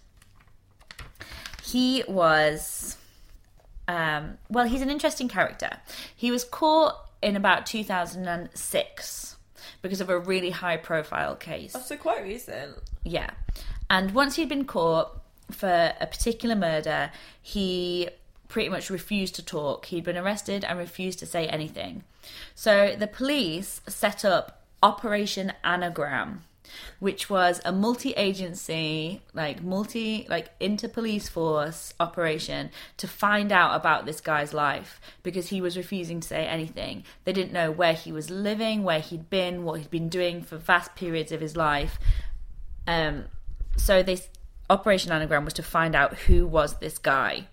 he 1.63 2.03
was 2.07 2.97
um 3.87 4.37
well 4.49 4.65
he's 4.65 4.81
an 4.81 4.89
interesting 4.89 5.27
character 5.27 5.69
he 6.15 6.31
was 6.31 6.43
caught 6.43 6.95
in 7.21 7.35
about 7.35 7.65
2006 7.65 9.35
because 9.81 10.01
of 10.01 10.09
a 10.09 10.17
really 10.19 10.49
high 10.51 10.77
profile 10.77 11.35
case 11.35 11.75
So 11.85 11.95
quite 11.97 12.23
recent. 12.23 12.77
yeah. 13.03 13.29
And 13.89 14.11
once 14.15 14.35
he'd 14.35 14.49
been 14.49 14.65
caught 14.65 15.21
for 15.51 15.93
a 15.99 16.07
particular 16.07 16.55
murder, 16.55 17.11
he 17.41 18.09
pretty 18.47 18.69
much 18.69 18.89
refused 18.89 19.35
to 19.35 19.45
talk. 19.45 19.85
He'd 19.85 20.03
been 20.03 20.17
arrested 20.17 20.63
and 20.63 20.77
refused 20.77 21.19
to 21.19 21.25
say 21.25 21.47
anything. 21.47 22.03
So 22.53 22.95
the 22.97 23.07
police 23.07 23.81
set 23.87 24.23
up 24.23 24.63
Operation 24.83 25.51
Anagram, 25.63 26.43
which 26.99 27.29
was 27.29 27.61
a 27.65 27.71
multi-agency, 27.71 29.21
like 29.33 29.63
multi, 29.63 30.27
like 30.29 30.49
inter-police 30.59 31.27
force 31.27 31.93
operation 31.99 32.69
to 32.97 33.07
find 33.07 33.51
out 33.51 33.75
about 33.75 34.05
this 34.05 34.21
guy's 34.21 34.53
life 34.53 34.99
because 35.23 35.49
he 35.49 35.61
was 35.61 35.77
refusing 35.77 36.19
to 36.19 36.27
say 36.27 36.45
anything. 36.45 37.03
They 37.23 37.33
didn't 37.33 37.53
know 37.53 37.71
where 37.71 37.93
he 37.93 38.11
was 38.11 38.29
living, 38.29 38.83
where 38.83 38.99
he'd 38.99 39.29
been, 39.29 39.63
what 39.63 39.79
he'd 39.79 39.91
been 39.91 40.09
doing 40.09 40.41
for 40.43 40.57
vast 40.57 40.95
periods 40.95 41.31
of 41.31 41.41
his 41.41 41.55
life. 41.55 41.97
Um, 42.87 43.25
so 43.77 44.03
this 44.03 44.29
Operation 44.69 45.11
Anagram 45.11 45.45
was 45.45 45.53
to 45.55 45.63
find 45.63 45.95
out 45.95 46.13
who 46.13 46.47
was 46.47 46.79
this 46.79 46.97
guy. 46.97 47.47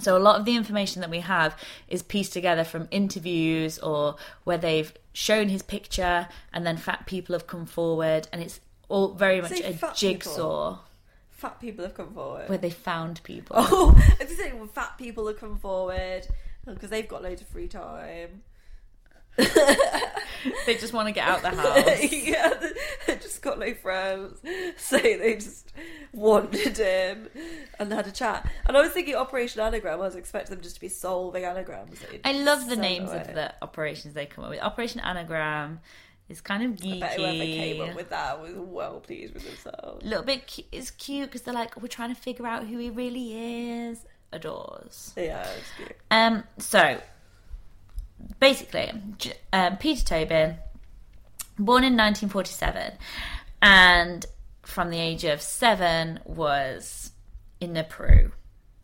So 0.00 0.16
a 0.16 0.20
lot 0.20 0.38
of 0.38 0.44
the 0.44 0.54
information 0.56 1.00
that 1.00 1.10
we 1.10 1.20
have 1.20 1.56
is 1.88 2.02
pieced 2.02 2.32
together 2.32 2.64
from 2.64 2.88
interviews 2.90 3.78
or 3.80 4.16
where 4.44 4.58
they've 4.58 4.92
shown 5.12 5.48
his 5.48 5.62
picture 5.62 6.28
and 6.52 6.64
then 6.64 6.76
fat 6.76 7.06
people 7.06 7.32
have 7.34 7.46
come 7.46 7.66
forward 7.66 8.28
and 8.32 8.40
it's 8.40 8.60
all 8.88 9.14
very 9.14 9.40
much 9.40 9.60
a 9.60 9.76
jigsaw 9.94 10.78
Fat 11.30 11.60
people 11.60 11.84
have 11.84 11.94
come 11.94 12.12
forward. 12.14 12.48
where 12.48 12.58
they 12.58 12.70
found 12.70 13.22
people. 13.22 13.54
Oh, 13.56 13.94
I 14.20 14.24
was 14.24 14.36
saying 14.36 14.58
well, 14.58 14.66
fat 14.66 14.98
people 14.98 15.26
have 15.28 15.38
come 15.38 15.56
forward 15.56 16.26
because 16.66 16.90
they've 16.90 17.06
got 17.06 17.22
loads 17.22 17.40
of 17.40 17.46
free 17.48 17.68
time. 17.68 18.42
they 20.66 20.74
just 20.74 20.92
want 20.92 21.08
to 21.08 21.12
get 21.12 21.26
out 21.26 21.42
the 21.42 21.50
house. 21.50 22.12
yeah, 22.12 22.54
they 23.06 23.16
just 23.16 23.40
got 23.42 23.58
no 23.58 23.72
friends, 23.74 24.40
so 24.76 24.98
they 24.98 25.36
just 25.36 25.72
wandered 26.12 26.78
in 26.78 27.28
and 27.78 27.92
had 27.92 28.06
a 28.06 28.12
chat. 28.12 28.50
And 28.66 28.76
I 28.76 28.80
was 28.80 28.90
thinking 28.90 29.14
Operation 29.14 29.60
Anagram. 29.60 30.00
I 30.00 30.04
was 30.04 30.16
expecting 30.16 30.56
them 30.56 30.62
just 30.62 30.76
to 30.76 30.80
be 30.80 30.88
solving 30.88 31.44
anagrams. 31.44 31.98
I 32.24 32.32
love 32.32 32.68
the 32.68 32.76
names 32.76 33.10
away. 33.10 33.20
of 33.20 33.34
the 33.34 33.54
operations 33.62 34.14
they 34.14 34.26
come 34.26 34.44
up 34.44 34.50
with. 34.50 34.60
Operation 34.60 35.00
Anagram 35.00 35.80
is 36.28 36.40
kind 36.40 36.62
of 36.62 36.84
I 36.84 36.98
bet 36.98 37.14
whoever 37.14 37.38
came 37.38 37.80
up 37.80 37.94
with 37.94 38.10
that 38.10 38.40
was 38.40 38.52
well 38.54 39.00
pleased 39.00 39.34
with 39.34 39.44
themselves. 39.44 40.04
A 40.04 40.08
little 40.08 40.24
bit 40.24 40.52
cu- 40.52 40.62
it's 40.72 40.90
cute 40.90 41.28
because 41.28 41.42
they're 41.42 41.54
like, 41.54 41.80
we're 41.80 41.88
trying 41.88 42.14
to 42.14 42.20
figure 42.20 42.46
out 42.46 42.66
who 42.66 42.78
he 42.78 42.90
really 42.90 43.88
is. 43.88 44.04
Adores. 44.30 45.14
Yeah, 45.16 45.46
it's 45.58 45.70
cute. 45.76 45.96
Um, 46.10 46.44
so 46.58 47.00
basically, 48.40 48.92
um, 49.52 49.76
Peter 49.76 50.04
Tobin, 50.04 50.56
born 51.58 51.84
in 51.84 51.96
1947, 51.96 52.92
and 53.62 54.26
from 54.62 54.90
the 54.90 54.98
age 54.98 55.24
of 55.24 55.40
seven 55.40 56.20
was 56.24 57.12
in 57.60 57.72
the 57.74 57.84
Peru. 57.84 58.32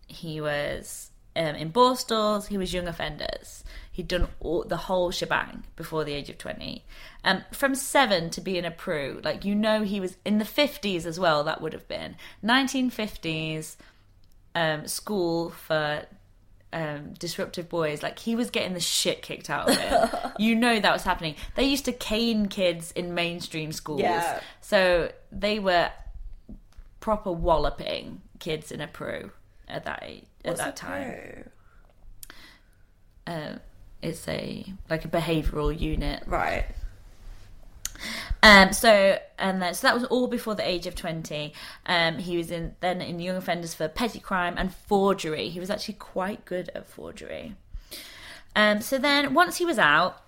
He 0.07 0.41
was 0.41 1.11
um, 1.37 1.55
in 1.55 1.73
Borstals. 1.73 2.49
He 2.49 2.59
was 2.59 2.73
young 2.73 2.89
offenders. 2.89 3.65
He'd 3.93 4.09
done 4.09 4.29
all, 4.41 4.65
the 4.65 4.77
whole 4.77 5.11
shebang 5.11 5.65
before 5.77 6.05
the 6.05 6.13
age 6.13 6.29
of 6.29 6.39
20. 6.39 6.85
Um, 7.23 7.45
from 7.53 7.75
seven 7.75 8.31
to 8.31 8.41
being 8.41 8.65
a 8.65 8.71
Peru, 8.71 9.21
like 9.23 9.45
you 9.45 9.55
know, 9.55 9.83
he 9.83 10.01
was 10.01 10.17
in 10.25 10.39
the 10.39 10.45
50s 10.45 11.07
as 11.07 11.21
well. 11.21 11.45
That 11.45 11.61
would 11.61 11.73
have 11.73 11.87
been 11.87 12.17
1950s 12.43 13.77
um, 14.55 14.87
school 14.87 15.51
for 15.51 16.07
um, 16.75 17.15
disruptive 17.19 17.69
boys. 17.69 18.03
Like 18.03 18.19
he 18.19 18.35
was 18.35 18.51
getting 18.51 18.75
the 18.75 18.81
shit 18.81 19.23
kicked 19.23 19.49
out 19.49 19.71
of 19.71 19.77
him. 19.77 20.09
you 20.39 20.57
know 20.57 20.79
that 20.79 20.93
was 20.93 21.05
happening. 21.05 21.37
They 21.55 21.65
used 21.65 21.87
to 21.87 21.93
cane 21.93 22.47
kids 22.47 22.91
in 22.93 23.15
mainstream 23.15 23.73
schools. 23.73 24.01
Yeah. 24.01 24.41
So 24.61 25.13
they 25.31 25.61
were 25.61 25.91
proper 27.01 27.31
walloping 27.31 28.21
kids 28.41 28.73
in 28.73 28.81
a 28.81 28.89
Peru 28.89 29.31
at 29.69 29.85
that 29.85 30.03
age, 30.05 30.25
at 30.45 30.51
What's 30.51 30.61
that 30.61 30.77
time. 30.77 31.51
Uh, 33.27 33.55
it's 34.03 34.27
a 34.29 34.67
like 34.91 35.05
a 35.05 35.09
behavioural 35.09 35.79
unit. 35.79 36.25
Right. 36.27 36.67
Um, 38.45 38.75
so 38.75 39.19
and 39.39 39.63
then, 39.63 39.73
so 39.73 39.87
that 39.87 39.95
was 39.95 40.05
all 40.05 40.27
before 40.27 40.55
the 40.55 40.69
age 40.69 40.87
of 40.87 40.95
twenty. 40.95 41.55
Um, 41.87 42.19
he 42.19 42.37
was 42.37 42.51
in 42.51 42.77
then 42.81 43.01
in 43.01 43.19
young 43.19 43.37
offenders 43.37 43.75
for 43.75 43.89
petty 43.89 44.21
crime 44.21 44.55
and 44.59 44.73
forgery. 44.73 45.49
He 45.49 45.59
was 45.59 45.71
actually 45.71 45.95
quite 45.95 46.45
good 46.45 46.71
at 46.75 46.87
forgery. 46.87 47.57
Um, 48.55 48.83
so 48.83 48.99
then 48.99 49.33
once 49.33 49.57
he 49.57 49.65
was 49.65 49.79
out, 49.79 50.23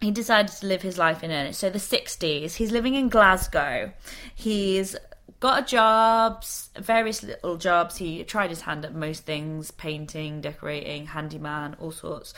he 0.00 0.10
decided 0.10 0.50
to 0.52 0.66
live 0.66 0.82
his 0.82 0.98
life 0.98 1.22
in 1.22 1.30
earnest. 1.30 1.60
So 1.60 1.70
the 1.70 1.78
sixties, 1.78 2.56
he's 2.56 2.72
living 2.72 2.94
in 2.94 3.08
Glasgow. 3.08 3.92
He's 4.34 4.96
got 5.38 5.68
jobs, 5.68 6.70
various 6.76 7.22
little 7.22 7.56
jobs. 7.56 7.98
He 7.98 8.24
tried 8.24 8.50
his 8.50 8.62
hand 8.62 8.84
at 8.84 8.96
most 8.96 9.24
things: 9.24 9.70
painting, 9.70 10.40
decorating, 10.40 11.06
handyman, 11.06 11.76
all 11.78 11.92
sorts. 11.92 12.34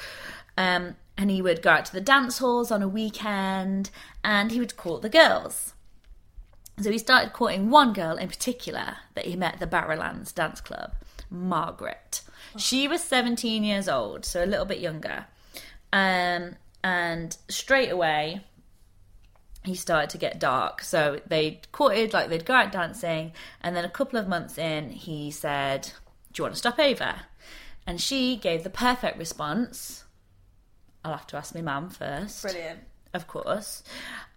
Um, 0.59 0.97
and 1.21 1.31
he 1.31 1.43
would 1.43 1.61
go 1.61 1.69
out 1.69 1.85
to 1.85 1.93
the 1.93 2.01
dance 2.01 2.39
halls 2.39 2.71
on 2.71 2.83
a 2.83 2.89
weekend, 2.89 3.91
and 4.25 4.51
he 4.51 4.59
would 4.59 4.75
court 4.79 5.03
the 5.03 5.09
girls. 5.11 5.75
So 6.81 6.91
he 6.91 6.97
started 6.97 7.35
courting 7.35 7.69
one 7.69 7.93
girl 7.93 8.17
in 8.17 8.29
particular 8.29 8.97
that 9.15 9.27
he 9.27 9.37
met 9.37 9.55
at 9.55 9.61
the 9.61 9.67
Barrowlands 9.67 10.35
Dance 10.35 10.63
Club, 10.63 10.95
Margaret. 11.29 12.23
She 12.57 12.89
was 12.89 13.05
17 13.05 13.63
years 13.63 13.87
old, 13.87 14.25
so 14.25 14.43
a 14.43 14.47
little 14.47 14.65
bit 14.65 14.81
younger. 14.81 15.27
Um, 15.93 16.57
and 16.83 17.37
straight 17.51 17.91
away, 17.91 18.41
he 19.63 19.75
started 19.75 20.09
to 20.11 20.19
get 20.19 20.41
dark. 20.41 20.83
So 20.83 21.21
they 21.27 21.61
courted, 21.71 22.15
like 22.15 22.31
they'd 22.31 22.47
go 22.47 22.55
out 22.55 22.73
dancing, 22.73 23.33
and 23.61 23.77
then 23.77 23.85
a 23.85 23.91
couple 23.91 24.19
of 24.19 24.27
months 24.27 24.57
in, 24.57 24.89
he 24.89 25.31
said, 25.31 25.93
Do 26.33 26.41
you 26.41 26.45
want 26.45 26.55
to 26.55 26.59
stop 26.59 26.79
over? 26.79 27.15
And 27.87 28.01
she 28.01 28.37
gave 28.37 28.65
the 28.65 28.71
perfect 28.71 29.19
response. 29.19 30.05
I'll 31.05 31.13
have 31.13 31.27
to 31.29 31.37
ask 31.37 31.55
my 31.55 31.63
mum 31.63 31.89
first 31.91 32.43
Brilliant. 32.43 32.81
of 33.15 33.27
course. 33.27 33.83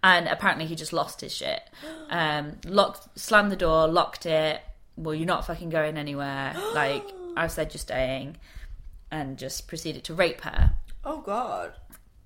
And 0.02 0.26
apparently 0.28 0.66
he 0.66 0.74
just 0.74 0.92
lost 0.92 1.20
his 1.20 1.34
shit. 1.34 1.62
Um, 2.10 2.58
locked, 2.66 3.18
slammed 3.18 3.50
the 3.50 3.56
door, 3.56 3.88
locked 3.88 4.24
it. 4.26 4.60
Well, 4.96 5.14
you're 5.14 5.26
not 5.26 5.46
fucking 5.46 5.70
going 5.70 5.96
anywhere. 5.96 6.54
Like 6.74 7.04
I've 7.36 7.50
said, 7.50 7.72
you're 7.74 7.80
staying, 7.80 8.36
and 9.10 9.36
just 9.38 9.66
proceeded 9.66 10.04
to 10.04 10.14
rape 10.14 10.42
her. 10.42 10.74
Oh 11.04 11.20
God. 11.20 11.72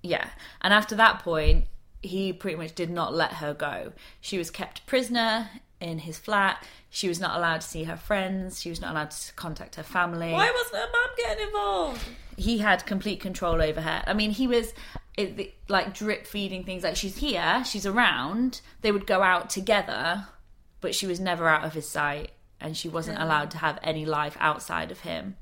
Yeah. 0.02 0.28
And 0.60 0.74
after 0.74 0.94
that 0.96 1.20
point, 1.20 1.64
he 2.02 2.32
pretty 2.32 2.56
much 2.56 2.74
did 2.74 2.90
not 2.90 3.14
let 3.14 3.34
her 3.34 3.54
go. 3.54 3.92
She 4.20 4.36
was 4.38 4.50
kept 4.50 4.86
prisoner 4.86 5.48
in 5.80 6.00
his 6.00 6.18
flat. 6.18 6.64
She 6.90 7.08
was 7.08 7.18
not 7.20 7.36
allowed 7.36 7.62
to 7.62 7.66
see 7.66 7.84
her 7.84 7.96
friends. 7.96 8.60
She 8.60 8.70
was 8.70 8.80
not 8.80 8.92
allowed 8.92 9.10
to 9.12 9.32
contact 9.34 9.74
her 9.76 9.82
family 9.82 10.32
Why 10.32 10.50
wasn't 10.50 10.82
her 10.82 10.88
mum 10.92 11.10
getting 11.16 11.46
involved? 11.46 12.02
He 12.38 12.58
had 12.58 12.86
complete 12.86 13.20
control 13.20 13.60
over 13.60 13.80
her. 13.80 14.02
I 14.06 14.14
mean, 14.14 14.30
he 14.30 14.46
was 14.46 14.72
it, 15.16 15.54
like 15.68 15.94
drip 15.94 16.26
feeding 16.26 16.64
things. 16.64 16.84
Like 16.84 16.96
she's 16.96 17.16
here, 17.16 17.62
she's 17.64 17.86
around. 17.86 18.60
They 18.82 18.92
would 18.92 19.06
go 19.06 19.22
out 19.22 19.50
together, 19.50 20.26
but 20.80 20.94
she 20.94 21.06
was 21.06 21.20
never 21.20 21.48
out 21.48 21.64
of 21.64 21.74
his 21.74 21.88
sight, 21.88 22.30
and 22.60 22.76
she 22.76 22.88
wasn't 22.88 23.18
mm. 23.18 23.22
allowed 23.22 23.50
to 23.52 23.58
have 23.58 23.78
any 23.82 24.06
life 24.06 24.36
outside 24.40 24.90
of 24.90 25.00
him. 25.00 25.36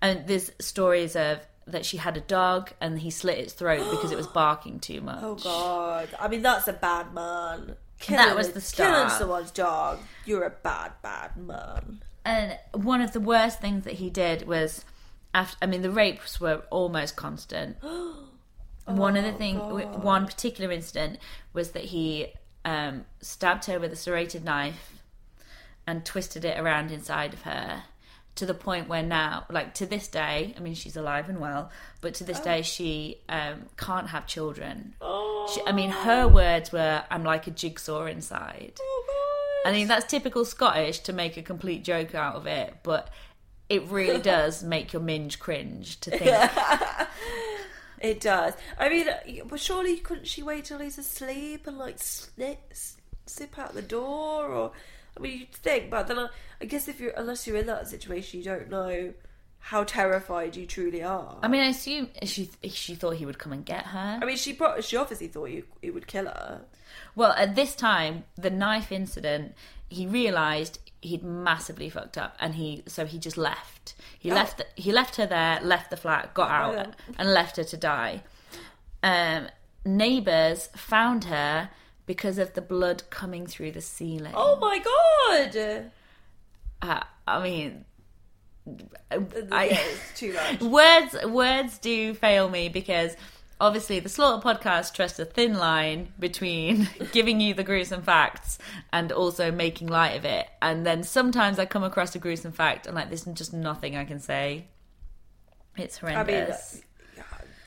And 0.00 0.26
there's 0.26 0.50
stories 0.58 1.14
of 1.14 1.40
that 1.66 1.84
she 1.86 1.96
had 1.96 2.16
a 2.16 2.20
dog 2.20 2.72
and 2.80 2.98
he 2.98 3.10
slit 3.10 3.38
its 3.38 3.52
throat 3.52 3.88
because 3.90 4.10
it 4.10 4.16
was 4.16 4.26
barking 4.34 4.80
too 4.80 5.00
much. 5.00 5.20
Oh 5.22 5.36
God. 5.36 6.08
I 6.18 6.28
mean, 6.28 6.42
that's 6.42 6.66
a 6.68 6.72
bad 6.72 7.14
man. 7.14 7.76
Killing, 8.00 8.26
That 8.26 8.36
was 8.36 8.50
the 8.50 8.60
start. 8.60 8.94
Killing 8.94 9.10
someone's 9.10 9.52
dog. 9.52 10.00
You're 10.24 10.44
a 10.44 10.50
bad, 10.50 10.92
bad 11.02 11.36
man. 11.36 12.02
And 12.24 12.58
one 12.72 13.00
of 13.00 13.12
the 13.12 13.20
worst 13.20 13.60
things 13.60 13.84
that 13.84 13.94
he 13.94 14.10
did 14.10 14.46
was, 14.46 14.84
after 15.34 15.56
I 15.62 15.66
mean, 15.66 15.82
the 15.82 15.90
rapes 15.90 16.40
were 16.40 16.62
almost 16.70 17.16
constant. 17.16 17.76
one 18.84 19.16
of 19.16 19.24
the 19.24 19.32
thing, 19.32 19.56
one 19.58 20.26
particular 20.26 20.70
incident 20.72 21.18
was 21.52 21.70
that 21.70 21.84
he 21.84 22.32
um, 22.64 23.04
stabbed 23.20 23.66
her 23.66 23.78
with 23.78 23.92
a 23.92 23.96
serrated 23.96 24.44
knife 24.44 25.00
and 25.86 26.04
twisted 26.04 26.44
it 26.44 26.58
around 26.58 26.90
inside 26.90 27.32
of 27.32 27.42
her 27.42 27.84
to 28.34 28.46
the 28.46 28.54
point 28.54 28.88
where 28.88 29.02
now, 29.02 29.44
like 29.50 29.74
to 29.74 29.86
this 29.86 30.08
day, 30.08 30.54
I 30.56 30.60
mean, 30.60 30.74
she's 30.74 30.96
alive 30.96 31.28
and 31.28 31.38
well, 31.38 31.70
but 32.00 32.14
to 32.14 32.24
this 32.24 32.40
day, 32.40 32.62
she 32.62 33.18
um, 33.28 33.66
can't 33.76 34.08
have 34.08 34.26
children. 34.26 34.94
She, 35.52 35.60
I 35.66 35.72
mean, 35.72 35.90
her 35.90 36.26
words 36.26 36.72
were, 36.72 37.04
"I'm 37.10 37.24
like 37.24 37.46
a 37.46 37.50
jigsaw 37.50 38.06
inside." 38.06 38.78
I 39.66 39.72
mean, 39.72 39.86
that's 39.86 40.06
typical 40.06 40.44
Scottish 40.44 41.00
to 41.00 41.12
make 41.12 41.36
a 41.36 41.42
complete 41.42 41.84
joke 41.84 42.14
out 42.14 42.36
of 42.36 42.46
it, 42.46 42.78
but 42.82 43.10
it 43.72 43.88
really 43.88 44.20
does 44.34 44.62
make 44.62 44.92
your 44.92 45.02
minge 45.02 45.38
cringe 45.38 45.98
to 46.00 46.10
think. 46.10 46.50
It 48.02 48.20
does. 48.20 48.54
I 48.76 48.88
mean, 48.88 49.08
uh, 49.08 49.44
but 49.46 49.60
surely 49.60 49.96
couldn't 49.96 50.26
she 50.26 50.42
wait 50.42 50.64
till 50.64 50.80
he's 50.80 50.98
asleep 50.98 51.68
and 51.68 51.78
like 51.78 52.00
slip, 52.00 52.74
slip 53.26 53.56
out 53.56 53.74
the 53.74 53.82
door? 53.82 54.46
Or 54.46 54.72
I 55.16 55.20
mean, 55.20 55.38
you'd 55.38 55.52
think, 55.52 55.88
but 55.88 56.08
then 56.08 56.18
I, 56.18 56.28
I 56.60 56.64
guess 56.64 56.88
if 56.88 56.98
you're 56.98 57.12
unless 57.16 57.46
you're 57.46 57.56
in 57.56 57.66
that 57.66 57.86
situation, 57.86 58.40
you 58.40 58.44
don't 58.44 58.68
know 58.68 59.14
how 59.60 59.84
terrified 59.84 60.56
you 60.56 60.66
truly 60.66 61.04
are. 61.04 61.38
I 61.44 61.48
mean, 61.48 61.62
I 61.62 61.68
assume 61.68 62.08
she 62.24 62.50
she 62.64 62.96
thought 62.96 63.14
he 63.14 63.24
would 63.24 63.38
come 63.38 63.52
and 63.52 63.64
get 63.64 63.86
her. 63.86 64.18
I 64.20 64.24
mean, 64.24 64.36
she 64.36 64.54
pro- 64.54 64.80
she 64.80 64.96
obviously 64.96 65.28
thought 65.28 65.50
you 65.50 65.62
he 65.80 65.92
would 65.92 66.08
kill 66.08 66.24
her. 66.24 66.62
Well, 67.14 67.32
at 67.32 67.54
this 67.54 67.76
time, 67.76 68.24
the 68.36 68.50
knife 68.50 68.90
incident, 68.90 69.54
he 69.88 70.08
realised 70.08 70.80
he'd 71.02 71.22
massively 71.22 71.90
fucked 71.90 72.16
up, 72.16 72.36
and 72.40 72.54
he 72.54 72.82
so 72.86 73.04
he 73.04 73.18
just 73.18 73.36
left. 73.36 73.94
He 74.18 74.30
Oh. 74.30 74.34
left. 74.34 74.62
He 74.76 74.90
left 74.92 75.16
her 75.16 75.26
there, 75.26 75.60
left 75.60 75.90
the 75.90 75.96
flat, 75.96 76.32
got 76.32 76.50
out, 76.50 76.74
then. 76.74 76.96
and 77.18 77.34
left 77.34 77.56
her 77.58 77.64
to 77.64 77.76
die. 77.76 78.22
Um, 79.02 79.48
neighbours 79.84 80.68
found 80.76 81.24
her 81.24 81.70
because 82.06 82.38
of 82.38 82.54
the 82.54 82.62
blood 82.62 83.02
coming 83.10 83.46
through 83.46 83.72
the 83.72 83.80
ceiling. 83.80 84.32
Oh 84.34 84.56
my 84.60 84.78
god! 84.78 85.90
Uh, 86.80 87.00
I 87.26 87.42
mean, 87.42 87.84
yeah, 88.66 89.18
I, 89.50 89.64
it's 89.72 90.18
too 90.18 90.32
much. 90.34 90.60
words 90.78 91.16
words 91.26 91.78
do 91.78 92.14
fail 92.14 92.48
me 92.48 92.68
because 92.68 93.16
obviously 93.62 94.00
the 94.00 94.08
slaughter 94.08 94.42
podcast 94.42 94.92
trusts 94.92 95.20
a 95.20 95.24
thin 95.24 95.54
line 95.54 96.12
between 96.18 96.88
giving 97.12 97.40
you 97.40 97.54
the 97.54 97.62
gruesome 97.62 98.02
facts 98.02 98.58
and 98.92 99.12
also 99.12 99.52
making 99.52 99.86
light 99.86 100.16
of 100.16 100.24
it. 100.24 100.48
And 100.60 100.84
then 100.84 101.04
sometimes 101.04 101.58
i 101.60 101.64
come 101.64 101.84
across 101.84 102.14
a 102.16 102.18
gruesome 102.18 102.50
fact 102.52 102.86
and 102.86 102.96
like 102.96 103.08
there's 103.08 103.24
just 103.24 103.54
nothing 103.54 103.96
i 103.96 104.04
can 104.04 104.18
say. 104.18 104.66
It's 105.76 106.02
I 106.02 106.06
mean, 106.08 106.14
horrendous. 106.16 106.82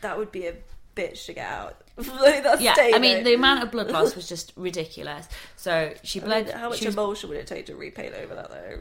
that, 0.02 0.18
would 0.18 0.32
be 0.32 0.46
a 0.46 0.54
bitch 0.96 1.26
to 1.26 1.34
get 1.34 1.48
out. 1.50 1.82
Like, 1.98 2.44
yeah 2.60 2.76
i 2.78 3.00
mean 3.00 3.24
the 3.24 3.34
amount 3.34 3.64
of 3.64 3.72
blood 3.72 3.90
loss 3.90 4.16
was 4.18 4.28
just 4.28 4.52
ridiculous. 4.58 5.30
So 5.56 5.94
she 6.04 6.20
I 6.20 6.24
mean, 6.24 6.30
bled 6.30 6.50
how 6.54 6.70
much 6.70 6.80
she 6.80 6.88
was- 6.88 6.96
emotion 6.96 7.30
would 7.30 7.38
it 7.38 7.48
take 7.48 7.68
to 7.68 7.76
repaint 7.76 8.14
over 8.16 8.36
that 8.36 8.50
though? 8.52 8.80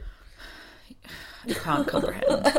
You 1.47 1.55
can't 1.55 1.87
comprehend. 1.87 2.53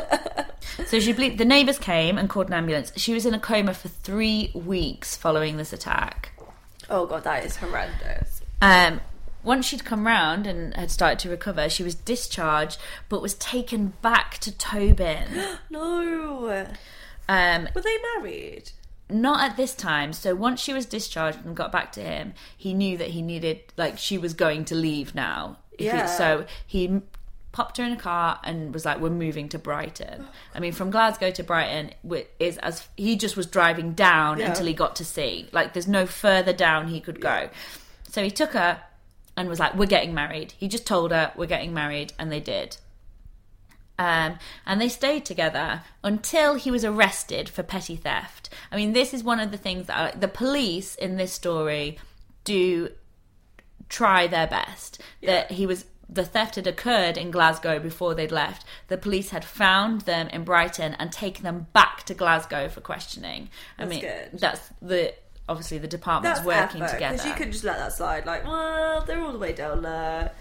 So 0.87 0.99
she 0.99 1.13
ble- 1.13 1.35
the 1.35 1.45
neighbours 1.45 1.79
came 1.79 2.17
and 2.17 2.29
called 2.29 2.47
an 2.47 2.53
ambulance. 2.53 2.91
She 2.97 3.13
was 3.13 3.25
in 3.25 3.33
a 3.33 3.39
coma 3.39 3.73
for 3.73 3.87
three 3.87 4.51
weeks 4.53 5.15
following 5.15 5.57
this 5.57 5.73
attack. 5.73 6.31
Oh 6.89 7.05
god, 7.07 7.23
that 7.23 7.43
is 7.45 7.55
horrendous. 7.57 8.41
Um, 8.61 9.01
once 9.43 9.65
she'd 9.65 9.85
come 9.85 10.05
round 10.05 10.45
and 10.45 10.75
had 10.75 10.91
started 10.91 11.19
to 11.19 11.29
recover, 11.29 11.69
she 11.69 11.81
was 11.83 11.95
discharged, 11.95 12.77
but 13.09 13.21
was 13.21 13.33
taken 13.35 13.93
back 14.01 14.37
to 14.39 14.51
Tobin. 14.51 15.27
No. 15.69 16.67
Um, 17.27 17.67
Were 17.73 17.81
they 17.81 17.97
married? 18.15 18.71
not 19.09 19.47
at 19.51 19.55
this 19.57 19.75
time. 19.75 20.13
So 20.13 20.33
once 20.35 20.59
she 20.59 20.73
was 20.73 20.85
discharged 20.87 21.45
and 21.45 21.55
got 21.55 21.71
back 21.71 21.91
to 21.93 22.01
him, 22.01 22.33
he 22.57 22.73
knew 22.73 22.97
that 22.97 23.09
he 23.09 23.21
needed, 23.21 23.61
like, 23.77 23.97
she 23.99 24.17
was 24.17 24.33
going 24.33 24.65
to 24.65 24.75
leave 24.75 25.13
now. 25.15 25.57
If 25.73 25.79
he- 25.79 25.85
Yeah. 25.85 26.05
so 26.07 26.45
he 26.65 27.01
popped 27.55 27.77
her 27.77 27.83
in 27.85 27.93
a 27.93 27.97
car 27.97 28.39
and 28.43 28.73
was 28.73 28.83
like, 28.85 28.99
"We're 28.99 29.09
moving 29.09 29.47
to 29.49 29.57
Brighton." 29.57 30.27
I 30.53 30.59
mean, 30.59 30.73
from 30.73 30.91
Glasgow 30.91 31.31
to 31.31 31.43
Brighton 31.43 31.91
is 32.37 32.57
as 32.57 32.87
he 32.97 33.15
just 33.15 33.37
was 33.37 33.45
driving 33.47 33.93
down 33.93 34.39
Yeah. 34.39 34.49
until 34.49 34.65
he 34.65 34.73
got 34.73 34.95
to 34.97 35.05
sea. 35.05 35.47
Like, 35.53 35.71
there's 35.73 35.87
no 35.87 36.05
further 36.05 36.51
down 36.51 36.89
he 36.89 36.99
could 36.99 37.21
go. 37.21 37.49
So 38.09 38.21
he 38.21 38.29
took 38.29 38.51
her 38.51 38.81
and 39.37 39.47
was 39.47 39.59
like, 39.59 39.73
"We're 39.73 39.85
getting 39.85 40.13
married." 40.13 40.53
He 40.57 40.67
just 40.67 40.85
told 40.85 41.11
her, 41.11 41.31
"We're 41.37 41.45
getting 41.55 41.73
married," 41.73 42.11
and 42.19 42.29
they 42.29 42.41
did. 42.41 42.75
Um, 43.97 44.39
and 44.65 44.81
they 44.81 44.89
stayed 44.89 45.23
together 45.23 45.83
until 46.03 46.55
he 46.55 46.69
was 46.69 46.83
arrested 46.83 47.47
for 47.47 47.63
petty 47.63 47.95
theft. 47.95 48.49
I 48.69 48.75
mean, 48.75 48.91
this 48.91 49.13
is 49.13 49.23
one 49.23 49.39
of 49.39 49.51
the 49.51 49.57
things 49.57 49.87
that 49.87 49.97
I, 49.97 50.17
the 50.17 50.27
police 50.27 50.95
in 50.95 51.15
this 51.15 51.31
story 51.31 51.97
do 52.43 52.89
try 53.87 54.27
their 54.27 54.47
best. 54.47 54.99
That 55.23 55.51
he 55.51 55.65
was 55.65 55.85
the 56.09 56.23
theft 56.25 56.55
had 56.55 56.67
occurred 56.67 57.17
in 57.17 57.31
Glasgow 57.31 57.79
before 57.79 58.13
they'd 58.13 58.31
left. 58.31 58.65
The 58.87 58.97
police 58.97 59.31
had 59.31 59.43
found 59.43 60.01
them 60.01 60.27
in 60.29 60.43
Brighton 60.43 60.95
and 60.99 61.11
taken 61.11 61.43
them 61.43 61.67
back 61.73 62.03
to 62.03 62.13
Glasgow 62.13 62.69
for 62.69 62.81
questioning. 62.81 63.49
I 63.77 63.85
That's 63.85 63.89
mean, 63.89 64.01
good. 64.01 64.39
that's 64.39 64.69
the 64.81 65.13
obviously 65.47 65.77
the 65.77 65.87
department's 65.87 66.39
That's 66.39 66.47
working 66.47 66.81
effort, 66.81 66.93
together. 66.93 67.13
Because 67.17 67.27
you 67.27 67.33
could 67.33 67.51
just 67.51 67.63
let 67.63 67.77
that 67.77 67.93
slide, 67.93 68.25
like, 68.25 68.45
well, 68.45 69.03
they're 69.05 69.21
all 69.21 69.31
the 69.31 69.37
way 69.37 69.53
down 69.53 69.81
there. 69.83 70.31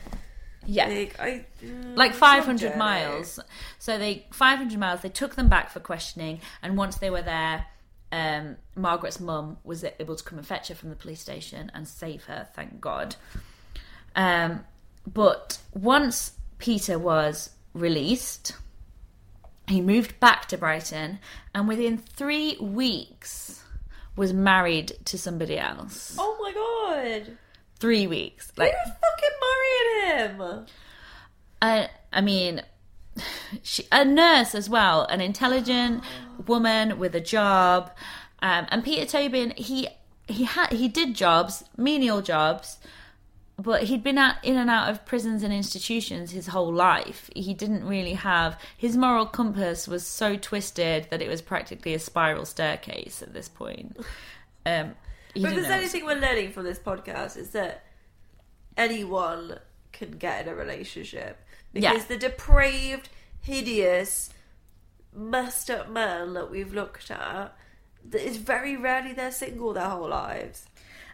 yeah. 0.67 0.87
Like, 0.89 1.21
I, 1.21 1.45
mm, 1.63 1.97
like 1.97 2.13
it's 2.13 2.21
a 2.21 2.25
long 2.25 2.41
500 2.43 2.77
miles. 2.77 3.41
So 3.79 3.99
they 3.99 4.27
500 4.33 4.79
miles. 4.79 5.03
They 5.03 5.09
took 5.11 5.35
them 5.35 5.49
back 5.49 5.71
for 5.71 5.81
questioning, 5.81 6.41
and 6.63 6.77
once 6.77 6.97
they 6.97 7.11
were 7.11 7.23
there, 7.23 7.67
um, 8.13 8.57
Margaret's 8.77 9.21
mum 9.21 9.59
was 9.65 9.85
able 9.99 10.17
to 10.17 10.25
come 10.25 10.39
and 10.39 10.47
fetch 10.47 10.69
her 10.69 10.75
from 10.75 10.91
the 10.91 10.97
police 10.97 11.21
station 11.21 11.71
and 11.75 11.87
save 11.87 12.25
her. 12.25 12.49
Thank 12.55 12.81
God. 12.81 13.17
Um, 14.17 14.65
but 15.07 15.59
once 15.73 16.33
Peter 16.59 16.99
was 16.99 17.51
released, 17.73 18.55
he 19.69 19.81
moved 19.81 20.19
back 20.21 20.47
to 20.49 20.59
Brighton, 20.59 21.19
and 21.55 21.69
within 21.69 21.99
three 21.99 22.57
weeks 22.59 23.63
was 24.17 24.33
married 24.33 24.93
to 25.07 25.19
somebody 25.19 25.59
else. 25.59 26.17
Oh 26.19 26.37
my 26.43 26.53
god. 26.53 27.37
Three 27.81 28.07
weeks, 28.07 28.53
like 28.57 28.73
Who 28.73 28.91
fucking 28.91 29.39
married 29.41 30.39
him? 30.39 30.67
I, 31.61 31.89
I 32.13 32.21
mean, 32.21 32.63
she, 33.63 33.87
a 33.91 34.05
nurse 34.05 34.55
as 34.55 34.69
well, 34.69 35.05
an 35.05 35.21
intelligent 35.21 36.05
woman 36.47 36.99
with 36.99 37.15
a 37.15 37.21
job, 37.21 37.91
um, 38.41 38.67
and 38.69 38.85
Peter 38.85 39.07
Tobin. 39.07 39.53
He 39.57 39.89
he 40.27 40.45
had 40.45 40.73
he 40.73 40.89
did 40.89 41.15
jobs, 41.15 41.65
menial 41.77 42.23
jobs, 42.23 42.79
but 43.59 43.85
he'd 43.85 44.03
been 44.03 44.19
out 44.19 44.37
in 44.43 44.57
and 44.57 44.69
out 44.69 44.91
of 44.91 45.07
prisons 45.07 45.43
and 45.43 45.53
institutions 45.53 46.33
his 46.33 46.49
whole 46.49 46.73
life. 46.73 47.31
He 47.37 47.55
didn't 47.55 47.85
really 47.87 48.15
have 48.15 48.59
his 48.77 48.97
moral 48.97 49.27
compass 49.27 49.87
was 49.87 50.05
so 50.07 50.37
twisted 50.37 51.07
that 51.11 51.23
it 51.23 51.29
was 51.29 51.41
practically 51.41 51.95
a 51.95 51.99
spiral 51.99 52.45
staircase 52.47 53.23
at 53.23 53.33
this 53.33 53.49
point. 53.49 53.97
Um, 54.67 54.95
But 55.35 55.51
if 55.51 55.55
there's 55.57 55.67
anything 55.67 56.07
we're 56.07 56.15
learning 56.19 56.53
from 56.53 56.65
this 56.65 56.79
podcast 56.79 57.37
is 57.37 57.51
that 57.51 57.85
anyone 58.79 59.59
can 59.93 60.13
get 60.13 60.47
in 60.47 60.53
a 60.53 60.55
relationship 60.57 61.39
because 61.73 61.99
Yeah. 61.99 62.05
the 62.09 62.17
depraved, 62.17 63.09
hideous, 63.43 64.31
messed 65.13 65.71
up 65.71 65.91
man 65.91 66.33
that 66.35 66.51
we've 66.51 66.73
looked 66.73 67.11
at, 67.11 67.55
that 68.09 68.27
is 68.27 68.37
very 68.39 68.77
rarely 68.77 69.13
they're 69.13 69.31
single 69.31 69.73
their 69.75 69.89
whole 69.91 70.09
lives. 70.09 70.67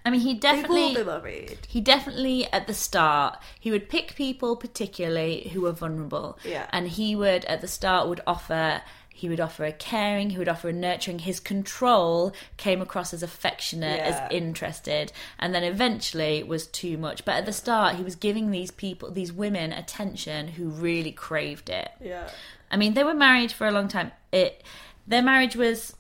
I 0.05 0.11
mean, 0.11 0.21
he 0.21 0.35
They've 0.35 0.65
all 0.65 0.95
definitely—he 0.95 1.81
definitely, 1.81 2.47
at 2.53 2.67
the 2.67 2.75
start, 2.75 3.39
he 3.59 3.71
would 3.71 3.89
pick 3.89 4.15
people 4.15 4.57
particularly 4.57 5.51
who 5.53 5.63
were 5.63 5.73
vulnerable. 5.73 6.39
Yeah. 6.45 6.67
And 6.73 6.89
he 6.89 7.15
would, 7.15 7.45
at 7.45 7.61
the 7.61 7.69
start, 7.69 8.09
would 8.09 8.21
offer. 8.27 8.83
He 9.13 9.29
would 9.29 9.41
offer 9.41 9.67
a 9.67 9.73
caring. 9.73 10.31
He 10.31 10.39
would 10.39 10.49
offer 10.49 10.71
a 10.71 10.73
nurturing. 10.73 11.19
His 11.19 11.41
control 11.41 12.33
came 12.57 12.81
across 12.81 13.13
as 13.13 13.23
affectionate, 13.23 13.99
Yeah. 13.99 14.25
as 14.27 14.33
interested, 14.33 15.13
and 15.39 15.55
then 15.55 15.63
eventually 15.63 16.43
was 16.43 16.67
too 16.67 16.97
much. 16.97 17.27
But 17.27 17.35
at 17.35 17.45
the 17.45 17.53
start, 17.53 17.97
he 17.97 18.03
was 18.03 18.17
giving 18.17 18.51
these 18.51 18.71
people, 18.71 19.11
these 19.11 19.31
women, 19.33 19.75
attention 19.75 20.49
who 20.49 20.71
really 20.71 21.13
craved 21.13 21.69
it. 21.69 21.91
Yeah. 22.03 22.31
I 22.71 22.79
mean, 22.79 22.95
they 22.95 23.05
were 23.05 23.13
married 23.13 23.53
for 23.53 23.67
a 23.67 23.71
long 23.73 23.89
time. 23.89 24.13
It, 24.33 24.63
their 25.07 25.23
marriage 25.23 25.57
was 25.57 25.95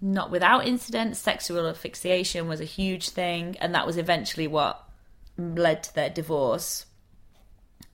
not 0.00 0.30
without 0.30 0.66
incident. 0.66 1.16
Sexual 1.16 1.66
asphyxiation 1.66 2.48
was 2.48 2.60
a 2.60 2.64
huge 2.64 3.10
thing, 3.10 3.56
and 3.60 3.74
that 3.74 3.86
was 3.86 3.96
eventually 3.96 4.46
what 4.46 4.82
led 5.36 5.82
to 5.84 5.94
their 5.94 6.10
divorce. 6.10 6.86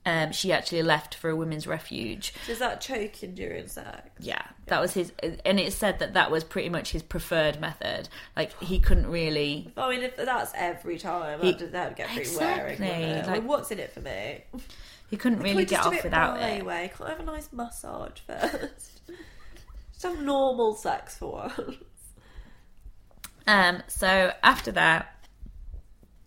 Um, 0.05 0.31
she 0.31 0.53
actually 0.53 0.83
left 0.83 1.15
for 1.15 1.29
a 1.29 1.35
women's 1.35 1.67
refuge. 1.67 2.33
Does 2.45 2.59
that 2.59 2.79
choking 2.79 3.35
during 3.35 3.67
sex? 3.67 4.09
Yeah, 4.19 4.41
that 4.67 4.79
was 4.79 4.93
his, 4.93 5.11
and 5.45 5.59
it 5.59 5.73
said 5.73 5.99
that 5.99 6.13
that 6.13 6.31
was 6.31 6.45
pretty 6.45 6.69
much 6.69 6.93
his 6.93 7.03
preferred 7.03 7.59
method. 7.59 8.07
Like 8.37 8.57
he 8.63 8.79
couldn't 8.79 9.07
really. 9.07 9.73
I 9.75 9.89
mean, 9.89 10.03
if 10.03 10.15
that's 10.15 10.53
every 10.55 10.97
time, 10.97 11.41
He- 11.41 11.51
that 11.51 11.87
would 11.89 11.97
get 11.97 12.07
pretty 12.07 12.21
Exactly, 12.21 12.87
wearing. 12.87 13.15
like- 13.17 13.27
Like, 13.27 13.43
what's 13.43 13.69
in 13.71 13.79
it 13.79 13.91
for 13.91 13.99
me? 13.99 14.45
He 15.09 15.17
couldn't 15.17 15.39
really 15.39 15.65
get 15.65 15.85
off 15.85 15.93
it 15.93 16.03
without 16.05 16.39
it. 16.41 16.65
way? 16.65 16.89
Can't 16.97 17.09
I 17.09 17.13
have 17.13 17.19
a 17.19 17.23
nice 17.23 17.49
massage 17.51 18.19
first? 18.25 19.01
just 19.91 20.03
have 20.03 20.21
normal 20.21 20.73
sex 20.75 21.17
for 21.17 21.51
once. 21.57 21.77
Um, 23.47 23.81
so 23.87 24.33
after 24.43 24.71
that, 24.73 25.15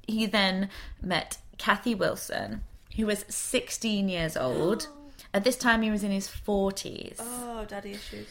he 0.07 0.27
then 0.27 0.71
met 1.01 1.39
Kathy 1.59 1.95
Wilson, 1.95 2.63
who 2.97 3.07
was 3.07 3.25
16 3.29 4.09
years 4.09 4.37
old. 4.37 4.89
At 5.33 5.45
this 5.45 5.57
time, 5.57 5.83
he 5.83 5.91
was 5.91 6.03
in 6.03 6.11
his 6.11 6.29
40s. 6.29 7.17
Oh, 7.21 7.65
daddy 7.69 7.93
issues. 7.93 8.27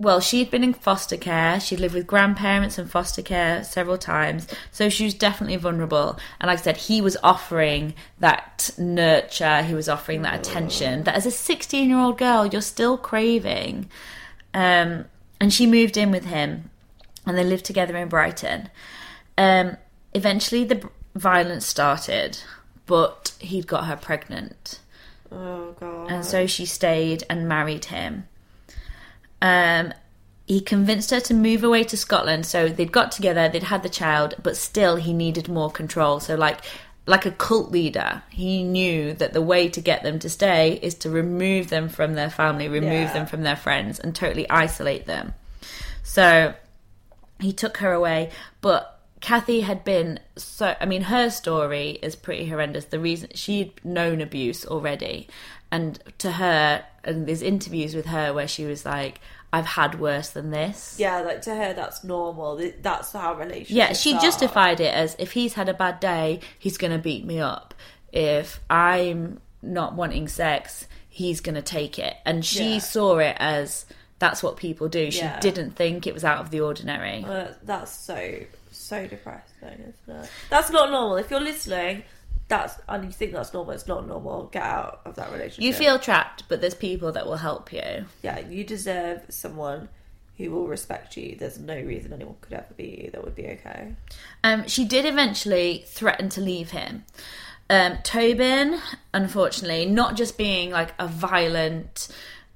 Well, 0.00 0.20
she'd 0.20 0.50
been 0.50 0.62
in 0.62 0.74
foster 0.74 1.16
care. 1.16 1.58
She'd 1.58 1.80
lived 1.80 1.94
with 1.94 2.06
grandparents 2.06 2.78
and 2.78 2.88
foster 2.88 3.20
care 3.20 3.64
several 3.64 3.98
times. 3.98 4.46
So 4.70 4.88
she 4.88 5.04
was 5.04 5.14
definitely 5.14 5.56
vulnerable. 5.56 6.18
And 6.40 6.48
like 6.48 6.60
I 6.60 6.62
said, 6.62 6.76
he 6.76 7.00
was 7.00 7.16
offering 7.22 7.94
that 8.20 8.70
nurture, 8.78 9.62
he 9.62 9.74
was 9.74 9.88
offering 9.88 10.22
that 10.22 10.38
attention 10.38 11.02
that 11.02 11.16
as 11.16 11.26
a 11.26 11.32
16 11.32 11.88
year 11.88 11.98
old 11.98 12.16
girl, 12.16 12.46
you're 12.46 12.62
still 12.62 12.96
craving. 12.96 13.90
Um, 14.54 15.06
and 15.40 15.52
she 15.52 15.66
moved 15.66 15.96
in 15.96 16.12
with 16.12 16.26
him 16.26 16.70
and 17.28 17.38
they 17.38 17.44
lived 17.44 17.64
together 17.64 17.96
in 17.96 18.08
Brighton. 18.08 18.70
Um, 19.36 19.76
eventually, 20.14 20.64
the 20.64 20.88
violence 21.14 21.66
started, 21.66 22.38
but 22.86 23.34
he'd 23.38 23.66
got 23.66 23.84
her 23.86 23.96
pregnant. 23.96 24.80
Oh 25.30 25.72
god. 25.78 26.10
And 26.10 26.24
so 26.24 26.46
she 26.46 26.64
stayed 26.66 27.22
and 27.28 27.46
married 27.48 27.84
him. 27.86 28.26
Um, 29.42 29.92
he 30.46 30.60
convinced 30.60 31.10
her 31.10 31.20
to 31.20 31.34
move 31.34 31.62
away 31.62 31.84
to 31.84 31.96
Scotland. 31.96 32.46
So 32.46 32.68
they'd 32.68 32.90
got 32.90 33.12
together, 33.12 33.48
they'd 33.48 33.64
had 33.64 33.82
the 33.82 33.90
child, 33.90 34.34
but 34.42 34.56
still 34.56 34.96
he 34.96 35.12
needed 35.12 35.48
more 35.48 35.70
control. 35.70 36.20
So 36.20 36.34
like 36.34 36.60
like 37.06 37.24
a 37.24 37.30
cult 37.30 37.70
leader, 37.70 38.22
he 38.30 38.62
knew 38.62 39.14
that 39.14 39.32
the 39.32 39.40
way 39.40 39.68
to 39.70 39.80
get 39.80 40.02
them 40.02 40.18
to 40.18 40.28
stay 40.28 40.78
is 40.82 40.94
to 40.94 41.08
remove 41.08 41.68
them 41.70 41.88
from 41.88 42.14
their 42.14 42.28
family, 42.28 42.68
remove 42.68 43.08
Yeah. 43.08 43.12
them 43.14 43.26
from 43.26 43.42
their 43.42 43.56
friends, 43.56 43.98
and 43.98 44.14
totally 44.14 44.48
isolate 44.50 45.06
them. 45.06 45.32
So 46.02 46.54
he 47.40 47.52
took 47.52 47.78
her 47.78 47.92
away, 47.92 48.30
but 48.60 49.00
Kathy 49.20 49.62
had 49.62 49.84
been 49.84 50.20
so 50.36 50.76
I 50.80 50.86
mean 50.86 51.02
her 51.02 51.30
story 51.30 51.98
is 52.02 52.14
pretty 52.16 52.46
horrendous. 52.48 52.86
The 52.86 53.00
reason 53.00 53.30
she'd 53.34 53.72
known 53.84 54.20
abuse 54.20 54.64
already 54.66 55.28
and 55.70 55.98
to 56.18 56.32
her 56.32 56.84
and 57.04 57.26
there's 57.26 57.42
interviews 57.42 57.94
with 57.94 58.06
her 58.06 58.32
where 58.32 58.46
she 58.48 58.64
was 58.64 58.84
like 58.84 59.20
I've 59.52 59.66
had 59.66 59.98
worse 59.98 60.28
than 60.30 60.50
this. 60.50 60.96
yeah, 60.98 61.20
like 61.20 61.40
to 61.42 61.54
her, 61.54 61.72
that's 61.72 62.04
normal. 62.04 62.60
That's 62.82 63.12
how 63.12 63.34
relationships. 63.34 63.70
Yeah, 63.70 63.92
she 63.94 64.14
are. 64.14 64.20
justified 64.20 64.78
it 64.78 64.92
as 64.92 65.16
if 65.18 65.32
he's 65.32 65.54
had 65.54 65.68
a 65.70 65.74
bad 65.74 66.00
day, 66.00 66.40
he's 66.58 66.76
going 66.76 66.92
to 66.92 66.98
beat 66.98 67.24
me 67.24 67.40
up. 67.40 67.72
If 68.12 68.60
I'm 68.68 69.40
not 69.62 69.94
wanting 69.94 70.28
sex, 70.28 70.86
he's 71.08 71.40
going 71.40 71.54
to 71.54 71.62
take 71.62 71.98
it. 71.98 72.14
And 72.26 72.44
she 72.44 72.74
Yeah. 72.74 72.78
saw 72.80 73.18
it 73.18 73.36
as 73.40 73.86
that's 74.18 74.42
what 74.42 74.56
people 74.56 74.88
do. 74.88 75.10
She 75.10 75.20
Yeah. 75.20 75.38
didn't 75.40 75.72
think 75.76 76.06
it 76.06 76.14
was 76.14 76.24
out 76.24 76.38
of 76.38 76.50
the 76.50 76.60
ordinary. 76.60 77.24
Uh, 77.24 77.48
that's 77.62 77.92
so 77.92 78.40
so 78.70 79.06
depressing, 79.06 79.92
isn't 80.08 80.22
it? 80.24 80.30
That's 80.50 80.70
not 80.70 80.90
normal. 80.90 81.16
If 81.16 81.30
you're 81.30 81.40
listening, 81.40 82.02
that's 82.48 82.78
and 82.88 83.04
you 83.04 83.12
think 83.12 83.32
that's 83.32 83.52
normal. 83.52 83.72
It's 83.74 83.86
not 83.86 84.06
normal. 84.06 84.44
Get 84.46 84.62
out 84.62 85.00
of 85.04 85.16
that 85.16 85.30
relationship. 85.32 85.62
You 85.64 85.72
feel 85.72 85.98
trapped, 85.98 86.44
but 86.48 86.60
there's 86.60 86.74
people 86.74 87.12
that 87.12 87.26
will 87.26 87.36
help 87.36 87.72
you. 87.72 88.06
yeah, 88.22 88.38
you 88.40 88.64
deserve 88.64 89.22
someone 89.28 89.88
who 90.36 90.50
will 90.52 90.68
respect 90.68 91.16
you. 91.16 91.34
There's 91.36 91.58
no 91.58 91.74
reason 91.80 92.12
anyone 92.12 92.36
could 92.40 92.52
ever 92.52 92.72
be 92.76 93.02
you 93.04 93.10
that 93.10 93.24
would 93.24 93.34
be 93.34 93.46
okay. 93.48 93.94
Um, 94.44 94.68
she 94.68 94.84
did 94.84 95.04
eventually 95.04 95.82
threaten 95.86 96.28
to 96.30 96.40
leave 96.40 96.70
him. 96.70 97.04
Um, 97.70 97.98
Tobin, 98.04 98.80
unfortunately, 99.12 99.84
not 99.84 100.16
just 100.16 100.38
being 100.38 100.70
like 100.70 100.94
a 100.98 101.08
violent, 101.08 102.08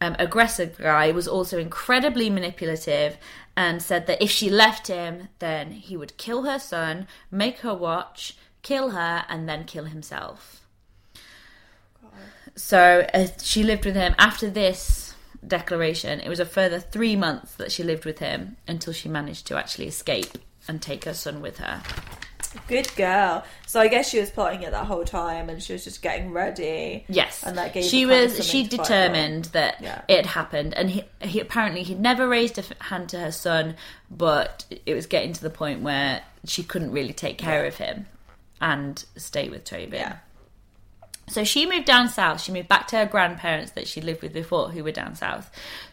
um, 0.03 0.17
aggressive 0.19 0.77
guy, 0.79 1.13
was 1.13 1.29
also 1.29 1.59
incredibly 1.59 2.29
manipulative 2.29 3.17
and 3.57 3.81
said 3.81 4.09
that 4.09 4.21
if 4.21 4.31
she 4.31 4.51
left 4.51 4.89
him, 4.89 5.29
then 5.39 5.71
he 5.71 5.97
would 5.97 6.17
kill 6.17 6.43
her 6.43 6.59
son, 6.59 7.07
make 7.31 7.61
her 7.61 7.73
watch, 7.73 8.37
kill 8.63 8.91
her, 8.91 9.25
and 9.29 9.49
then 9.49 9.65
kill 9.65 9.85
himself. 9.85 10.67
So 12.57 13.07
uh, 13.15 13.29
she 13.41 13.63
lived 13.63 13.85
with 13.85 13.95
him 13.95 14.17
after 14.19 14.51
this 14.51 15.15
declaration. 15.47 16.19
It 16.19 16.29
was 16.29 16.41
a 16.41 16.47
further 16.47 16.81
three 16.81 17.15
months 17.15 17.55
that 17.55 17.71
she 17.71 17.85
lived 17.85 18.05
with 18.05 18.19
him 18.19 18.57
until 18.67 18.93
she 18.93 19.09
managed 19.09 19.47
to 19.47 19.57
actually 19.57 19.87
escape 19.87 20.37
and 20.67 20.83
take 20.83 21.05
her 21.05 21.15
son 21.15 21.41
with 21.41 21.59
her. 21.59 21.81
Good 22.69 22.95
girl. 22.97 23.45
So 23.67 23.81
I 23.81 23.89
guess 23.89 24.09
she 24.11 24.21
was 24.21 24.31
plotting 24.31 24.63
it 24.63 24.71
that 24.73 24.87
whole 24.87 25.05
time, 25.05 25.49
and 25.49 25.63
she 25.63 25.73
was 25.73 25.85
just 25.85 26.03
getting 26.03 26.33
ready. 26.33 27.05
Yes, 27.09 27.43
and 27.43 27.57
that 27.59 27.73
gave 27.73 27.85
she 27.85 28.05
was. 28.07 28.47
She 28.47 28.67
determined 28.67 29.47
that 29.47 29.81
Yeah. 29.81 30.03
it 30.09 30.27
happened, 30.27 30.75
and 30.75 30.91
he, 30.91 31.05
he 31.21 31.41
apparently 31.41 31.83
he'd 31.83 32.01
never 32.01 32.29
raised 32.29 32.59
a 32.59 32.65
hand 32.85 33.09
to 33.11 33.19
her 33.21 33.33
son, 33.33 33.77
but 34.11 34.65
it 34.87 34.95
was 34.95 35.07
getting 35.07 35.33
to 35.33 35.43
the 35.43 35.51
point 35.51 35.83
where 35.83 36.23
she 36.45 36.63
couldn't 36.63 36.93
really 36.93 37.13
take 37.13 37.39
care 37.39 37.65
of 37.65 37.77
him 37.77 38.07
and 38.61 39.05
stay 39.17 39.49
with 39.49 39.65
Tobin. 39.65 39.93
Yeah. 39.95 40.17
So 41.29 41.45
she 41.45 41.67
moved 41.67 41.87
down 41.87 42.09
south. 42.09 42.43
She 42.43 42.53
moved 42.53 42.69
back 42.69 42.89
to 42.89 42.97
her 42.97 43.07
grandparents 43.07 43.73
that 43.73 43.87
she 43.87 44.01
lived 44.01 44.23
with 44.23 44.33
before, 44.33 44.71
who 44.71 44.85
were 44.85 44.93
down 44.93 45.15
south. 45.15 45.51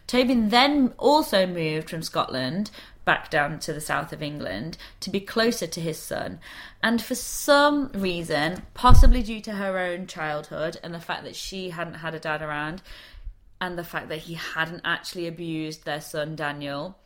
Tobin 0.08 0.50
then 0.50 0.92
also 0.98 1.46
moved 1.46 1.90
from 1.90 2.02
Scotland 2.02 2.72
back 3.10 3.32
down 3.32 3.58
to 3.58 3.74
the 3.74 3.82
south 3.82 4.14
of 4.14 4.22
England 4.22 4.78
to 5.00 5.10
be 5.10 5.20
closer 5.20 5.66
to 5.66 5.82
his 5.82 5.98
son. 5.98 6.40
And 6.84 7.02
for 7.02 7.16
some 7.16 7.88
reason, 7.92 8.62
possibly 8.76 9.24
due 9.24 9.42
to 9.42 9.54
her 9.54 9.80
own 9.80 10.06
childhood 10.06 10.78
and 10.84 10.94
the 10.94 11.00
fact 11.00 11.24
that 11.24 11.36
she 11.36 11.72
hadn't 11.72 11.96
had 11.96 12.14
a 12.14 12.20
dad 12.20 12.44
around, 12.44 12.84
and 13.60 13.80
the 13.80 13.84
fact 13.84 14.10
that 14.10 14.20
he 14.20 14.36
hadn't 14.36 14.82
actually 14.86 15.26
abused 15.26 15.86
their 15.86 16.02
son 16.02 16.36
Daniel, 16.36 17.00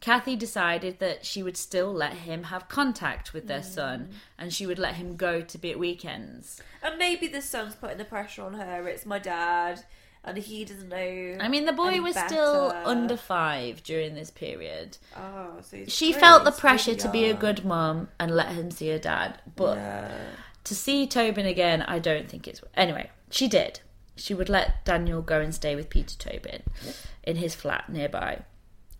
Kathy 0.00 0.36
decided 0.36 1.00
that 1.00 1.26
she 1.26 1.42
would 1.42 1.56
still 1.56 1.92
let 1.92 2.12
him 2.12 2.44
have 2.44 2.68
contact 2.68 3.32
with 3.32 3.48
their 3.48 3.58
mm. 3.58 3.74
son 3.74 4.10
and 4.38 4.54
she 4.54 4.64
would 4.64 4.78
let 4.78 4.94
him 4.94 5.16
go 5.16 5.40
to 5.40 5.58
be 5.58 5.72
at 5.72 5.78
weekends. 5.80 6.62
And 6.84 6.98
maybe 6.98 7.26
the 7.26 7.42
son's 7.42 7.74
putting 7.74 7.98
the 7.98 8.04
pressure 8.04 8.42
on 8.42 8.54
her. 8.54 8.86
It's 8.86 9.04
my 9.04 9.18
dad, 9.18 9.84
and 10.24 10.36
he 10.38 10.64
doesn't 10.64 10.88
know. 10.88 11.36
I 11.40 11.48
mean, 11.48 11.64
the 11.64 11.72
boy 11.72 12.00
was 12.00 12.16
still 12.16 12.72
under 12.84 13.16
five 13.16 13.82
during 13.82 14.14
this 14.14 14.30
period. 14.30 14.98
Oh, 15.16 15.58
so 15.62 15.84
She 15.86 16.12
great, 16.12 16.20
felt 16.20 16.44
the 16.44 16.52
pressure 16.52 16.94
to 16.94 17.08
be 17.10 17.24
a 17.26 17.34
good 17.34 17.64
mom 17.64 18.08
and 18.18 18.34
let 18.34 18.48
him 18.48 18.70
see 18.70 18.88
her 18.88 18.98
dad. 18.98 19.40
But 19.56 19.78
to 20.64 20.74
see 20.74 21.06
Tobin 21.06 21.46
again, 21.46 21.82
I 21.82 21.98
don't 21.98 22.28
think 22.28 22.46
it's. 22.46 22.60
Anyway, 22.74 23.10
she 23.30 23.48
did. 23.48 23.80
She 24.16 24.34
would 24.34 24.48
let 24.48 24.84
Daniel 24.84 25.22
go 25.22 25.40
and 25.40 25.54
stay 25.54 25.76
with 25.76 25.90
Peter 25.90 26.16
Tobin 26.18 26.62
in 27.22 27.36
his 27.36 27.54
flat 27.54 27.88
nearby. 27.88 28.42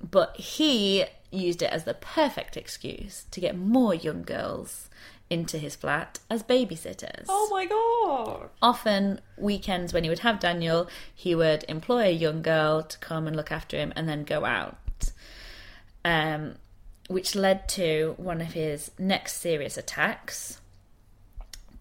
But 0.00 0.36
he 0.36 1.06
used 1.30 1.60
it 1.60 1.70
as 1.72 1.84
the 1.84 1.94
perfect 1.94 2.56
excuse 2.56 3.26
to 3.32 3.40
get 3.40 3.56
more 3.58 3.94
young 3.94 4.22
girls 4.22 4.88
into 5.30 5.58
his 5.58 5.76
flat 5.76 6.18
as 6.30 6.42
babysitters. 6.42 7.26
Oh 7.28 7.48
my 7.50 7.66
god! 7.66 8.50
Often, 8.62 9.20
weekends 9.36 9.92
when 9.92 10.04
he 10.04 10.10
would 10.10 10.20
have 10.20 10.40
Daniel, 10.40 10.88
he 11.14 11.34
would 11.34 11.64
employ 11.68 12.04
a 12.04 12.12
young 12.12 12.42
girl 12.42 12.82
to 12.82 12.98
come 12.98 13.26
and 13.26 13.36
look 13.36 13.52
after 13.52 13.76
him 13.76 13.92
and 13.96 14.08
then 14.08 14.24
go 14.24 14.44
out. 14.44 14.76
Um, 16.04 16.54
which 17.08 17.34
led 17.34 17.68
to 17.70 18.14
one 18.16 18.40
of 18.40 18.52
his 18.52 18.90
next 18.98 19.34
serious 19.34 19.76
attacks. 19.76 20.60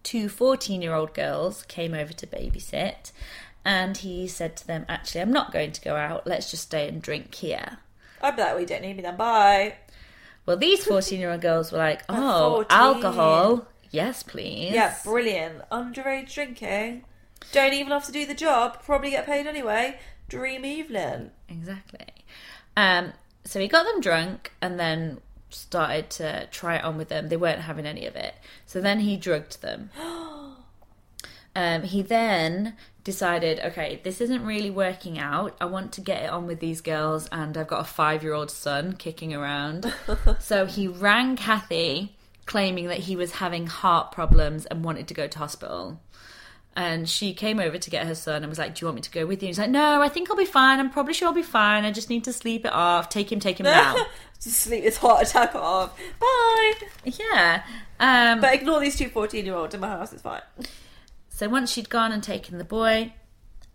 Two 0.02 0.28
14 0.28 0.80
year 0.82 0.94
old 0.94 1.14
girls 1.14 1.64
came 1.64 1.94
over 1.94 2.12
to 2.12 2.26
babysit, 2.26 3.12
and 3.64 3.96
he 3.98 4.26
said 4.26 4.56
to 4.56 4.66
them, 4.66 4.86
Actually, 4.88 5.20
I'm 5.20 5.32
not 5.32 5.52
going 5.52 5.72
to 5.72 5.80
go 5.80 5.96
out, 5.96 6.26
let's 6.26 6.50
just 6.50 6.64
stay 6.64 6.88
and 6.88 7.02
drink 7.02 7.34
here. 7.34 7.78
I 8.20 8.30
bet 8.30 8.56
we 8.56 8.64
don't 8.64 8.82
need 8.82 8.96
me 8.96 9.02
then. 9.02 9.16
Bye. 9.16 9.74
Well, 10.48 10.56
these 10.56 10.82
14 10.86 11.20
year 11.20 11.30
old 11.30 11.42
girls 11.42 11.72
were 11.72 11.76
like, 11.76 12.04
Oh, 12.08 12.64
14. 12.64 12.66
alcohol? 12.70 13.68
Yes, 13.90 14.22
please. 14.22 14.72
Yeah, 14.72 14.94
brilliant. 15.04 15.60
Underage 15.70 16.32
drinking. 16.32 17.04
Don't 17.52 17.74
even 17.74 17.92
have 17.92 18.06
to 18.06 18.12
do 18.12 18.24
the 18.24 18.32
job. 18.32 18.82
Probably 18.82 19.10
get 19.10 19.26
paid 19.26 19.46
anyway. 19.46 19.98
Dream 20.26 20.64
evening. 20.64 21.32
Exactly. 21.50 22.06
Um, 22.78 23.12
so 23.44 23.60
he 23.60 23.68
got 23.68 23.84
them 23.84 24.00
drunk 24.00 24.52
and 24.62 24.80
then 24.80 25.20
started 25.50 26.08
to 26.12 26.48
try 26.50 26.76
it 26.76 26.84
on 26.84 26.96
with 26.96 27.10
them. 27.10 27.28
They 27.28 27.36
weren't 27.36 27.60
having 27.60 27.84
any 27.84 28.06
of 28.06 28.16
it. 28.16 28.34
So 28.64 28.80
then 28.80 29.00
he 29.00 29.18
drugged 29.18 29.60
them. 29.60 29.90
Um, 31.58 31.82
he 31.82 32.02
then 32.02 32.76
decided, 33.02 33.58
okay, 33.58 34.00
this 34.04 34.20
isn't 34.20 34.44
really 34.46 34.70
working 34.70 35.18
out. 35.18 35.56
I 35.60 35.64
want 35.64 35.90
to 35.94 36.00
get 36.00 36.22
it 36.22 36.30
on 36.30 36.46
with 36.46 36.60
these 36.60 36.80
girls, 36.80 37.28
and 37.32 37.58
I've 37.58 37.66
got 37.66 37.80
a 37.80 37.84
five 37.84 38.22
year 38.22 38.32
old 38.32 38.48
son 38.52 38.92
kicking 38.92 39.34
around. 39.34 39.92
so 40.38 40.66
he 40.66 40.86
rang 40.86 41.34
Kathy, 41.34 42.14
claiming 42.46 42.86
that 42.86 42.98
he 42.98 43.16
was 43.16 43.32
having 43.32 43.66
heart 43.66 44.12
problems 44.12 44.66
and 44.66 44.84
wanted 44.84 45.08
to 45.08 45.14
go 45.14 45.26
to 45.26 45.38
hospital. 45.38 46.00
And 46.76 47.08
she 47.08 47.34
came 47.34 47.58
over 47.58 47.76
to 47.76 47.90
get 47.90 48.06
her 48.06 48.14
son 48.14 48.44
and 48.44 48.48
was 48.48 48.58
like, 48.60 48.76
Do 48.76 48.84
you 48.84 48.86
want 48.86 48.94
me 48.94 49.02
to 49.02 49.10
go 49.10 49.26
with 49.26 49.42
you? 49.42 49.48
And 49.48 49.50
he's 49.56 49.58
like, 49.58 49.70
No, 49.70 50.00
I 50.00 50.08
think 50.08 50.30
I'll 50.30 50.36
be 50.36 50.44
fine. 50.44 50.78
I'm 50.78 50.90
probably 50.90 51.12
sure 51.12 51.26
I'll 51.26 51.34
be 51.34 51.42
fine. 51.42 51.84
I 51.84 51.90
just 51.90 52.08
need 52.08 52.22
to 52.24 52.32
sleep 52.32 52.64
it 52.64 52.72
off. 52.72 53.08
Take 53.08 53.32
him, 53.32 53.40
take 53.40 53.58
him 53.58 53.64
now. 53.64 53.96
Just 54.40 54.60
sleep 54.60 54.84
this 54.84 54.96
heart 54.98 55.26
attack 55.26 55.56
off. 55.56 55.98
Bye. 56.20 56.72
yeah. 57.04 57.64
Um, 57.98 58.40
But 58.40 58.54
ignore 58.54 58.78
these 58.78 58.96
two 58.96 59.08
14 59.08 59.44
year 59.44 59.56
olds 59.56 59.74
in 59.74 59.80
my 59.80 59.88
house. 59.88 60.12
It's 60.12 60.22
fine. 60.22 60.42
So 61.38 61.48
once 61.48 61.70
she'd 61.70 61.88
gone 61.88 62.10
and 62.10 62.20
taken 62.20 62.58
the 62.58 62.64
boy, 62.64 63.12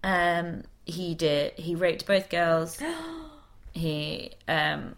um, 0.04 0.64
he 0.84 1.16
did. 1.16 1.54
He 1.54 1.76
raped 1.76 2.06
both 2.06 2.30
girls. 2.30 2.78
he, 3.72 4.32
um, 4.50 4.98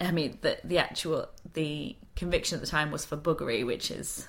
I 0.00 0.10
mean, 0.10 0.38
the 0.40 0.58
the 0.64 0.78
actual 0.78 1.28
the 1.52 1.94
conviction 2.16 2.56
at 2.56 2.60
the 2.60 2.66
time 2.66 2.90
was 2.90 3.04
for 3.04 3.16
buggery, 3.16 3.64
which 3.64 3.92
is 3.92 4.26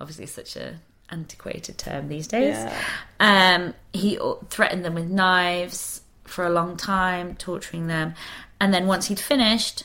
obviously 0.00 0.24
such 0.24 0.56
a 0.56 0.80
antiquated 1.10 1.76
term 1.76 2.08
these 2.08 2.26
days. 2.26 2.56
Um, 3.20 3.74
he 3.92 4.18
threatened 4.48 4.82
them 4.82 4.94
with 4.94 5.10
knives 5.10 6.00
for 6.24 6.46
a 6.46 6.50
long 6.50 6.78
time, 6.78 7.34
torturing 7.34 7.86
them, 7.86 8.14
and 8.58 8.72
then 8.72 8.86
once 8.86 9.08
he'd 9.08 9.20
finished, 9.20 9.84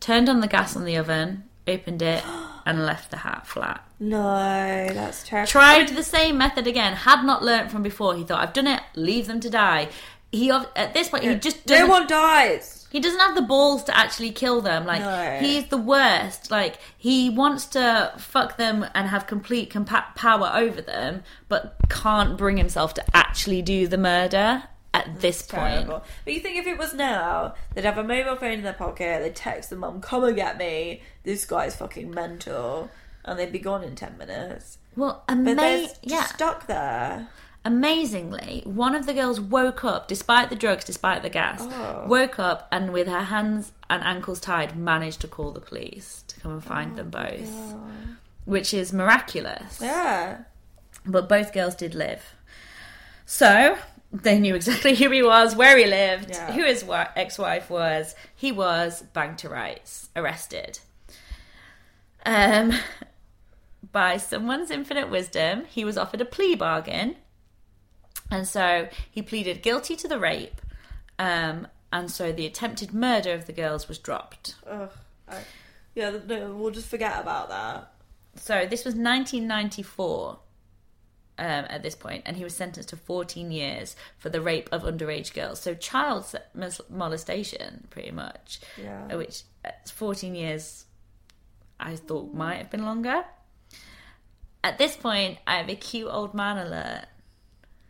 turned 0.00 0.30
on 0.30 0.40
the 0.40 0.48
gas 0.48 0.74
on 0.76 0.86
the 0.86 0.96
oven, 0.96 1.44
opened 1.66 2.00
it, 2.00 2.24
and 2.64 2.86
left 2.86 3.10
the 3.10 3.18
hat 3.18 3.46
flat. 3.46 3.84
No, 4.00 4.88
that's 4.92 5.24
terrible. 5.26 5.48
Tried 5.48 5.88
the 5.88 6.02
same 6.02 6.38
method 6.38 6.66
again. 6.66 6.94
Had 6.94 7.24
not 7.24 7.42
learnt 7.42 7.70
from 7.70 7.82
before. 7.82 8.14
He 8.14 8.24
thought, 8.24 8.40
"I've 8.40 8.52
done 8.52 8.66
it. 8.66 8.80
Leave 8.94 9.26
them 9.26 9.40
to 9.40 9.50
die." 9.50 9.88
He 10.30 10.50
at 10.50 10.92
this 10.94 11.08
point 11.08 11.24
he 11.24 11.34
just 11.36 11.66
No 11.66 11.74
doesn't, 11.74 11.88
one 11.88 12.06
dies. 12.06 12.86
he 12.90 13.00
doesn't 13.00 13.18
have 13.18 13.34
the 13.34 13.40
balls 13.42 13.82
to 13.84 13.96
actually 13.96 14.30
kill 14.30 14.60
them. 14.60 14.84
Like 14.86 15.00
No. 15.00 15.38
he's 15.40 15.66
the 15.68 15.78
worst. 15.78 16.50
Like 16.50 16.78
he 16.98 17.30
wants 17.30 17.64
to 17.68 18.12
fuck 18.18 18.56
them 18.58 18.86
and 18.94 19.08
have 19.08 19.26
complete 19.26 19.72
compa- 19.72 20.14
power 20.14 20.50
over 20.54 20.82
them, 20.82 21.22
but 21.48 21.76
can't 21.88 22.36
bring 22.36 22.58
himself 22.58 22.92
to 22.94 23.04
actually 23.16 23.62
do 23.62 23.86
the 23.88 23.96
murder 23.98 24.64
at 24.92 25.20
this 25.20 25.40
point. 25.42 25.86
Terrible. 25.86 26.04
But 26.26 26.34
you 26.34 26.40
think 26.40 26.56
if 26.58 26.66
it 26.66 26.76
was 26.78 26.92
now, 26.92 27.54
they'd 27.74 27.84
have 27.84 27.98
a 27.98 28.04
mobile 28.04 28.36
phone 28.36 28.52
in 28.52 28.62
their 28.62 28.72
pocket, 28.74 29.22
they'd 29.22 29.34
text 29.34 29.70
the 29.70 29.76
mum, 29.76 30.00
come 30.02 30.24
and 30.24 30.36
get 30.36 30.58
me. 30.58 31.02
This 31.24 31.46
guy's 31.46 31.74
fucking 31.76 32.10
mental. 32.10 32.90
And 33.28 33.38
they'd 33.38 33.52
be 33.52 33.58
gone 33.58 33.84
in 33.84 33.94
10 33.94 34.16
minutes. 34.18 34.78
Well, 34.96 35.22
But 35.28 35.56
they're 35.56 35.88
yeah. 36.02 36.24
stuck 36.24 36.66
there. 36.66 37.28
Amazingly, 37.64 38.62
one 38.64 38.94
of 38.94 39.04
the 39.06 39.12
girls 39.12 39.38
woke 39.40 39.84
up, 39.84 40.08
despite 40.08 40.48
the 40.48 40.56
drugs, 40.56 40.84
despite 40.84 41.22
the 41.22 41.28
gas, 41.28 41.60
woke 42.06 42.38
up 42.38 42.66
and 42.72 42.92
with 42.92 43.06
her 43.08 43.24
hands 43.24 43.72
and 43.90 44.02
ankles 44.02 44.40
tied, 44.40 44.76
managed 44.78 45.20
to 45.20 45.28
call 45.28 45.50
the 45.52 45.60
police 45.60 46.24
to 46.28 46.40
come 46.40 46.52
and 46.52 46.64
find 46.64 46.96
them 46.96 47.10
both, 47.10 47.74
which 48.46 48.72
is 48.72 48.92
miraculous. 48.92 49.80
Yeah. 49.82 50.42
But 51.04 51.28
both 51.28 51.52
girls 51.52 51.74
did 51.74 51.94
live. 51.94 52.32
So 53.26 53.76
they 54.12 54.38
knew 54.38 54.54
exactly 54.54 54.94
who 55.00 55.10
he 55.10 55.22
was, 55.22 55.54
where 55.54 55.76
he 55.76 55.84
lived, 55.84 56.30
Yeah. 56.30 56.52
who 56.52 56.64
his 56.64 56.84
ex-wife 56.88 57.68
was. 57.68 58.14
He 58.34 58.50
was 58.52 59.02
banged 59.12 59.38
to 59.38 59.48
rights, 59.50 60.08
arrested. 60.16 60.78
Um, 62.24 62.72
by 63.98 64.16
someone's 64.16 64.70
infinite 64.70 65.10
wisdom, 65.10 65.64
he 65.68 65.84
was 65.84 65.98
offered 65.98 66.20
a 66.20 66.24
plea 66.24 66.54
bargain, 66.54 67.16
and 68.30 68.46
so 68.46 68.88
he 69.10 69.20
pleaded 69.22 69.60
guilty 69.60 69.96
to 69.96 70.06
the 70.06 70.20
rape. 70.20 70.60
Um, 71.18 71.66
and 71.92 72.08
so 72.08 72.30
the 72.30 72.46
attempted 72.46 72.94
murder 72.94 73.32
of 73.32 73.46
the 73.46 73.52
girls 73.52 73.88
was 73.88 73.98
dropped. 73.98 74.54
Ugh. 74.70 74.92
I, 75.28 75.38
yeah, 75.96 76.12
no, 76.28 76.54
we'll 76.54 76.70
just 76.70 76.86
forget 76.86 77.18
about 77.20 77.48
that. 77.48 77.92
So 78.36 78.66
this 78.66 78.84
was 78.84 78.94
1994. 78.94 80.38
um, 81.38 81.64
at 81.68 81.82
this 81.82 81.94
point, 81.94 82.22
and 82.26 82.36
he 82.36 82.44
was 82.44 82.54
sentenced 82.54 82.90
to 82.90 82.96
14 82.96 83.50
years 83.50 83.96
for 84.16 84.28
the 84.28 84.40
rape 84.40 84.68
of 84.72 84.82
underage 84.82 85.32
girls. 85.34 85.60
So 85.60 85.74
child 85.74 86.24
molestation, 86.88 87.86
pretty 87.90 88.10
much. 88.10 88.60
Yeah. 88.80 89.14
Which 89.16 89.42
uh, 89.64 89.70
14 89.92 90.34
years, 90.34 90.84
I 91.80 91.96
thought 91.96 92.32
might 92.34 92.56
have 92.56 92.70
been 92.70 92.84
longer. 92.84 93.24
At 94.64 94.78
this 94.78 94.96
point, 94.96 95.38
I 95.46 95.56
have 95.56 95.68
a 95.68 95.76
cute 95.76 96.08
old 96.10 96.34
man 96.34 96.58
alert. 96.58 97.06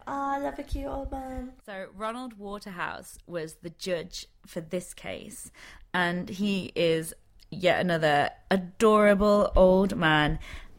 Ah, 0.07 0.37
I 0.37 0.39
love 0.39 0.59
a 0.59 0.63
cute 0.63 0.87
old 0.87 1.11
man. 1.11 1.53
So 1.67 1.87
Ronald 1.95 2.39
Waterhouse 2.39 3.19
was 3.27 3.55
the 3.63 3.71
judge 3.71 4.27
for 4.47 4.61
this 4.61 4.95
case, 4.95 5.51
and 5.93 6.29
he 6.29 6.73
is 6.75 7.15
yet 7.51 7.81
another 7.81 8.31
adorable 8.51 9.53
old 9.57 9.97
man. 9.97 10.39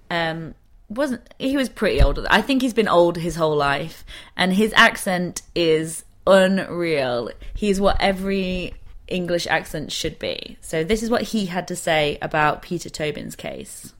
Um, 0.09 0.55
wasn't 0.89 1.31
he 1.37 1.55
was 1.55 1.69
pretty 1.69 2.01
old? 2.01 2.25
I 2.29 2.41
think 2.41 2.61
he's 2.61 2.73
been 2.73 2.87
old 2.87 3.17
his 3.17 3.35
whole 3.35 3.55
life, 3.55 4.03
and 4.35 4.53
his 4.53 4.73
accent 4.75 5.41
is 5.53 6.03
unreal. 6.25 7.29
He's 7.53 7.79
what 7.79 7.97
every 7.99 8.73
English 9.07 9.47
accent 9.47 9.91
should 9.91 10.17
be. 10.19 10.57
So 10.61 10.83
this 10.83 11.03
is 11.03 11.09
what 11.09 11.23
he 11.23 11.47
had 11.47 11.67
to 11.67 11.75
say 11.75 12.17
about 12.21 12.61
Peter 12.61 12.89
Tobin's 12.89 13.35
case. 13.35 13.93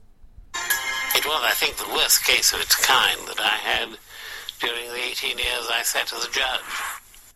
It 1.14 1.26
was, 1.26 1.42
I 1.44 1.50
think, 1.50 1.76
the 1.76 1.92
worst 1.92 2.24
case 2.24 2.52
of 2.52 2.60
its 2.60 2.76
kind 2.76 3.18
that 3.26 3.40
I 3.40 3.56
had 3.56 3.98
during 4.60 4.88
the 4.88 5.02
18 5.10 5.38
years 5.38 5.66
I 5.70 5.82
sat 5.82 6.12
as 6.12 6.24
a 6.24 6.30
judge. 6.30 6.70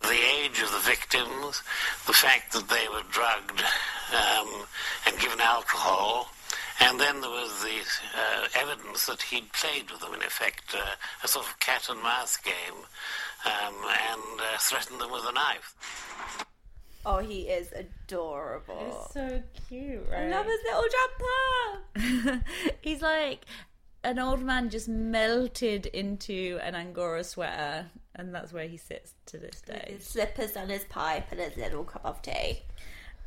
The 0.01 0.19
age 0.39 0.61
of 0.61 0.71
the 0.71 0.79
victims, 0.79 1.61
the 2.07 2.13
fact 2.13 2.53
that 2.53 2.69
they 2.69 2.87
were 2.87 3.03
drugged 3.11 3.61
um, 4.13 4.65
and 5.07 5.19
given 5.19 5.41
alcohol, 5.41 6.29
and 6.79 6.99
then 6.99 7.21
there 7.21 7.29
was 7.29 7.63
the 7.63 7.81
uh, 8.17 8.47
evidence 8.55 9.07
that 9.07 9.21
he'd 9.21 9.51
played 9.53 9.89
with 9.91 10.01
them, 10.01 10.13
in 10.13 10.21
effect, 10.21 10.73
uh, 10.73 10.95
a 11.23 11.27
sort 11.27 11.45
of 11.45 11.59
cat 11.59 11.87
and 11.89 12.01
mouse 12.01 12.37
game, 12.37 12.79
um, 13.45 13.75
and 14.11 14.39
uh, 14.39 14.57
threatened 14.59 15.01
them 15.01 15.11
with 15.11 15.25
a 15.27 15.31
knife. 15.31 15.75
Oh, 17.05 17.19
he 17.19 17.41
is 17.41 17.71
adorable. 17.73 19.09
so 19.13 19.43
cute, 19.67 20.07
I 20.15 20.27
love 20.27 20.45
his 20.45 20.59
little 20.63 22.23
jumper. 22.25 22.43
He's 22.81 23.01
like 23.01 23.45
an 24.03 24.19
old 24.19 24.41
man 24.41 24.69
just 24.69 24.87
melted 24.87 25.87
into 25.87 26.59
an 26.61 26.75
Angora 26.75 27.23
sweater, 27.23 27.87
and 28.15 28.33
that's 28.33 28.53
where 28.53 28.67
he 28.67 28.77
sits 28.77 29.13
to 29.27 29.37
this 29.37 29.61
day. 29.61 29.85
His 29.89 30.05
slippers 30.05 30.55
and 30.55 30.69
his 30.69 30.83
pipe 30.85 31.27
and 31.31 31.39
his 31.39 31.57
little 31.57 31.83
cup 31.83 32.05
of 32.05 32.21
tea. 32.21 32.61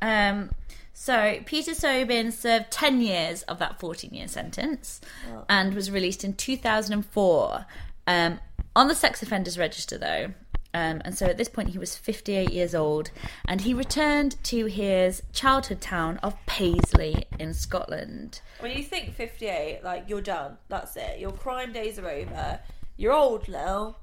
Um, 0.01 0.51
so 0.93 1.39
Peter 1.45 1.75
Tobin 1.75 2.31
served 2.31 2.71
10 2.71 3.01
years 3.01 3.43
of 3.43 3.59
that 3.59 3.79
14 3.79 4.13
year 4.13 4.27
sentence 4.27 5.01
and 5.47 5.73
was 5.73 5.91
released 5.91 6.23
in 6.23 6.33
2004 6.33 7.65
um, 8.07 8.39
on 8.75 8.87
the 8.87 8.95
sex 8.95 9.21
offenders 9.21 9.57
register, 9.57 9.97
though. 9.97 10.33
Um, 10.73 11.01
and 11.03 11.17
so 11.17 11.25
at 11.25 11.37
this 11.37 11.49
point, 11.49 11.69
he 11.69 11.79
was 11.79 11.95
58 11.95 12.51
years 12.51 12.75
old 12.75 13.09
and 13.45 13.61
he 13.61 13.73
returned 13.73 14.41
to 14.45 14.65
his 14.65 15.23
childhood 15.33 15.81
town 15.81 16.17
of 16.17 16.35
Paisley 16.45 17.25
in 17.39 17.53
Scotland. 17.53 18.41
When 18.59 18.71
you 18.77 18.83
think 18.83 19.15
58, 19.15 19.83
like, 19.83 20.05
you're 20.07 20.21
done. 20.21 20.57
That's 20.67 20.95
it. 20.95 21.19
Your 21.19 21.31
crime 21.31 21.73
days 21.73 21.97
are 21.97 22.07
over. 22.07 22.59
You're 22.97 23.13
old 23.13 23.47
now. 23.47 23.95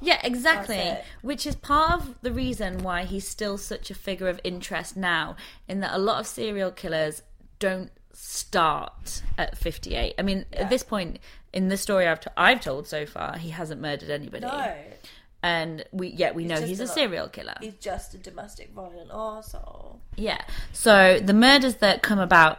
Yeah, 0.00 0.20
exactly. 0.24 0.96
Which 1.20 1.46
is 1.46 1.54
part 1.54 2.00
of 2.00 2.14
the 2.22 2.32
reason 2.32 2.78
why 2.78 3.04
he's 3.04 3.28
still 3.28 3.58
such 3.58 3.90
a 3.90 3.94
figure 3.94 4.28
of 4.28 4.40
interest 4.42 4.96
now, 4.96 5.36
in 5.68 5.80
that 5.80 5.92
a 5.94 5.98
lot 5.98 6.20
of 6.20 6.26
serial 6.26 6.70
killers 6.70 7.22
don't 7.58 7.90
start 8.14 9.22
at 9.36 9.58
58. 9.58 10.14
I 10.18 10.22
mean, 10.22 10.46
at 10.52 10.70
this 10.70 10.82
point 10.82 11.18
in 11.52 11.68
the 11.68 11.76
story 11.76 12.06
I've, 12.06 12.20
t- 12.20 12.30
I've 12.36 12.60
told 12.60 12.86
so 12.86 13.04
far, 13.04 13.36
he 13.36 13.50
hasn't 13.50 13.80
murdered 13.80 14.10
anybody. 14.10 14.46
No. 14.46 14.74
And 15.42 15.84
we, 15.90 16.08
yet 16.08 16.34
we 16.34 16.44
know 16.44 16.60
he's 16.60 16.80
a 16.80 16.84
a- 16.84 16.86
serial 16.86 17.28
killer. 17.28 17.54
He's 17.60 17.74
just 17.74 18.12
a 18.14 18.18
domestic 18.18 18.72
violent 18.74 19.10
asshole. 19.12 20.00
Yeah. 20.16 20.40
So 20.72 21.18
the 21.18 21.32
murders 21.32 21.76
that 21.76 22.02
come 22.02 22.18
about 22.18 22.58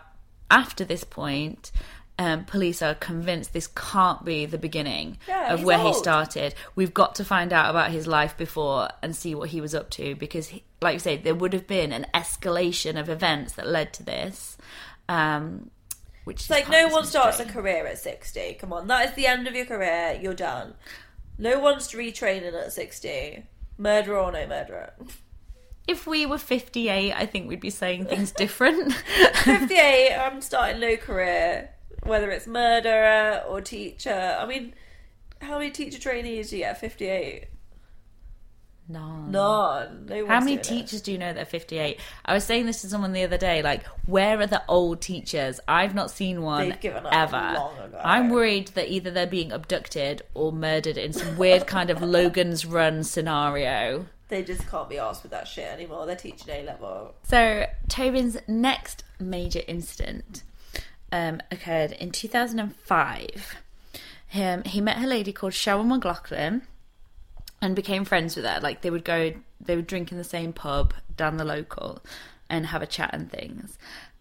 after 0.49 0.83
this 0.83 1.03
point, 1.03 1.71
um, 2.17 2.43
police 2.45 2.81
are 2.81 2.95
convinced 2.95 3.53
this 3.53 3.67
can't 3.67 4.25
be 4.25 4.45
the 4.45 4.57
beginning 4.57 5.17
Yeah, 5.27 5.53
of 5.53 5.59
he's 5.59 5.65
where 5.65 5.79
he 5.79 5.93
started. 5.93 6.55
We've 6.75 6.93
got 6.93 7.15
to 7.15 7.25
find 7.25 7.53
out 7.53 7.69
about 7.69 7.91
his 7.91 8.07
life 8.07 8.35
before 8.37 8.89
and 9.01 9.15
see 9.15 9.35
what 9.35 9.49
he 9.49 9.61
was 9.61 9.73
up 9.75 9.89
to 9.91 10.15
because, 10.15 10.47
he, 10.47 10.63
like 10.81 10.93
you 10.93 10.99
say, 10.99 11.17
there 11.17 11.35
would 11.35 11.53
have 11.53 11.67
been 11.67 11.91
an 11.91 12.07
escalation 12.13 12.99
of 12.99 13.09
events 13.09 13.53
that 13.53 13.67
led 13.67 13.93
to 13.93 14.03
this. 14.03 14.57
Um, 15.07 15.69
which 16.23 16.37
It's 16.37 16.43
is 16.45 16.49
like 16.51 16.69
no 16.69 16.87
one 16.89 17.05
starts 17.05 17.39
a 17.39 17.45
career 17.45 17.85
at 17.87 17.97
60. 17.97 18.53
Come 18.59 18.73
on, 18.73 18.87
that 18.87 19.09
is 19.09 19.15
the 19.15 19.25
end 19.25 19.47
of 19.47 19.55
your 19.55 19.65
career. 19.65 20.19
You're 20.21 20.33
done. 20.35 20.75
No 21.41 21.57
one's 21.57 21.87
retraining 21.87 22.53
at 22.53 22.71
60. 22.71 23.43
Murderer 23.79 24.19
or 24.19 24.31
no 24.31 24.45
murderer. 24.45 24.93
If 25.87 26.05
we 26.05 26.27
were 26.27 26.37
58, 26.37 27.13
I 27.13 27.25
think 27.25 27.49
we'd 27.49 27.59
be 27.59 27.71
saying 27.71 28.05
things 28.05 28.31
different. 28.31 28.93
58, 29.43 30.15
I'm 30.15 30.39
starting 30.41 30.79
no 30.79 30.95
career. 30.97 31.71
Whether 32.03 32.29
it's 32.29 32.45
murderer 32.45 33.43
or 33.47 33.59
teacher. 33.59 34.37
I 34.39 34.45
mean, 34.45 34.75
how 35.41 35.57
many 35.57 35.71
teacher 35.71 35.99
trainees 35.99 36.51
do 36.51 36.57
you 36.57 36.61
get 36.61 36.75
at 36.75 36.79
58? 36.79 37.45
None. 38.91 39.31
None. 39.31 40.05
No 40.07 40.27
How 40.27 40.39
many 40.39 40.57
doing 40.57 40.59
it. 40.59 40.63
teachers 40.63 41.01
do 41.01 41.11
you 41.11 41.17
know 41.17 41.33
that 41.33 41.41
are 41.41 41.45
58? 41.45 41.99
I 42.25 42.33
was 42.33 42.43
saying 42.43 42.65
this 42.65 42.81
to 42.81 42.89
someone 42.89 43.13
the 43.13 43.23
other 43.23 43.37
day, 43.37 43.61
like, 43.61 43.85
where 44.05 44.39
are 44.39 44.47
the 44.47 44.63
old 44.67 45.01
teachers? 45.01 45.59
I've 45.67 45.95
not 45.95 46.11
seen 46.11 46.41
one 46.41 46.77
ever. 47.11 47.57
I'm 48.03 48.29
worried 48.29 48.69
that 48.69 48.89
either 48.89 49.11
they're 49.11 49.27
being 49.27 49.51
abducted 49.51 50.23
or 50.33 50.51
murdered 50.51 50.97
in 50.97 51.13
some 51.13 51.37
weird 51.37 51.67
kind 51.67 51.89
of 51.89 52.01
Logan's 52.01 52.65
Run 52.65 53.03
scenario. 53.03 54.05
They 54.27 54.43
just 54.43 54.67
can't 54.69 54.89
be 54.89 54.97
asked 54.97 55.23
with 55.23 55.31
that 55.31 55.47
shit 55.47 55.67
anymore. 55.67 56.05
They're 56.05 56.15
teaching 56.15 56.53
A 56.53 56.63
level. 56.63 57.15
So, 57.23 57.65
Tobin's 57.89 58.37
next 58.47 59.03
major 59.19 59.61
incident 59.67 60.43
um, 61.11 61.41
occurred 61.51 61.91
in 61.91 62.11
2005. 62.11 63.55
Him, 64.27 64.63
he 64.63 64.79
met 64.79 65.03
a 65.03 65.07
lady 65.07 65.33
called 65.33 65.53
Sharon 65.53 65.89
McLaughlin 65.89 66.61
and 67.61 67.75
became 67.75 68.05
friends 68.05 68.35
with 68.35 68.45
her. 68.45 68.59
Like 68.61 68.81
they 68.81 68.89
would 68.89 69.05
go, 69.05 69.33
they 69.59 69.75
would 69.75 69.87
drink 69.87 70.11
in 70.11 70.17
the 70.17 70.23
same 70.23 70.53
pub 70.53 70.93
down 71.15 71.37
the 71.37 71.45
local 71.45 72.01
and 72.49 72.65
have 72.67 72.81
a 72.81 72.87
chat 72.87 73.11
and 73.13 73.31
things. 73.31 73.77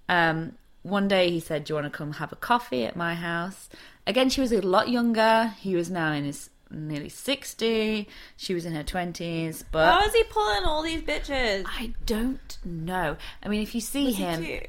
Um, 0.08 0.52
one 0.82 1.08
day 1.08 1.30
he 1.30 1.40
said, 1.40 1.64
"Do 1.64 1.72
you 1.72 1.74
want 1.80 1.92
to 1.92 1.96
come 1.96 2.12
have 2.14 2.32
a 2.32 2.36
coffee 2.36 2.84
at 2.84 2.96
my 2.96 3.14
house?" 3.14 3.68
Again, 4.06 4.30
she 4.30 4.40
was 4.40 4.52
a 4.52 4.60
lot 4.60 4.88
younger. 4.88 5.54
He 5.60 5.74
was 5.74 5.90
now 5.90 6.12
in 6.12 6.24
his 6.24 6.50
nearly 6.70 7.08
sixty. 7.08 8.08
She 8.36 8.54
was 8.54 8.64
in 8.64 8.74
her 8.74 8.82
twenties, 8.82 9.64
but 9.70 9.92
How 9.92 10.06
is 10.06 10.14
he 10.14 10.24
pulling 10.24 10.64
all 10.64 10.82
these 10.82 11.02
bitches? 11.02 11.64
I 11.66 11.92
don't 12.06 12.58
know. 12.64 13.16
I 13.42 13.48
mean, 13.48 13.60
if 13.62 13.74
you 13.74 13.80
see 13.80 14.06
Was 14.06 14.16
him, 14.16 14.60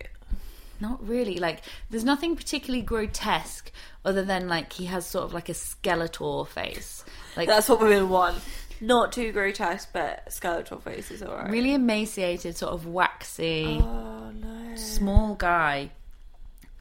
not 0.81 1.07
really. 1.07 1.37
Like, 1.37 1.61
there's 1.89 2.03
nothing 2.03 2.35
particularly 2.35 2.81
grotesque 2.81 3.71
other 4.03 4.23
than 4.23 4.49
like 4.49 4.73
he 4.73 4.85
has 4.85 5.05
sort 5.05 5.25
of 5.25 5.33
like 5.33 5.47
a 5.47 5.53
Skeletor 5.53 6.47
face, 6.47 7.05
like 7.37 7.47
That's 7.47 7.69
what 7.69 7.79
women 7.79 8.09
want. 8.09 8.39
Not 8.81 9.11
too 9.11 9.31
grotesque, 9.31 9.89
but 9.93 10.31
skeletal 10.33 10.79
face 10.79 11.11
is 11.11 11.21
alright. 11.23 11.49
really 11.51 11.73
emaciated, 11.73 12.57
sort 12.57 12.73
of 12.73 12.85
waxy, 12.87 13.79
Oh 13.81 14.31
no. 14.31 14.75
small 14.75 15.35
guy. 15.35 15.91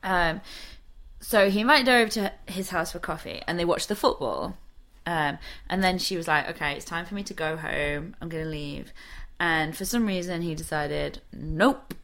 Um, 0.03 0.41
so 1.21 1.51
he 1.51 1.61
invited 1.61 1.87
her 1.89 1.99
over 1.99 2.11
to 2.13 2.33
his 2.47 2.71
house 2.71 2.93
for 2.93 2.99
coffee, 2.99 3.43
and 3.47 3.59
they 3.59 3.65
watched 3.67 3.89
the 3.89 3.95
football. 3.97 4.57
Um, 5.07 5.39
and 5.69 5.83
then 5.85 5.99
she 5.99 6.17
was 6.17 6.27
like, 6.27 6.49
"Okay, 6.51 6.73
it's 6.73 6.85
time 6.85 7.05
for 7.05 7.15
me 7.15 7.23
to 7.25 7.35
go 7.35 7.57
home. 7.57 8.17
I'm 8.21 8.29
going 8.29 8.45
to 8.45 8.51
leave." 8.51 8.93
And 9.39 9.77
for 9.77 9.85
some 9.85 10.07
reason, 10.07 10.43
he 10.43 10.55
decided, 10.55 11.21
"Nope," 11.33 11.95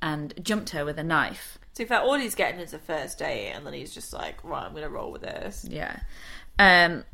and 0.00 0.32
jumped 0.42 0.70
her 0.70 0.84
with 0.84 0.98
a 0.98 1.02
knife. 1.04 1.58
So 1.74 1.82
in 1.82 1.88
fact, 1.88 2.04
all 2.04 2.14
he's 2.14 2.34
getting 2.34 2.60
is 2.60 2.72
a 2.74 2.78
first 2.78 3.18
date, 3.18 3.50
and 3.52 3.66
then 3.66 3.72
he's 3.72 3.92
just 3.94 4.12
like, 4.12 4.42
right, 4.44 4.64
I'm 4.64 4.74
gonna 4.74 4.88
roll 4.90 5.10
with 5.12 5.22
this. 5.22 5.66
Yeah. 5.68 6.00
Um, 6.58 7.04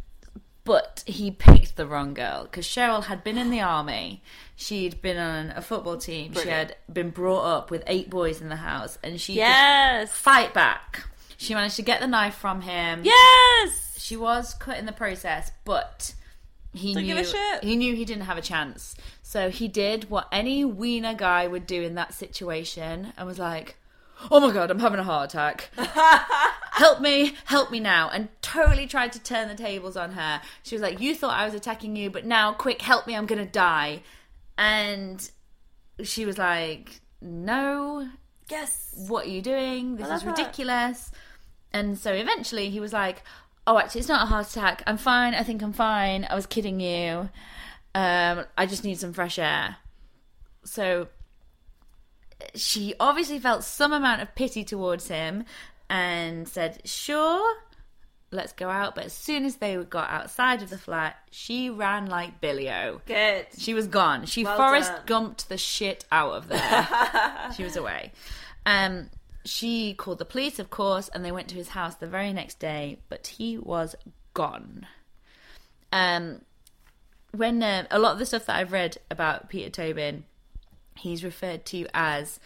but 0.68 1.02
he 1.06 1.30
picked 1.32 1.74
the 1.76 1.86
wrong 1.86 2.14
girl 2.14 2.44
because 2.44 2.66
Cheryl 2.66 3.04
had 3.04 3.24
been 3.24 3.36
in 3.38 3.50
the 3.50 3.60
army. 3.60 4.22
She'd 4.54 5.02
been 5.02 5.16
on 5.18 5.50
a 5.56 5.62
football 5.62 5.96
team. 5.96 6.34
She 6.34 6.48
had 6.48 6.76
been 6.92 7.10
brought 7.10 7.42
up 7.44 7.70
with 7.72 7.82
eight 7.88 8.08
boys 8.10 8.40
in 8.40 8.48
the 8.48 8.56
house, 8.56 8.98
and 9.02 9.20
she 9.20 9.34
Yes. 9.34 10.12
fight 10.12 10.54
back. 10.54 11.04
She 11.36 11.54
managed 11.54 11.76
to 11.76 11.82
get 11.82 12.00
the 12.00 12.06
knife 12.06 12.34
from 12.34 12.60
him. 12.62 13.02
Yes. 13.04 13.96
She 13.98 14.16
was 14.16 14.54
cut 14.54 14.78
in 14.78 14.86
the 14.86 14.92
process, 14.92 15.50
but 15.64 16.14
he 16.72 16.94
Don't 16.94 17.04
knew 17.04 17.14
give 17.14 17.26
a 17.26 17.30
shit. 17.30 17.64
he 17.64 17.76
knew 17.76 17.94
he 17.96 18.04
didn't 18.04 18.24
have 18.24 18.38
a 18.38 18.42
chance. 18.42 18.94
So 19.22 19.50
he 19.50 19.68
did 19.68 20.10
what 20.10 20.28
any 20.32 20.64
wiener 20.64 21.14
guy 21.14 21.46
would 21.46 21.66
do 21.66 21.82
in 21.82 21.94
that 21.96 22.14
situation, 22.14 23.12
and 23.16 23.26
was 23.26 23.38
like, 23.38 23.76
"Oh 24.30 24.40
my 24.40 24.52
god, 24.52 24.70
I'm 24.70 24.78
having 24.80 25.00
a 25.00 25.04
heart 25.04 25.32
attack." 25.32 25.70
help 26.72 27.00
me, 27.00 27.34
help 27.44 27.70
me 27.70 27.80
now. 27.80 28.08
And 28.08 28.28
totally 28.40 28.86
tried 28.86 29.12
to 29.12 29.20
turn 29.22 29.48
the 29.48 29.54
tables 29.54 29.96
on 29.96 30.12
her. 30.12 30.40
She 30.62 30.74
was 30.74 30.82
like, 30.82 31.00
You 31.00 31.14
thought 31.14 31.36
I 31.36 31.44
was 31.44 31.54
attacking 31.54 31.96
you, 31.96 32.08
but 32.10 32.24
now, 32.24 32.52
quick, 32.52 32.80
help 32.82 33.06
me, 33.06 33.14
I'm 33.16 33.26
gonna 33.26 33.44
die. 33.46 34.02
And 34.56 35.28
she 36.02 36.24
was 36.24 36.38
like, 36.38 37.00
No, 37.20 38.08
Yes. 38.48 38.94
what 39.08 39.26
are 39.26 39.30
you 39.30 39.42
doing? 39.42 39.96
This 39.96 40.08
is 40.08 40.24
ridiculous. 40.24 41.10
And 41.72 41.98
so 41.98 42.12
eventually 42.12 42.70
he 42.70 42.80
was 42.80 42.92
like, 42.94 43.22
"Oh, 43.66 43.78
actually, 43.78 44.00
it's 44.00 44.08
not 44.08 44.22
a 44.22 44.26
heart 44.26 44.48
attack. 44.48 44.82
I'm 44.86 44.96
fine. 44.96 45.34
I 45.34 45.42
think 45.42 45.62
I'm 45.62 45.74
fine. 45.74 46.26
I 46.30 46.34
was 46.34 46.46
kidding 46.46 46.80
you. 46.80 47.28
Um, 47.94 48.46
I 48.56 48.64
just 48.64 48.84
need 48.84 48.98
some 48.98 49.12
fresh 49.12 49.38
air." 49.38 49.76
So 50.64 51.08
she 52.54 52.94
obviously 53.00 53.38
felt 53.38 53.64
some 53.64 53.92
amount 53.92 54.22
of 54.22 54.34
pity 54.34 54.64
towards 54.64 55.08
him 55.08 55.44
and 55.90 56.48
said, 56.48 56.80
"Sure, 56.84 57.56
let's 58.30 58.52
go 58.52 58.68
out." 58.68 58.94
But 58.94 59.06
as 59.06 59.12
soon 59.12 59.44
as 59.44 59.56
they 59.56 59.76
got 59.76 60.10
outside 60.10 60.62
of 60.62 60.70
the 60.70 60.78
flat, 60.78 61.16
she 61.30 61.70
ran 61.70 62.06
like 62.06 62.40
Billy 62.40 62.70
O. 62.70 63.00
Good. 63.06 63.46
She 63.56 63.74
was 63.74 63.86
gone. 63.86 64.26
She 64.26 64.44
Well 64.44 64.56
Forrest 64.56 64.92
done. 65.06 65.34
Gumped 65.34 65.48
the 65.48 65.58
shit 65.58 66.04
out 66.12 66.32
of 66.32 66.48
there. 66.48 67.52
she 67.56 67.64
was 67.64 67.76
away. 67.76 68.12
Um, 68.66 69.10
she 69.44 69.94
called 69.94 70.18
the 70.18 70.24
police, 70.24 70.58
of 70.58 70.70
course, 70.70 71.08
and 71.08 71.24
they 71.24 71.32
went 71.32 71.48
to 71.48 71.54
his 71.54 71.68
house 71.68 71.94
the 71.94 72.06
very 72.06 72.32
next 72.32 72.58
day, 72.58 72.98
but 73.08 73.26
he 73.26 73.56
was 73.56 73.96
gone. 74.34 74.86
Um, 75.90 76.42
when 77.32 77.62
uh, 77.62 77.86
a 77.90 77.98
lot 77.98 78.12
of 78.12 78.18
the 78.18 78.26
stuff 78.26 78.46
that 78.46 78.56
I've 78.56 78.72
read 78.72 78.98
about 79.10 79.48
Peter 79.48 79.70
Tobin, 79.70 80.24
he's 80.98 81.24
referred 81.24 81.64
to 81.66 81.86
as 81.94 82.40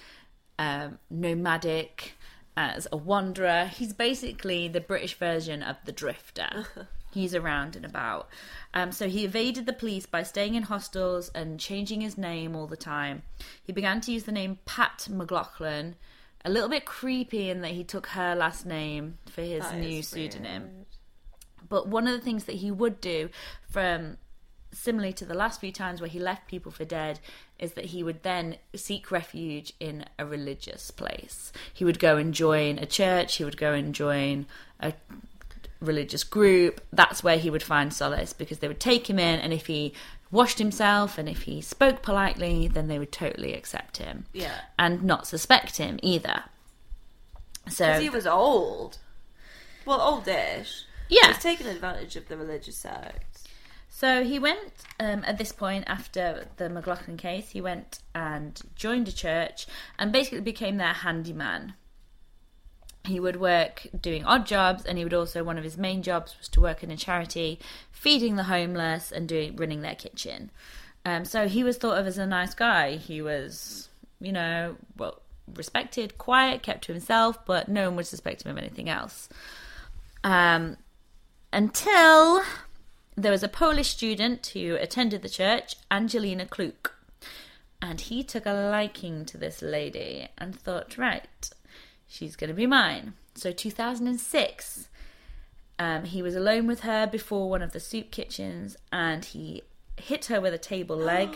um, 0.59 0.99
nomadic, 1.11 2.13
as 2.57 2.87
a 2.93 2.97
wanderer. 2.97 3.67
He's 3.67 3.93
basically 3.93 4.69
the 4.69 4.81
British 4.81 5.15
version 5.15 5.63
of 5.63 5.77
the 5.85 5.93
drifter. 5.93 6.67
He's 7.13 7.35
around 7.35 7.77
and 7.77 7.85
about. 7.85 8.29
Um, 8.73 8.91
so 8.91 9.07
he 9.07 9.27
evaded 9.27 9.67
the 9.67 9.75
police 9.75 10.07
by 10.07 10.23
staying 10.23 10.55
in 10.55 10.63
hostels 10.63 11.31
and 11.35 11.61
changing 11.61 12.01
his 12.01 12.17
name 12.17 12.57
all 12.57 12.67
the 12.67 12.77
time. 12.77 13.23
He 13.63 13.73
began 13.73 14.01
to 14.03 14.13
use 14.13 14.23
the 14.25 14.33
name 14.33 14.61
Pat 14.65 15.09
McLaughlin, 15.11 15.97
a 16.43 16.51
little 16.51 16.71
bit 16.71 16.87
creepy 16.87 17.51
in 17.51 17.61
that 17.61 17.73
he 17.73 17.85
took 17.85 18.07
her 18.09 18.35
last 18.35 18.65
name 18.65 19.19
for 19.31 19.43
his 19.43 19.63
That 19.63 19.77
new 19.77 20.03
pseudonym. 20.03 20.87
But 21.69 21.87
one 21.87 22.07
of 22.07 22.15
the 22.15 22.25
things 22.25 22.45
that 22.45 22.57
he 22.57 22.71
would 22.71 22.99
do, 23.01 23.29
from 23.69 24.17
similarly 24.73 25.13
to 25.13 25.27
the 25.27 25.35
last 25.35 25.61
few 25.61 25.71
times 25.71 26.01
where 26.01 26.09
he 26.09 26.19
left 26.19 26.49
people 26.49 26.73
for 26.73 26.85
dead, 26.85 27.21
is 27.63 27.75
that 27.75 27.87
he 27.87 28.03
would 28.03 28.25
then 28.25 28.57
seek 28.75 29.13
refuge 29.13 29.73
in 29.79 30.05
a 30.19 30.27
religious 30.27 30.91
place. 30.91 31.53
He 31.73 31.85
would 31.85 32.01
go 32.01 32.17
and 32.17 32.35
join 32.35 32.79
a 32.79 32.87
church. 32.87 33.37
He 33.37 33.45
would 33.45 33.57
go 33.57 33.73
and 33.73 33.95
join 33.95 34.47
a 34.81 34.93
religious 35.81 36.25
group. 36.25 36.81
That's 36.93 37.23
where 37.23 37.39
he 37.39 37.51
would 37.51 37.63
find 37.63 37.95
solace 37.95 38.33
because 38.33 38.59
they 38.59 38.69
would 38.69 38.81
take 38.81 39.09
him 39.09 39.19
in, 39.19 39.39
and 39.39 39.53
if 39.53 39.69
he 39.69 39.95
washed 40.33 40.59
himself 40.59 41.19
and 41.19 41.29
if 41.29 41.43
he 41.43 41.61
spoke 41.61 42.03
politely, 42.03 42.67
then 42.67 42.89
they 42.89 42.99
would 42.99 43.13
totally 43.13 43.55
accept 43.55 43.99
him. 43.99 44.27
Yeah. 44.33 44.61
and 44.79 45.05
not 45.05 45.29
suspect 45.29 45.77
him 45.77 46.01
either. 46.03 46.43
So 47.69 48.01
he 48.01 48.09
was 48.11 48.27
old. 48.27 48.99
Well, 49.87 50.01
oldish. 50.01 50.85
Yeah. 51.09 51.29
He's 51.29 51.43
taken 51.43 51.67
advantage 51.69 52.17
of 52.17 52.27
the 52.27 52.37
religious 52.37 52.77
sect. 52.77 53.32
So 54.03 54.25
he 54.25 54.41
went 54.41 54.73
um, 54.99 55.23
at 55.25 55.39
this 55.39 55.53
point 55.53 55.85
after 55.87 56.49
the 56.57 56.69
McLaughlin 56.69 57.17
case. 57.17 57.51
He 57.51 57.61
went 57.61 58.01
and 58.17 58.61
joined 58.75 59.07
a 59.07 59.13
church 59.13 59.69
and 59.97 60.11
basically 60.11 60.41
became 60.41 60.77
their 60.77 60.93
handyman. 60.93 61.75
He 63.05 63.21
would 63.21 63.37
work 63.37 63.87
doing 64.01 64.25
odd 64.25 64.45
jobs, 64.45 64.85
and 64.85 64.99
he 64.99 65.05
would 65.05 65.15
also 65.15 65.45
one 65.45 65.57
of 65.57 65.63
his 65.63 65.79
main 65.79 66.03
jobs 66.03 66.35
was 66.37 66.49
to 66.49 66.61
work 66.61 66.83
in 66.83 66.91
a 66.91 66.97
charity, 66.97 67.61
feeding 67.93 68.35
the 68.35 68.43
homeless 68.43 69.13
and 69.13 69.29
doing 69.29 69.55
running 69.55 69.83
their 69.83 69.95
kitchen. 69.95 70.51
Um, 71.07 71.25
so 71.25 71.47
he 71.47 71.63
was 71.63 71.77
thought 71.77 71.97
of 71.97 72.09
as 72.09 72.19
a 72.19 72.27
nice 72.27 72.55
guy. 72.55 72.97
He 72.97 73.23
was, 73.23 73.89
you 74.21 74.33
know, 74.33 74.79
well 74.99 75.23
respected, 75.55 76.19
quiet, 76.19 76.65
kept 76.65 76.83
to 76.87 76.93
himself, 76.93 77.47
but 77.47 77.69
no 77.69 77.85
one 77.85 77.95
would 77.99 78.07
suspect 78.09 78.43
him 78.43 78.51
of 78.51 78.59
anything 78.59 78.89
else. 78.89 79.29
Um, 80.25 80.77
until 81.53 82.43
there 83.17 83.33
was 83.33 83.43
a 83.43 83.49
Polish 83.49 83.91
student 83.91 84.47
who 84.49 84.77
attended 84.77 85.23
the 85.23 85.29
church, 85.29 85.77
Angelika 85.91 86.47
Kluk. 86.47 86.93
And 87.81 88.01
he 88.01 88.23
took 88.23 88.47
a 88.47 88.53
liking 88.53 89.25
to 89.27 89.37
this 89.37 89.61
lady 89.61 90.29
and 90.39 90.55
thought, 90.55 90.97
right, 90.97 91.51
she's 92.07 92.37
going 92.37 92.49
to 92.49 92.55
be 92.55 92.67
mine. 92.67 93.15
So 93.35 93.51
2006, 93.51 94.89
um, 95.79 96.05
he 96.05 96.23
was 96.23 96.37
alone 96.37 96.67
with 96.67 96.81
her 96.81 97.07
before 97.07 97.51
one 97.51 97.61
of 97.61 97.73
the 97.73 97.81
soup 97.81 98.11
kitchens 98.11 98.77
and 98.93 99.25
he 99.25 99.63
hit 99.97 100.27
her 100.27 100.41
with 100.41 100.55
a 100.55 100.59
table 100.59 100.97
leg. 101.13 101.31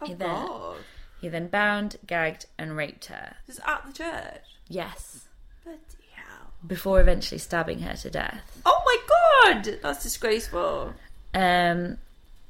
Oh, 0.00 0.06
he, 0.06 0.14
then, 0.14 0.46
God. 0.46 0.76
he 1.20 1.28
then 1.28 1.48
bound, 1.48 1.96
gagged, 2.06 2.46
and 2.58 2.76
raped 2.76 3.06
her. 3.06 3.36
Just 3.46 3.60
at 3.66 3.86
the 3.86 3.92
church. 3.92 4.44
Yes. 4.68 5.28
Bloody 5.62 5.78
hell. 6.14 6.52
Before 6.66 7.00
eventually 7.00 7.38
stabbing 7.38 7.80
her 7.80 7.94
to 7.96 8.10
death. 8.10 8.60
Oh 8.64 8.82
my 8.84 8.96
god! 9.08 9.13
That's 9.82 10.02
disgraceful. 10.02 10.94
um, 11.34 11.98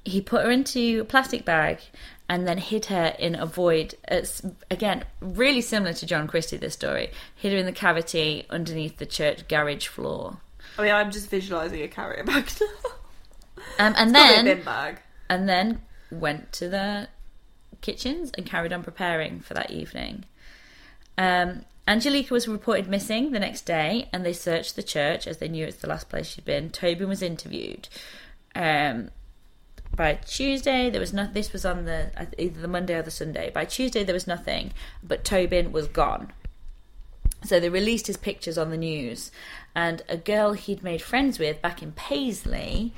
he 0.05 0.20
put 0.20 0.45
her 0.45 0.51
into 0.51 1.01
a 1.01 1.05
plastic 1.05 1.45
bag 1.47 1.80
and 2.28 2.47
then 2.47 2.59
hid 2.59 2.86
her 2.86 3.14
in 3.18 3.34
a 3.34 3.47
void. 3.47 3.95
It's 4.09 4.42
again 4.70 5.05
really 5.20 5.62
similar 5.62 5.95
to 5.95 6.07
John 6.07 6.26
Christie. 6.26 6.59
This 6.59 6.74
story 6.74 7.11
hid 7.34 7.53
her 7.53 7.59
in 7.59 7.64
the 7.66 7.72
cavity 7.72 8.45
underneath 8.51 8.99
the 8.99 9.07
church 9.07 9.49
garage 9.49 9.86
floor. 9.86 10.38
I 10.78 10.82
mean, 10.82 10.92
I'm 10.92 11.11
just 11.11 11.30
visualising 11.30 11.80
a 11.82 11.88
carrier 11.88 12.22
bag 12.26 12.51
now. 12.61 12.66
Um, 13.86 13.95
and 13.97 14.11
It's 14.11 14.12
then 14.12 14.45
bin 14.45 14.62
bag. 14.62 14.99
and 15.30 15.49
then 15.49 15.80
went 16.11 16.53
to 16.53 16.68
the 16.68 17.09
kitchens 17.80 18.30
and 18.36 18.45
carried 18.45 18.72
on 18.74 18.82
preparing 18.82 19.40
for 19.40 19.55
that 19.55 19.70
evening. 19.70 20.24
Um, 21.16 21.64
Angelika 21.87 22.32
was 22.32 22.49
reported 22.49 22.89
missing 22.89 23.32
the 23.32 23.39
next 23.39 23.62
day, 23.62 24.09
and 24.12 24.24
they 24.24 24.32
searched 24.32 24.74
the 24.74 24.82
church 24.82 25.26
as 25.26 25.39
they 25.39 25.49
knew 25.49 25.66
it's 25.66 25.76
the 25.76 25.89
last 25.89 26.09
place 26.09 26.26
she'd 26.26 26.45
been. 26.45 26.70
Tobin 26.70 27.09
was 27.09 27.22
interviewed. 27.22 27.89
Um, 28.55 29.11
by 29.95 30.14
Tuesday, 30.14 30.91
there 30.91 31.01
was 31.01 31.12
no. 31.12 31.26
This 31.26 31.53
was 31.53 31.64
on 31.64 31.85
the 31.85 32.11
either 32.39 32.61
the 32.61 32.68
Monday 32.68 32.95
or 32.95 33.03
the 33.03 33.11
Sunday. 33.11 33.51
By 33.51 33.64
Tuesday, 33.64 34.03
there 34.03 34.14
was 34.14 34.26
nothing, 34.26 34.72
but 35.03 35.24
Tobin 35.24 35.72
was 35.72 35.87
gone. 35.89 36.32
So 37.45 37.61
they 37.61 37.68
released 37.68 38.07
his 38.07 38.16
pictures 38.16 38.57
on 38.57 38.70
the 38.70 38.78
news, 38.78 39.30
and 39.74 40.03
a 40.09 40.16
girl 40.16 40.55
he'd 40.55 40.82
made 40.82 41.03
friends 41.03 41.39
with 41.39 41.61
back 41.61 41.82
in 41.82 41.93
Paisley, 41.93 42.95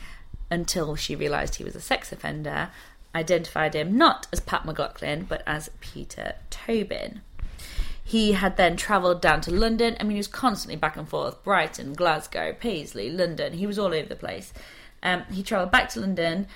until 0.49 0.95
she 0.95 1.17
realised 1.17 1.57
he 1.57 1.65
was 1.65 1.75
a 1.75 1.81
sex 1.81 2.13
offender, 2.13 2.71
identified 3.15 3.75
him 3.75 3.97
not 3.99 4.27
as 4.33 4.41
Pat 4.41 4.65
McLaughlin 4.65 5.27
but 5.29 5.43
as 5.47 5.71
Peter 5.81 6.35
Tobin. 6.51 7.23
He 8.09 8.33
had 8.33 8.57
then 8.57 8.77
travelled 8.77 9.21
down 9.21 9.41
to 9.41 9.51
London. 9.51 9.97
I 9.99 10.05
mean, 10.05 10.13
he 10.13 10.19
was 10.19 10.29
constantly 10.29 10.77
back 10.77 10.97
and 10.97 11.09
forth 11.09 11.43
Brighton, 11.43 11.93
Glasgow, 11.93 12.53
Paisley, 12.53 13.11
London. 13.11 13.55
He 13.55 13.67
was 13.67 13.81
all 13.81 13.93
over 13.93 14.09
the 14.09 14.15
place. 14.15 14.53
Um, 15.03 15.25
he 15.33 15.43
travelled 15.43 15.73
back 15.73 15.89
to 15.91 16.01
London, 16.01 16.47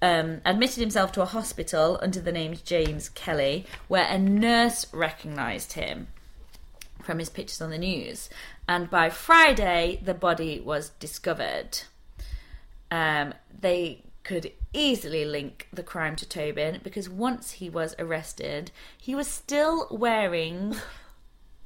um, 0.00 0.40
admitted 0.44 0.78
himself 0.78 1.10
to 1.12 1.22
a 1.22 1.26
hospital 1.26 1.98
under 2.00 2.20
the 2.20 2.30
name 2.30 2.54
James 2.64 3.08
Kelly, 3.08 3.66
where 3.88 4.06
a 4.08 4.16
nurse 4.16 4.86
recognised 4.92 5.72
him 5.72 6.06
from 7.02 7.18
his 7.18 7.30
pictures 7.30 7.60
on 7.60 7.70
the 7.70 7.78
news. 7.78 8.30
And 8.68 8.88
by 8.88 9.10
Friday, 9.10 9.98
the 10.04 10.14
body 10.14 10.60
was 10.60 10.90
discovered. 11.00 11.80
Um, 12.92 13.34
they 13.60 14.04
could 14.22 14.52
easily 14.72 15.24
link 15.24 15.68
the 15.72 15.82
crime 15.82 16.16
to 16.16 16.28
Tobin 16.28 16.80
because 16.82 17.08
once 17.08 17.52
he 17.52 17.68
was 17.70 17.94
arrested, 17.98 18.70
he 18.98 19.14
was 19.14 19.26
still 19.26 19.88
wearing 19.90 20.76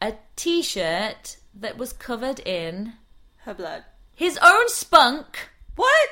a 0.00 0.14
t 0.36 0.62
shirt 0.62 1.36
that 1.54 1.76
was 1.78 1.92
covered 1.92 2.40
in 2.40 2.94
Her 3.38 3.54
blood. 3.54 3.84
his 4.14 4.38
own 4.42 4.68
spunk 4.68 5.50
What? 5.76 6.10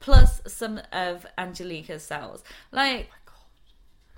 plus 0.00 0.40
some 0.46 0.80
of 0.92 1.26
Angelika's 1.38 2.02
cells. 2.02 2.42
Like 2.70 3.08
oh 3.12 3.18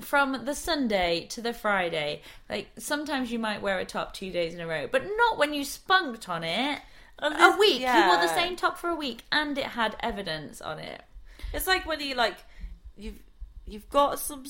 from 0.00 0.44
the 0.44 0.54
Sunday 0.54 1.26
to 1.30 1.40
the 1.40 1.52
Friday, 1.54 2.20
like 2.50 2.68
sometimes 2.78 3.30
you 3.30 3.38
might 3.38 3.62
wear 3.62 3.78
a 3.78 3.84
top 3.84 4.12
two 4.12 4.30
days 4.30 4.52
in 4.54 4.60
a 4.60 4.66
row, 4.66 4.88
but 4.90 5.04
not 5.16 5.38
when 5.38 5.54
you 5.54 5.64
spunked 5.64 6.28
on 6.28 6.42
it. 6.44 6.80
And 7.20 7.34
A 7.34 7.38
this- 7.38 7.58
week. 7.58 7.78
He 7.78 7.84
wore 8.06 8.16
the 8.16 8.28
same 8.34 8.56
top 8.56 8.76
for 8.76 8.88
a 8.90 8.94
week 8.96 9.22
and 9.30 9.56
it 9.56 9.66
had 9.66 9.96
evidence 10.00 10.60
on 10.60 10.78
it. 10.80 11.02
It's 11.54 11.66
like 11.66 11.86
when 11.86 12.00
you 12.00 12.14
like 12.14 12.36
you've 12.96 13.18
you've 13.66 13.88
got 13.88 14.18
some 14.18 14.44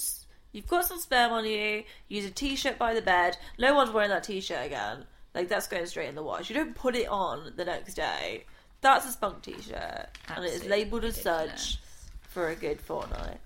you've 0.53 0.67
got 0.67 0.87
some 0.87 0.99
sperm 0.99 1.33
on 1.33 1.45
you. 1.45 1.85
Use 2.09 2.25
a 2.25 2.31
t-shirt 2.31 2.79
by 2.79 2.95
the 2.95 3.03
bed. 3.03 3.37
No 3.59 3.75
one's 3.75 3.91
wearing 3.91 4.11
that 4.11 4.25
t-shirt 4.25 4.67
again. 4.67 5.05
Like 5.35 5.49
that's 5.49 5.67
going 5.67 5.87
straight 5.87 6.09
in 6.09 6.15
the 6.15 6.23
wash. 6.23 6.49
You 6.49 6.57
don't 6.57 6.75
put 6.75 6.97
it 6.97 7.09
on 7.09 7.53
the 7.57 7.65
next 7.65 7.95
day. 7.95 8.45
That's 8.81 9.07
a 9.07 9.13
spunk 9.13 9.43
t-shirt, 9.43 10.09
and 10.29 10.45
it 10.45 10.53
is 10.53 10.65
labelled 10.67 11.05
as 11.05 11.21
such 11.21 11.79
for 12.29 12.49
a 12.49 12.55
good 12.55 12.81
fortnight. 12.81 13.39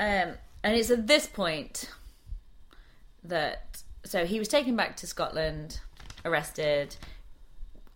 Um, 0.00 0.34
and 0.64 0.76
it's 0.76 0.90
at 0.90 1.06
this 1.06 1.26
point 1.26 1.88
that 3.24 3.82
so 4.04 4.26
he 4.26 4.38
was 4.38 4.48
taken 4.48 4.76
back 4.76 4.96
to 4.96 5.06
Scotland, 5.06 5.80
arrested, 6.24 6.96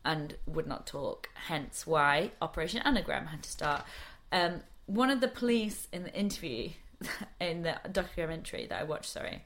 and 0.05 0.37
would 0.47 0.67
not 0.67 0.87
talk. 0.87 1.29
Hence 1.35 1.87
why 1.87 2.31
Operation 2.41 2.81
Anagram 2.85 3.27
had 3.27 3.43
to 3.43 3.51
start. 3.51 3.85
Um, 4.31 4.61
one 4.87 5.11
of 5.11 5.21
the 5.21 5.29
police 5.29 5.89
in 5.93 6.05
the 6.05 6.15
interview 6.15 6.71
in 7.41 7.63
the 7.63 7.77
documentary 7.93 8.67
that 8.67 8.81
I 8.81 8.85
watched, 8.85 9.11
sorry, 9.11 9.45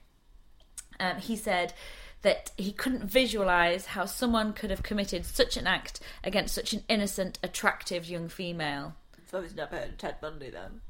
um, 0.99 1.17
he 1.17 1.37
said 1.37 1.73
that 2.23 2.51
he 2.57 2.73
couldn't 2.73 3.05
visualize 3.05 3.87
how 3.87 4.05
someone 4.05 4.53
could 4.53 4.71
have 4.71 4.83
committed 4.83 5.25
such 5.25 5.57
an 5.57 5.67
act 5.67 6.01
against 6.23 6.55
such 6.55 6.73
an 6.73 6.85
innocent, 6.89 7.39
attractive 7.43 8.07
young 8.07 8.29
female. 8.29 8.95
So 9.31 9.41
he's 9.41 9.55
never 9.55 9.77
heard 9.77 9.89
of 9.91 9.99
Ted 9.99 10.21
Bundy 10.21 10.51
then. 10.51 10.83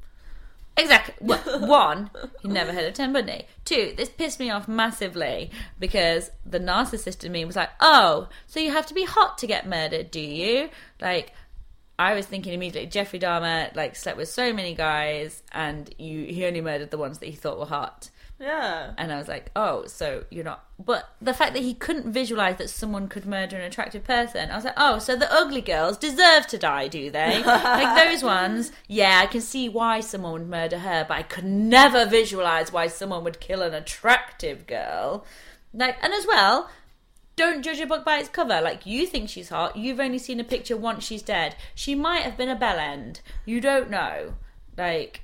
Exactly. 0.77 1.15
Well, 1.21 1.39
one, 1.67 2.11
he 2.43 2.49
never 2.49 2.73
heard 2.73 2.87
of 2.87 2.95
Ted 2.95 3.13
Bundy. 3.13 3.47
Two, 3.65 3.93
this 3.97 4.09
pissed 4.09 4.41
me 4.41 4.51
off 4.51 4.67
massively 4.67 5.51
because 5.79 6.31
the 6.45 6.59
narcissist 6.61 7.23
in 7.25 7.33
me 7.33 7.45
was 7.45 7.57
like, 7.57 7.71
"Oh, 7.81 8.29
so 8.47 8.61
you 8.61 8.73
have 8.73 8.87
to 8.87 8.95
be 8.95 9.05
hot 9.05 9.39
to 9.39 9.47
get 9.47 9.69
murdered, 9.69 10.11
do 10.11 10.21
you?" 10.21 10.71
Like, 11.01 11.33
I 12.01 12.15
was 12.15 12.25
thinking 12.25 12.55
immediately, 12.55 12.89
Jeffrey 12.89 13.19
Dahmer 13.19 13.77
like 13.77 13.95
slept 13.95 14.17
with 14.17 14.31
so 14.31 14.55
many 14.55 14.75
guys, 14.75 15.43
and 15.53 15.95
you 15.99 16.25
he 16.25 16.47
only 16.47 16.63
murdered 16.63 16.91
the 16.91 16.97
ones 16.97 17.19
that 17.19 17.27
he 17.27 17.33
thought 17.33 17.59
were 17.59 17.67
hot. 17.67 18.09
Yeah. 18.39 18.95
And 18.97 19.13
I 19.13 19.19
was 19.19 19.29
like, 19.29 19.51
oh, 19.55 19.85
so 19.87 20.25
you're 20.31 20.43
not. 20.45 20.65
But 20.79 21.11
the 21.21 21.35
fact 21.35 21.53
that 21.53 21.63
he 21.63 21.75
couldn't 21.75 22.11
visualize 22.11 22.57
that 22.57 22.71
someone 22.71 23.07
could 23.07 23.27
murder 23.27 23.59
an 23.59 23.65
attractive 23.65 24.03
person, 24.03 24.51
I 24.51 24.57
was 24.57 24.65
like, 24.65 24.79
oh, 24.79 24.99
so 24.99 25.15
the 25.15 25.31
ugly 25.31 25.61
girls 25.61 25.99
deserve 25.99 26.47
to 26.47 26.57
die, 26.57 26.89
do 26.89 27.11
they? 27.11 27.43
like 27.45 28.03
those 28.03 28.23
ones, 28.23 28.73
yeah, 28.89 29.21
I 29.23 29.27
can 29.27 29.43
see 29.43 29.69
why 29.69 30.01
someone 30.01 30.33
would 30.33 30.49
murder 30.49 30.79
her, 30.79 31.05
but 31.07 31.19
I 31.19 31.23
could 31.23 31.45
never 31.45 32.07
visualize 32.07 32.73
why 32.73 32.87
someone 32.87 33.25
would 33.25 33.41
kill 33.41 33.61
an 33.61 33.75
attractive 33.75 34.67
girl. 34.67 35.27
Like, 35.75 35.99
and 36.03 36.15
as 36.15 36.27
well, 36.27 36.71
don't 37.41 37.63
judge 37.63 37.81
a 37.81 37.87
book 37.87 38.05
by 38.05 38.19
its 38.19 38.29
cover. 38.29 38.61
Like, 38.61 38.87
you 38.87 39.07
think 39.07 39.29
she's 39.29 39.49
hot, 39.49 39.77
you've 39.77 40.01
only 40.01 40.19
seen 40.19 40.39
a 40.41 40.45
picture 40.45 40.77
once 40.77 41.05
she's 41.05 41.23
dead. 41.23 41.57
She 41.75 41.95
might 41.95 42.23
have 42.23 42.37
been 42.37 42.49
a 42.49 42.57
bell 42.57 42.79
end. 42.79 43.21
You 43.45 43.61
don't 43.61 43.91
know. 43.91 44.35
Like, 44.77 45.23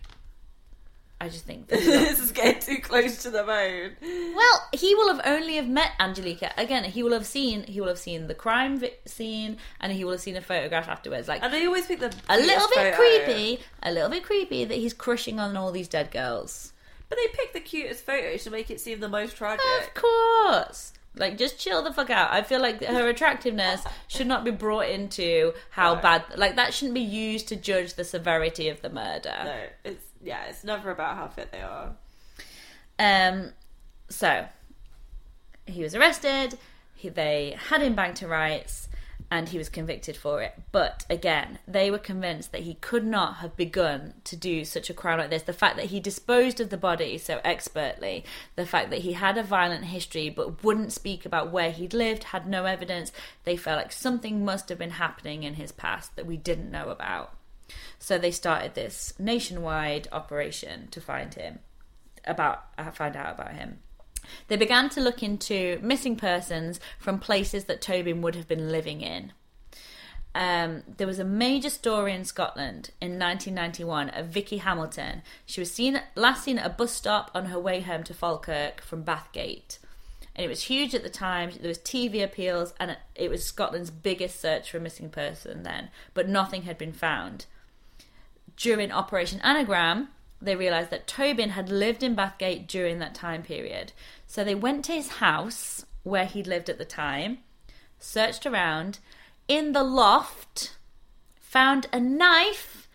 I 1.21 1.29
just 1.31 1.45
think 1.47 1.69
this 1.69 2.21
is 2.21 2.31
getting 2.33 2.61
too 2.61 2.83
close 2.83 3.23
to 3.23 3.31
the 3.31 3.43
bone. 3.43 3.97
Well, 4.35 4.69
he 4.73 4.95
will 4.95 5.15
have 5.15 5.27
only 5.27 5.57
have 5.57 5.69
met 5.69 5.93
Angelika 5.99 6.53
again. 6.59 6.85
He 6.85 7.03
will 7.03 7.13
have 7.13 7.25
seen 7.27 7.63
he 7.65 7.81
will 7.81 7.89
have 7.89 7.99
seen 7.99 8.27
the 8.27 8.35
crime 8.35 8.79
vi- 8.79 8.93
scene, 9.07 9.57
and 9.81 9.93
he 9.93 10.05
will 10.05 10.13
have 10.13 10.21
seen 10.21 10.37
a 10.37 10.43
photograph 10.43 10.89
afterwards. 10.89 11.27
Like 11.29 11.43
And 11.43 11.55
I 11.55 11.65
always 11.65 11.87
think 11.87 12.01
the 12.01 12.15
a 12.29 12.37
little 12.37 12.69
bit 12.69 12.95
photo- 12.95 12.97
creepy, 12.97 13.61
a 13.83 13.91
little 13.93 14.11
bit 14.11 14.25
creepy 14.25 14.65
that 14.67 14.75
he's 14.77 14.93
crushing 14.93 15.41
on 15.41 15.57
all 15.57 15.73
these 15.73 15.89
dead 15.89 16.11
girls. 16.11 16.73
But 17.09 17.17
they 17.19 17.29
pick 17.29 17.53
the 17.55 17.61
cutest 17.61 18.05
photos 18.05 18.43
to 18.45 18.51
make 18.51 18.71
it 18.71 18.81
seem 18.81 19.01
the 19.01 19.09
most 19.09 19.37
tragic. 19.37 19.65
Of 19.81 19.95
course. 19.95 20.93
Like, 21.17 21.39
just 21.39 21.59
chill 21.59 21.83
the 21.83 21.93
fuck 21.93 22.11
out. 22.11 22.31
I 22.31 22.43
feel 22.43 22.61
like 22.61 22.85
her 22.85 23.09
attractiveness 23.09 23.83
should 24.07 24.27
not 24.27 24.45
be 24.45 24.51
brought 24.51 24.89
into 24.89 25.55
how 25.71 25.95
bad. 25.95 26.25
Like, 26.37 26.57
that 26.57 26.75
shouldn't 26.75 26.95
be 26.95 27.01
used 27.01 27.49
to 27.49 27.57
judge 27.57 27.95
the 27.95 28.05
severity 28.05 28.69
of 28.69 28.83
the 28.83 28.91
murder. 28.91 29.35
No, 29.45 29.63
it's 29.85 30.05
yeah, 30.23 30.45
it's 30.47 30.63
never 30.65 30.91
about 30.91 31.17
how 31.17 31.29
fit 31.29 31.53
they 31.53 31.63
are. 31.63 31.95
Um, 32.99 33.53
so 34.09 34.47
he 35.67 35.83
was 35.83 35.95
arrested. 35.95 36.59
He, 36.95 37.09
they 37.09 37.57
had 37.69 37.83
him 37.83 37.95
back 37.95 38.15
to 38.17 38.29
rights, 38.29 38.86
and 39.31 39.49
he 39.49 39.59
was 39.59 39.69
convicted 39.69 40.17
for 40.17 40.41
it. 40.41 40.55
But 40.71 41.05
again, 41.11 41.59
they 41.67 41.91
were 41.91 41.99
convinced 41.99 42.53
that 42.53 42.63
he 42.63 42.75
could 42.75 43.05
not 43.05 43.37
have 43.37 43.57
begun 43.57 44.15
to 44.25 44.37
do 44.37 44.65
such 44.65 44.89
a 44.89 44.95
crime 44.95 45.19
like 45.19 45.31
this. 45.31 45.43
The 45.43 45.53
fact 45.53 45.77
that 45.77 45.87
he 45.87 45.99
disposed 45.99 46.61
of 46.61 46.71
the 46.71 46.77
body 46.77 47.19
so 47.19 47.41
expertly, 47.45 48.25
the 48.55 48.67
fact 48.67 48.91
that 48.91 49.01
he 49.01 49.15
had 49.15 49.37
a 49.37 49.43
violent 49.43 49.87
history 49.87 50.31
but 50.31 50.63
wouldn't 50.63 50.93
speak 50.93 51.27
about 51.27 51.51
where 51.51 51.71
he'd 51.71 51.95
lived, 51.95 52.25
had 52.25 52.47
no 52.47 52.65
evidence. 52.67 53.11
They 53.45 53.57
felt 53.57 53.79
like 53.79 53.93
something 53.93 54.45
must 54.45 54.69
have 54.69 54.79
been 54.79 54.91
happening 54.91 55.43
in 55.43 55.55
his 55.55 55.73
past 55.73 56.15
that 56.17 56.27
we 56.27 56.37
didn't 56.37 56.71
know 56.71 56.91
about. 56.91 57.35
So 57.99 58.19
they 58.19 58.31
started 58.31 58.75
this 58.75 59.13
nationwide 59.19 60.07
operation 60.13 60.89
to 60.93 61.01
find 61.01 61.35
him, 61.35 61.59
about 62.25 62.65
uh, 62.79 62.91
find 62.93 63.17
out 63.17 63.35
about 63.35 63.55
him. 63.55 63.81
They 64.49 64.57
began 64.57 64.89
to 64.91 65.01
look 65.01 65.23
into 65.23 65.79
missing 65.83 66.17
persons 66.17 66.81
from 66.99 67.19
places 67.19 67.65
that 67.65 67.81
Tobin 67.81 68.23
would 68.23 68.35
have 68.35 68.49
been 68.49 68.71
living 68.71 69.01
in. 69.01 69.33
Um, 70.37 70.83
there 70.99 71.07
was 71.07 71.19
a 71.19 71.25
major 71.25 71.71
story 71.71 72.13
in 72.13 72.27
Scotland 72.27 72.91
in 73.01 73.19
1991 73.19 74.11
of 74.11 74.27
Vicky 74.27 74.59
Hamilton. 74.59 75.23
She 75.47 75.63
was 75.63 75.73
seen 75.73 76.03
last 76.15 76.45
seen 76.45 76.59
at 76.59 76.67
a 76.67 76.75
bus 76.75 76.93
stop 76.93 77.31
on 77.35 77.47
her 77.47 77.59
way 77.59 77.81
home 77.81 78.05
to 78.05 78.13
Falkirk 78.13 78.83
from 78.83 79.03
Bathgate, 79.03 79.79
and 80.35 80.45
it 80.45 80.49
was 80.49 80.65
huge 80.65 80.95
at 80.95 81.03
the 81.03 81.09
time. 81.09 81.53
There 81.59 81.69
was 81.69 81.79
TV 81.79 82.23
appeals, 82.23 82.75
and 82.79 82.91
it, 82.91 82.99
it 83.15 83.31
was 83.31 83.47
Scotland's 83.47 83.91
biggest 83.91 84.39
search 84.39 84.71
for 84.71 84.77
a 84.77 84.81
missing 84.81 85.09
person 85.09 85.63
then. 85.63 85.89
But 86.13 86.29
nothing 86.29 86.63
had 86.63 86.77
been 86.77 86.93
found. 86.93 87.47
During 88.59 88.93
Operation 88.93 89.41
Anagram, 89.43 90.09
they 90.47 90.57
realised 90.57 90.91
that 90.91 91.07
Tobin 91.07 91.51
had 91.51 91.69
lived 91.69 92.03
in 92.03 92.17
Bathgate 92.17 92.67
during 92.67 92.99
that 92.99 93.15
time 93.15 93.43
period. 93.43 93.93
So 94.27 94.45
they 94.45 94.55
went 94.55 94.85
to 94.87 94.93
his 94.93 95.09
house 95.09 95.85
where 96.03 96.27
he'd 96.27 96.47
lived 96.47 96.69
at 96.69 96.79
the 96.79 96.85
time, 96.85 97.39
searched 97.99 98.47
around. 98.47 98.99
In 99.49 99.73
the 99.73 99.83
loft, 99.83 100.77
found 101.39 101.87
a 101.93 102.01
knife 102.01 102.89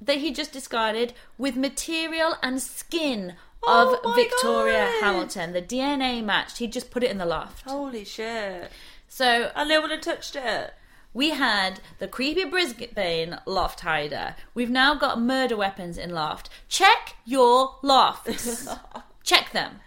that 0.00 0.18
he 0.18 0.32
just 0.32 0.52
discarded 0.52 1.12
with 1.36 1.56
material 1.56 2.36
and 2.42 2.60
skin 2.60 3.34
Oh 3.62 3.96
of 3.96 4.04
my 4.04 4.14
Victoria 4.14 4.86
God. 4.86 5.04
Hamilton. 5.04 5.52
The 5.52 5.62
DNA 5.62 6.22
matched. 6.24 6.58
He 6.58 6.66
just 6.66 6.90
put 6.90 7.02
it 7.02 7.10
in 7.10 7.18
the 7.18 7.26
loft. 7.26 7.68
Holy 7.68 8.04
shit! 8.04 8.70
So 9.08 9.50
And 9.54 9.68
no 9.68 9.80
one 9.80 9.90
had 9.90 10.02
touched 10.02 10.36
it. 10.36 10.74
We 11.14 11.30
had 11.30 11.80
the 11.98 12.08
creepy 12.08 12.44
Brisbane 12.44 13.38
loft 13.46 13.80
hider. 13.80 14.36
We've 14.54 14.70
now 14.70 14.94
got 14.94 15.20
murder 15.20 15.56
weapons 15.56 15.98
in 15.98 16.10
loft. 16.10 16.50
Check 16.68 17.16
your 17.24 17.76
lofts. 17.82 18.68
Check 19.22 19.52
them. 19.52 19.80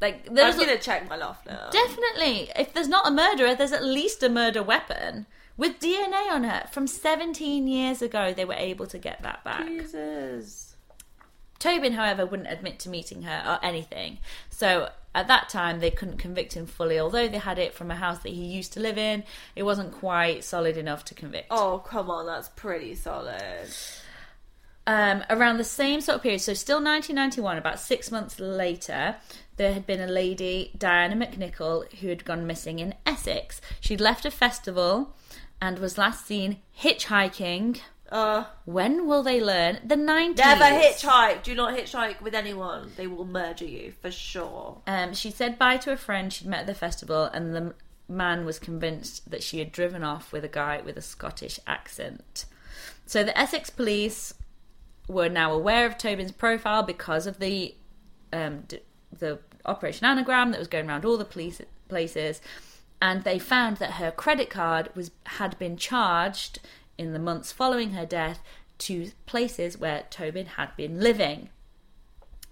Like 0.00 0.28
I'm 0.28 0.34
gonna 0.56 0.78
check 0.78 1.08
my 1.08 1.16
loft 1.16 1.46
now. 1.46 1.70
definitely 1.70 2.50
if 2.54 2.72
there's 2.72 2.88
not 2.88 3.08
a 3.08 3.10
murderer, 3.10 3.56
there's 3.56 3.72
at 3.72 3.84
least 3.84 4.22
a 4.22 4.28
murder 4.28 4.62
weapon 4.62 5.26
with 5.56 5.80
DNA 5.80 6.30
on 6.30 6.44
her 6.44 6.68
from 6.70 6.86
17 6.86 7.66
years 7.66 8.00
ago. 8.00 8.32
They 8.32 8.44
were 8.44 8.54
able 8.54 8.86
to 8.86 8.98
get 8.98 9.20
that 9.22 9.42
back. 9.42 9.66
Jesus. 9.66 10.76
Tobin, 11.58 11.94
however, 11.94 12.24
wouldn't 12.24 12.48
admit 12.48 12.78
to 12.80 12.88
meeting 12.88 13.22
her 13.22 13.42
or 13.44 13.64
anything. 13.66 14.18
So 14.50 14.90
at 15.18 15.28
that 15.28 15.48
time, 15.48 15.80
they 15.80 15.90
couldn't 15.90 16.18
convict 16.18 16.54
him 16.54 16.66
fully. 16.66 16.98
Although 17.00 17.28
they 17.28 17.38
had 17.38 17.58
it 17.58 17.74
from 17.74 17.90
a 17.90 17.96
house 17.96 18.20
that 18.20 18.32
he 18.32 18.44
used 18.44 18.72
to 18.74 18.80
live 18.80 18.96
in, 18.96 19.24
it 19.56 19.64
wasn't 19.64 19.92
quite 19.92 20.44
solid 20.44 20.76
enough 20.76 21.04
to 21.06 21.14
convict. 21.14 21.48
Oh 21.50 21.82
come 21.84 22.08
on, 22.08 22.26
that's 22.26 22.48
pretty 22.50 22.94
solid. 22.94 23.68
Um, 24.86 25.22
around 25.28 25.58
the 25.58 25.64
same 25.64 26.00
sort 26.00 26.16
of 26.16 26.22
period, 26.22 26.40
so 26.40 26.54
still 26.54 26.76
1991, 26.76 27.58
about 27.58 27.78
six 27.78 28.10
months 28.10 28.40
later, 28.40 29.16
there 29.56 29.74
had 29.74 29.86
been 29.86 30.00
a 30.00 30.06
lady, 30.06 30.72
Diana 30.78 31.14
McNicol, 31.14 31.92
who 31.94 32.08
had 32.08 32.24
gone 32.24 32.46
missing 32.46 32.78
in 32.78 32.94
Essex. 33.04 33.60
She'd 33.80 34.00
left 34.00 34.24
a 34.24 34.30
festival 34.30 35.14
and 35.60 35.78
was 35.78 35.98
last 35.98 36.24
seen 36.24 36.60
hitchhiking. 36.80 37.80
Uh, 38.10 38.44
When 38.64 39.06
will 39.06 39.22
they 39.22 39.40
learn? 39.40 39.80
The 39.84 39.94
90s. 39.96 40.36
never 40.38 40.64
hitchhike. 40.64 41.42
Do 41.42 41.54
not 41.54 41.76
hitchhike 41.76 42.20
with 42.22 42.34
anyone. 42.34 42.92
They 42.96 43.06
will 43.06 43.26
murder 43.26 43.64
you 43.66 43.92
for 44.00 44.10
sure. 44.10 44.80
Um, 44.86 45.12
she 45.14 45.30
said 45.30 45.58
bye 45.58 45.76
to 45.78 45.92
a 45.92 45.96
friend 45.96 46.32
she'd 46.32 46.48
met 46.48 46.60
at 46.60 46.66
the 46.66 46.74
festival, 46.74 47.24
and 47.24 47.54
the 47.54 47.74
man 48.08 48.46
was 48.46 48.58
convinced 48.58 49.30
that 49.30 49.42
she 49.42 49.58
had 49.58 49.70
driven 49.72 50.02
off 50.02 50.32
with 50.32 50.42
a 50.44 50.48
guy 50.48 50.80
with 50.82 50.96
a 50.96 51.02
Scottish 51.02 51.60
accent. 51.66 52.46
So 53.04 53.22
the 53.22 53.38
Essex 53.38 53.68
police 53.68 54.32
were 55.06 55.28
now 55.28 55.52
aware 55.52 55.84
of 55.86 55.98
Tobin's 55.98 56.32
profile 56.32 56.82
because 56.82 57.26
of 57.26 57.38
the 57.38 57.74
um, 58.32 58.60
d- 58.68 58.80
the 59.18 59.38
Operation 59.66 60.06
Anagram 60.06 60.50
that 60.52 60.58
was 60.58 60.68
going 60.68 60.88
around 60.88 61.04
all 61.04 61.16
the 61.18 61.24
police 61.26 61.60
places, 61.88 62.40
and 63.02 63.24
they 63.24 63.38
found 63.38 63.76
that 63.78 63.92
her 63.92 64.10
credit 64.10 64.48
card 64.50 64.88
was 64.94 65.10
had 65.24 65.58
been 65.58 65.76
charged 65.76 66.58
in 66.98 67.12
the 67.12 67.18
months 67.18 67.52
following 67.52 67.92
her 67.92 68.04
death 68.04 68.42
to 68.78 69.12
places 69.26 69.78
where 69.78 70.04
Tobin 70.10 70.46
had 70.46 70.76
been 70.76 71.00
living. 71.00 71.48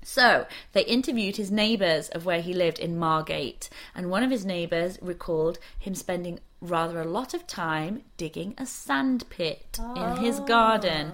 So 0.02 0.46
they 0.72 0.84
interviewed 0.84 1.36
his 1.36 1.50
neighbours 1.50 2.08
of 2.10 2.24
where 2.24 2.40
he 2.40 2.54
lived 2.54 2.78
in 2.78 2.96
Margate, 2.96 3.68
and 3.94 4.08
one 4.08 4.22
of 4.22 4.30
his 4.30 4.46
neighbours 4.46 4.98
recalled 5.02 5.58
him 5.78 5.96
spending 5.96 6.38
rather 6.60 7.00
a 7.00 7.04
lot 7.04 7.34
of 7.34 7.46
time 7.46 8.02
digging 8.16 8.54
a 8.56 8.66
sand 8.66 9.24
pit 9.28 9.78
in 9.96 10.16
his 10.18 10.38
garden. 10.40 11.12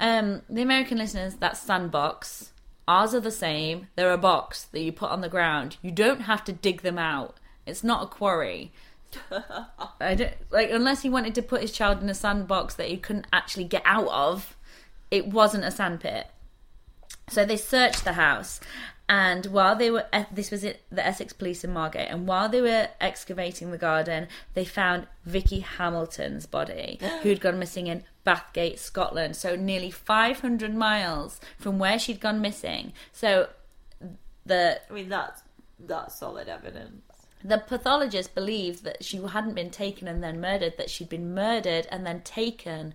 Um, 0.00 0.42
the 0.48 0.62
American 0.62 0.98
listeners, 0.98 1.36
that's 1.36 1.60
sandbox. 1.60 2.52
Ours 2.88 3.14
are 3.14 3.20
the 3.20 3.30
same. 3.30 3.86
They're 3.94 4.12
a 4.12 4.18
box 4.18 4.64
that 4.64 4.80
you 4.80 4.90
put 4.90 5.10
on 5.10 5.20
the 5.20 5.28
ground. 5.28 5.76
You 5.80 5.92
don't 5.92 6.22
have 6.22 6.42
to 6.44 6.52
dig 6.52 6.82
them 6.82 6.98
out. 6.98 7.36
It's 7.64 7.84
not 7.84 8.02
a 8.02 8.06
quarry. 8.06 8.72
I 10.00 10.14
don't 10.14 10.34
like 10.50 10.70
unless 10.70 11.02
he 11.02 11.10
wanted 11.10 11.34
to 11.36 11.42
put 11.42 11.62
his 11.62 11.72
child 11.72 12.02
in 12.02 12.08
a 12.08 12.14
sandbox 12.14 12.74
that 12.74 12.88
he 12.88 12.96
couldn't 12.96 13.26
actually 13.32 13.64
get 13.64 13.82
out 13.84 14.08
of. 14.08 14.56
It 15.10 15.28
wasn't 15.28 15.64
a 15.64 15.70
sandpit. 15.70 16.28
So 17.28 17.44
they 17.44 17.56
searched 17.56 18.04
the 18.04 18.14
house, 18.14 18.60
and 19.08 19.46
while 19.46 19.74
they 19.74 19.90
were 19.90 20.06
eh, 20.12 20.24
this 20.32 20.50
was 20.50 20.62
it, 20.62 20.82
the 20.90 21.04
Essex 21.04 21.32
Police 21.32 21.64
in 21.64 21.72
Margate, 21.72 22.08
and 22.08 22.26
while 22.26 22.48
they 22.48 22.60
were 22.60 22.88
excavating 23.00 23.70
the 23.70 23.78
garden, 23.78 24.28
they 24.54 24.64
found 24.64 25.08
Vicky 25.24 25.60
Hamilton's 25.60 26.46
body, 26.46 26.98
who'd 27.22 27.40
gone 27.40 27.58
missing 27.58 27.88
in 27.88 28.04
Bathgate, 28.24 28.78
Scotland. 28.78 29.34
So 29.36 29.56
nearly 29.56 29.90
500 29.90 30.74
miles 30.74 31.40
from 31.58 31.78
where 31.78 31.98
she'd 31.98 32.20
gone 32.20 32.40
missing. 32.40 32.92
So 33.12 33.48
the 34.46 34.80
I 34.88 34.92
mean, 34.92 35.08
that's 35.08 35.42
that's 35.78 36.18
solid 36.18 36.48
evidence. 36.48 37.09
The 37.42 37.58
pathologist 37.58 38.34
believed 38.34 38.84
that 38.84 39.04
she 39.04 39.16
hadn't 39.18 39.54
been 39.54 39.70
taken 39.70 40.06
and 40.08 40.22
then 40.22 40.40
murdered, 40.40 40.76
that 40.76 40.90
she'd 40.90 41.08
been 41.08 41.34
murdered 41.34 41.86
and 41.90 42.06
then 42.06 42.20
taken 42.22 42.94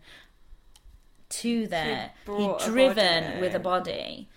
to 1.29 1.67
there. 1.67 2.11
He'd 2.25 2.25
brought 2.25 2.61
a 2.61 2.65
driven 2.69 3.41
with 3.41 3.55
a 3.55 3.59
body. 3.59 4.29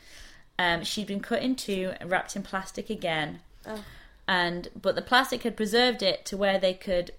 Um, 0.59 0.83
she'd 0.83 1.07
been 1.07 1.21
cut 1.21 1.43
in 1.43 1.55
two 1.57 1.93
and 2.01 2.11
wrapped 2.11 2.35
in 2.37 2.43
plastic 2.43 2.89
again. 2.91 3.41
And 4.27 4.69
but 4.81 4.95
the 4.95 5.03
plastic 5.03 5.43
had 5.43 5.57
preserved 5.57 6.03
it 6.03 6.25
to 6.27 6.37
where 6.37 6.59
they 6.59 6.75
could 6.75 7.13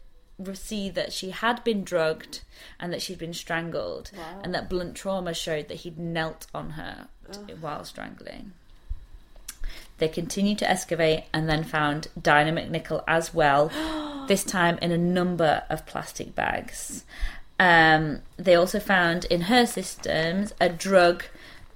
see 0.54 0.90
that 0.90 1.12
she 1.12 1.32
had 1.32 1.64
been 1.64 1.84
drugged 1.84 2.42
and 2.80 2.92
that 2.94 3.02
she'd 3.02 3.18
been 3.20 3.34
strangled, 3.34 4.10
and 4.44 4.54
that 4.56 4.70
blunt 4.70 4.96
trauma 4.96 5.34
showed 5.34 5.68
that 5.68 5.78
he'd 5.78 5.98
knelt 6.00 6.48
on 6.54 6.72
her 6.72 7.08
t- 7.32 7.54
while 7.56 7.84
strangling. 7.84 8.54
They 10.00 10.08
continued 10.08 10.58
to 10.60 10.70
excavate 10.70 11.26
and 11.34 11.48
then 11.48 11.64
found 11.64 12.08
Dinah 12.20 12.54
McNicol 12.54 13.04
as 13.08 13.34
well, 13.34 13.72
this 14.28 14.44
time 14.44 14.78
in 14.82 14.92
a 14.92 14.98
number 14.98 15.64
of 15.70 15.86
plastic 15.86 16.36
bags. 16.36 17.06
Um, 17.60 18.22
they 18.38 18.56
also 18.56 18.80
found 18.80 19.26
in 19.26 19.42
her 19.42 19.66
systems 19.66 20.54
a 20.62 20.70
drug 20.70 21.26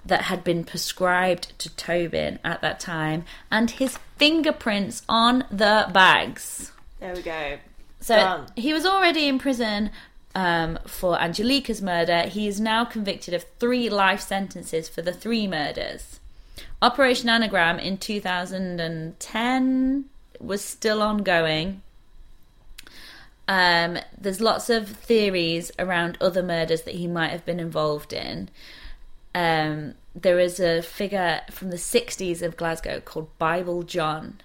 that 0.06 0.24
had 0.24 0.44
been 0.44 0.64
prescribed 0.64 1.58
to 1.60 1.70
Tobin 1.76 2.40
at 2.44 2.62
that 2.62 2.80
time 2.80 3.26
and 3.52 3.70
his 3.70 3.98
fingerprints 4.18 5.04
on 5.08 5.46
the 5.52 5.90
bags. 5.94 6.72
There 7.00 7.14
we 7.14 7.22
go. 7.22 7.58
So 8.00 8.16
Done. 8.16 8.48
he 8.56 8.74
was 8.74 8.86
already 8.86 9.28
in 9.28 9.40
prison 9.40 9.92
um, 10.36 10.80
for 10.86 11.18
Angelika's 11.18 11.82
murder. 11.82 12.24
He 12.24 12.48
is 12.48 12.60
now 12.60 12.86
convicted 12.86 13.34
of 13.34 13.46
three 13.60 13.90
life 13.90 14.22
sentences 14.22 14.90
for 14.90 15.02
the 15.02 15.14
three 15.14 15.48
murders. 15.48 16.20
Operation 16.84 17.30
Anagram 17.30 17.80
in 17.80 17.98
2010 17.98 20.06
was 20.42 20.62
still 20.62 21.02
ongoing. 21.02 21.82
Um, 23.48 24.00
there's 24.20 24.42
lots 24.42 24.70
of 24.70 24.90
theories 24.90 25.72
around 25.80 26.18
other 26.20 26.44
murders 26.44 26.82
that 26.82 26.96
he 26.96 27.08
might 27.08 27.30
have 27.30 27.46
been 27.46 27.62
involved 27.62 28.12
in. 28.12 28.50
Um, 29.34 29.94
there 30.14 30.40
is 30.40 30.60
a 30.60 30.82
figure 30.82 31.40
from 31.50 31.70
the 31.70 31.78
60s 31.78 32.42
of 32.42 32.58
Glasgow 32.58 33.00
called 33.00 33.30
Bible 33.38 33.84
John, 33.84 34.42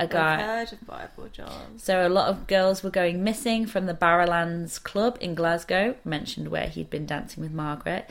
a 0.00 0.08
guy. 0.08 0.34
I've 0.34 0.40
heard 0.40 0.72
of 0.72 0.84
Bible 0.88 1.28
John. 1.32 1.78
So 1.78 2.04
a 2.04 2.10
lot 2.10 2.28
of 2.28 2.48
girls 2.48 2.82
were 2.82 2.90
going 2.90 3.22
missing 3.22 3.64
from 3.64 3.86
the 3.86 3.94
Barrowlands 3.94 4.82
Club 4.82 5.18
in 5.20 5.36
Glasgow, 5.36 5.94
mentioned 6.04 6.48
where 6.48 6.66
he'd 6.66 6.90
been 6.90 7.06
dancing 7.06 7.44
with 7.44 7.52
Margaret. 7.52 8.10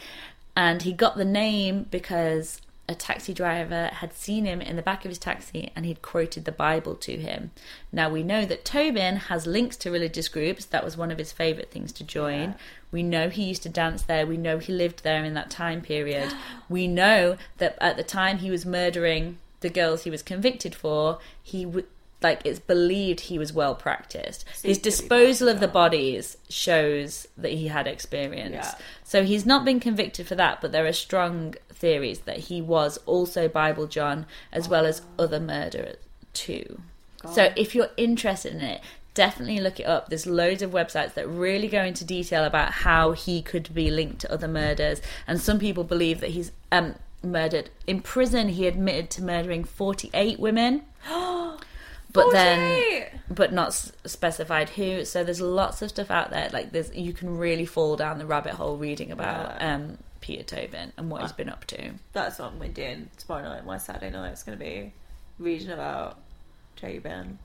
And 0.55 0.83
he 0.83 0.93
got 0.93 1.17
the 1.17 1.25
name 1.25 1.87
because 1.91 2.61
a 2.87 2.95
taxi 2.95 3.33
driver 3.33 3.89
had 3.93 4.13
seen 4.13 4.45
him 4.45 4.61
in 4.61 4.75
the 4.75 4.81
back 4.81 5.05
of 5.05 5.09
his 5.09 5.17
taxi 5.17 5.71
and 5.75 5.85
he'd 5.85 6.01
quoted 6.01 6.45
the 6.45 6.51
Bible 6.51 6.95
to 6.95 7.17
him. 7.17 7.51
Now 7.91 8.09
we 8.09 8.21
know 8.21 8.45
that 8.45 8.63
Tobin 8.63 9.15
has 9.15 9.47
links 9.47 9.75
to 9.77 9.91
religious 9.91 10.27
groups. 10.27 10.65
That 10.65 10.83
was 10.83 10.95
one 10.95 11.11
of 11.11 11.17
his 11.17 11.31
favourite 11.31 11.71
things 11.71 11.91
to 11.93 12.03
join. 12.03 12.55
We 12.91 13.01
know 13.01 13.29
he 13.29 13.45
used 13.45 13.63
to 13.63 13.69
dance 13.69 14.03
there. 14.03 14.27
We 14.27 14.37
know 14.37 14.59
he 14.59 14.71
lived 14.71 15.03
there 15.03 15.23
in 15.23 15.33
that 15.33 15.49
time 15.49 15.81
period. 15.81 16.31
we 16.69 16.87
know 16.87 17.37
that 17.57 17.77
at 17.81 17.97
the 17.97 18.03
time 18.03 18.37
he 18.37 18.51
was 18.51 18.65
murdering 18.65 19.39
the 19.61 19.69
girls 19.69 20.03
he 20.03 20.11
was 20.11 20.21
convicted 20.21 20.75
for, 20.75 21.17
he 21.41 21.65
would 21.65 21.87
like 22.21 22.41
it's 22.45 22.59
believed 22.59 23.21
he 23.21 23.37
was 23.37 23.53
well 23.53 23.75
practiced. 23.75 24.45
His 24.63 24.79
disposal 24.79 25.47
of 25.47 25.59
the 25.59 25.67
bodies 25.67 26.37
shows 26.49 27.27
that 27.37 27.51
he 27.51 27.67
had 27.67 27.87
experience. 27.87 28.67
Yeah. 28.67 28.75
So 29.03 29.23
he's 29.23 29.45
not 29.45 29.63
been 29.65 29.79
convicted 29.79 30.27
for 30.27 30.35
that, 30.35 30.61
but 30.61 30.71
there 30.71 30.85
are 30.85 30.93
strong 30.93 31.55
theories 31.75 32.19
that 32.19 32.37
he 32.37 32.61
was 32.61 32.97
also 33.05 33.47
Bible 33.47 33.87
John 33.87 34.25
as 34.51 34.67
well 34.67 34.85
as 34.85 35.01
other 35.19 35.39
murderers 35.39 35.97
too. 36.33 36.81
So 37.33 37.51
if 37.55 37.73
you're 37.73 37.89
interested 37.97 38.53
in 38.53 38.61
it, 38.61 38.81
definitely 39.15 39.59
look 39.59 39.79
it 39.79 39.85
up. 39.85 40.09
There's 40.09 40.27
loads 40.27 40.61
of 40.61 40.71
websites 40.71 41.15
that 41.15 41.27
really 41.27 41.67
go 41.67 41.81
into 41.83 42.05
detail 42.05 42.43
about 42.43 42.71
how 42.71 43.13
he 43.13 43.41
could 43.41 43.73
be 43.73 43.89
linked 43.89 44.19
to 44.21 44.31
other 44.31 44.47
murders, 44.47 45.01
and 45.25 45.41
some 45.41 45.57
people 45.57 45.83
believe 45.83 46.19
that 46.19 46.31
he's 46.31 46.51
um, 46.71 46.95
murdered 47.23 47.71
in 47.87 48.01
prison. 48.01 48.49
He 48.49 48.67
admitted 48.67 49.09
to 49.11 49.23
murdering 49.23 49.63
48 49.63 50.39
women. 50.39 50.83
But 52.15 52.31
then, 52.31 53.07
but 53.29 53.51
not 53.51 53.73
specified 53.73 54.69
who. 54.69 55.03
So 55.03 55.25
there's 55.25 55.41
lots 55.41 55.81
of 55.81 55.89
stuff 55.89 56.09
out 56.09 56.29
there. 56.29 56.49
Like 56.53 56.71
there's, 56.71 56.95
you 56.95 57.11
can 57.11 57.37
really 57.37 57.65
fall 57.65 57.97
down 57.97 58.19
the 58.19 58.25
rabbit 58.25 58.53
hole 58.53 58.77
reading 58.77 59.11
about 59.11 59.61
um, 59.61 59.97
Peter 60.25 60.41
Tobin 60.41 60.91
and 60.97 61.11
what 61.11 61.21
he's 61.21 61.29
uh, 61.31 61.35
been 61.35 61.49
up 61.49 61.65
to. 61.65 61.91
That's 62.13 62.39
what 62.39 62.55
we're 62.55 62.67
doing 62.69 63.09
tomorrow 63.15 63.43
night. 63.43 63.63
My 63.63 63.77
Saturday 63.77 64.09
night 64.09 64.33
is 64.33 64.41
going 64.41 64.57
to 64.57 64.63
be 64.63 64.91
reading 65.37 65.69
about 65.69 66.17
Tobin. 66.75 67.37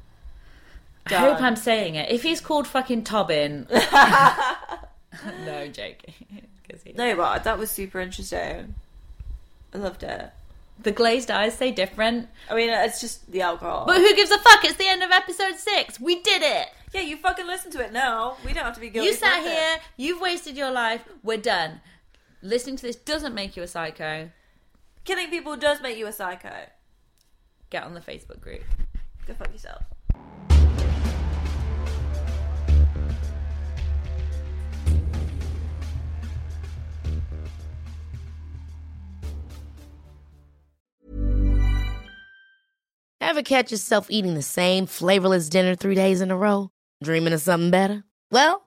I 1.07 1.15
hope 1.15 1.43
I'm 1.43 1.57
saying 1.57 1.97
it. 1.97 2.11
If 2.11 2.23
he's 2.23 2.41
called 2.41 2.67
fucking 2.67 3.05
Tobin, 3.05 3.67
no 5.45 5.69
joking. 5.69 6.15
he- 6.85 6.93
No, 6.95 7.15
but 7.17 7.45
that 7.45 7.59
was 7.59 7.71
super 7.71 8.01
interesting. 8.01 8.75
I 9.75 9.79
loved 9.79 10.03
it. 10.03 10.31
The 10.83 10.93
glazed 10.93 11.31
eyes 11.31 11.55
say 11.55 11.73
different, 11.73 12.29
I 12.51 12.55
mean, 12.55 12.71
it's 12.71 13.03
just 13.03 13.31
the 13.31 13.43
alcohol. 13.43 13.85
but 13.87 13.99
who 13.99 14.17
gives 14.17 14.31
a 14.31 14.39
fuck? 14.39 14.65
It's 14.65 14.77
the 14.77 14.89
end 14.89 15.03
of 15.03 15.11
episode 15.11 15.57
six. 15.59 16.01
We 16.01 16.23
did 16.23 16.41
it. 16.41 16.69
yeah, 16.95 17.03
you 17.03 17.19
fucking 17.19 17.47
listen 17.47 17.71
to 17.73 17.85
it 17.85 17.93
now. 17.93 18.39
We 18.43 18.55
don't 18.55 18.65
have 18.65 18.75
to 18.77 18.81
be 18.81 18.89
guilty. 18.89 19.09
You 19.11 19.15
sat 19.15 19.43
for 19.43 19.49
it. 19.49 19.53
here. 19.53 19.77
You've 19.99 20.23
wasted 20.23 20.57
your 20.57 20.71
life. 20.71 21.05
We're 21.23 21.37
done. 21.37 21.83
Listening 22.43 22.77
to 22.77 22.83
this 22.83 22.97
doesn't 22.97 23.35
make 23.35 23.55
you 23.55 23.63
a 23.63 23.67
psycho. 23.67 24.31
Killing 25.05 25.29
people 25.29 25.57
does 25.57 25.83
make 25.83 25.99
you 25.99 26.07
a 26.07 26.13
psycho. 26.13 26.55
Get 27.69 27.85
on 27.85 27.93
the 27.93 28.01
Facebook 28.01 28.41
group. 28.41 28.63
Go 29.27 29.35
fuck 29.35 29.53
yourself. 29.53 29.83
Ever 43.21 43.43
catch 43.43 43.71
yourself 43.71 44.07
eating 44.09 44.35
the 44.35 44.43
same 44.43 44.87
flavorless 44.87 45.51
dinner 45.51 45.75
three 45.77 45.95
days 45.95 46.23
in 46.23 46.31
a 46.31 46.37
row? 46.37 46.71
Dreaming 47.05 47.35
of 47.35 47.43
something 47.43 47.71
better? 47.71 48.03
Well, 48.33 48.67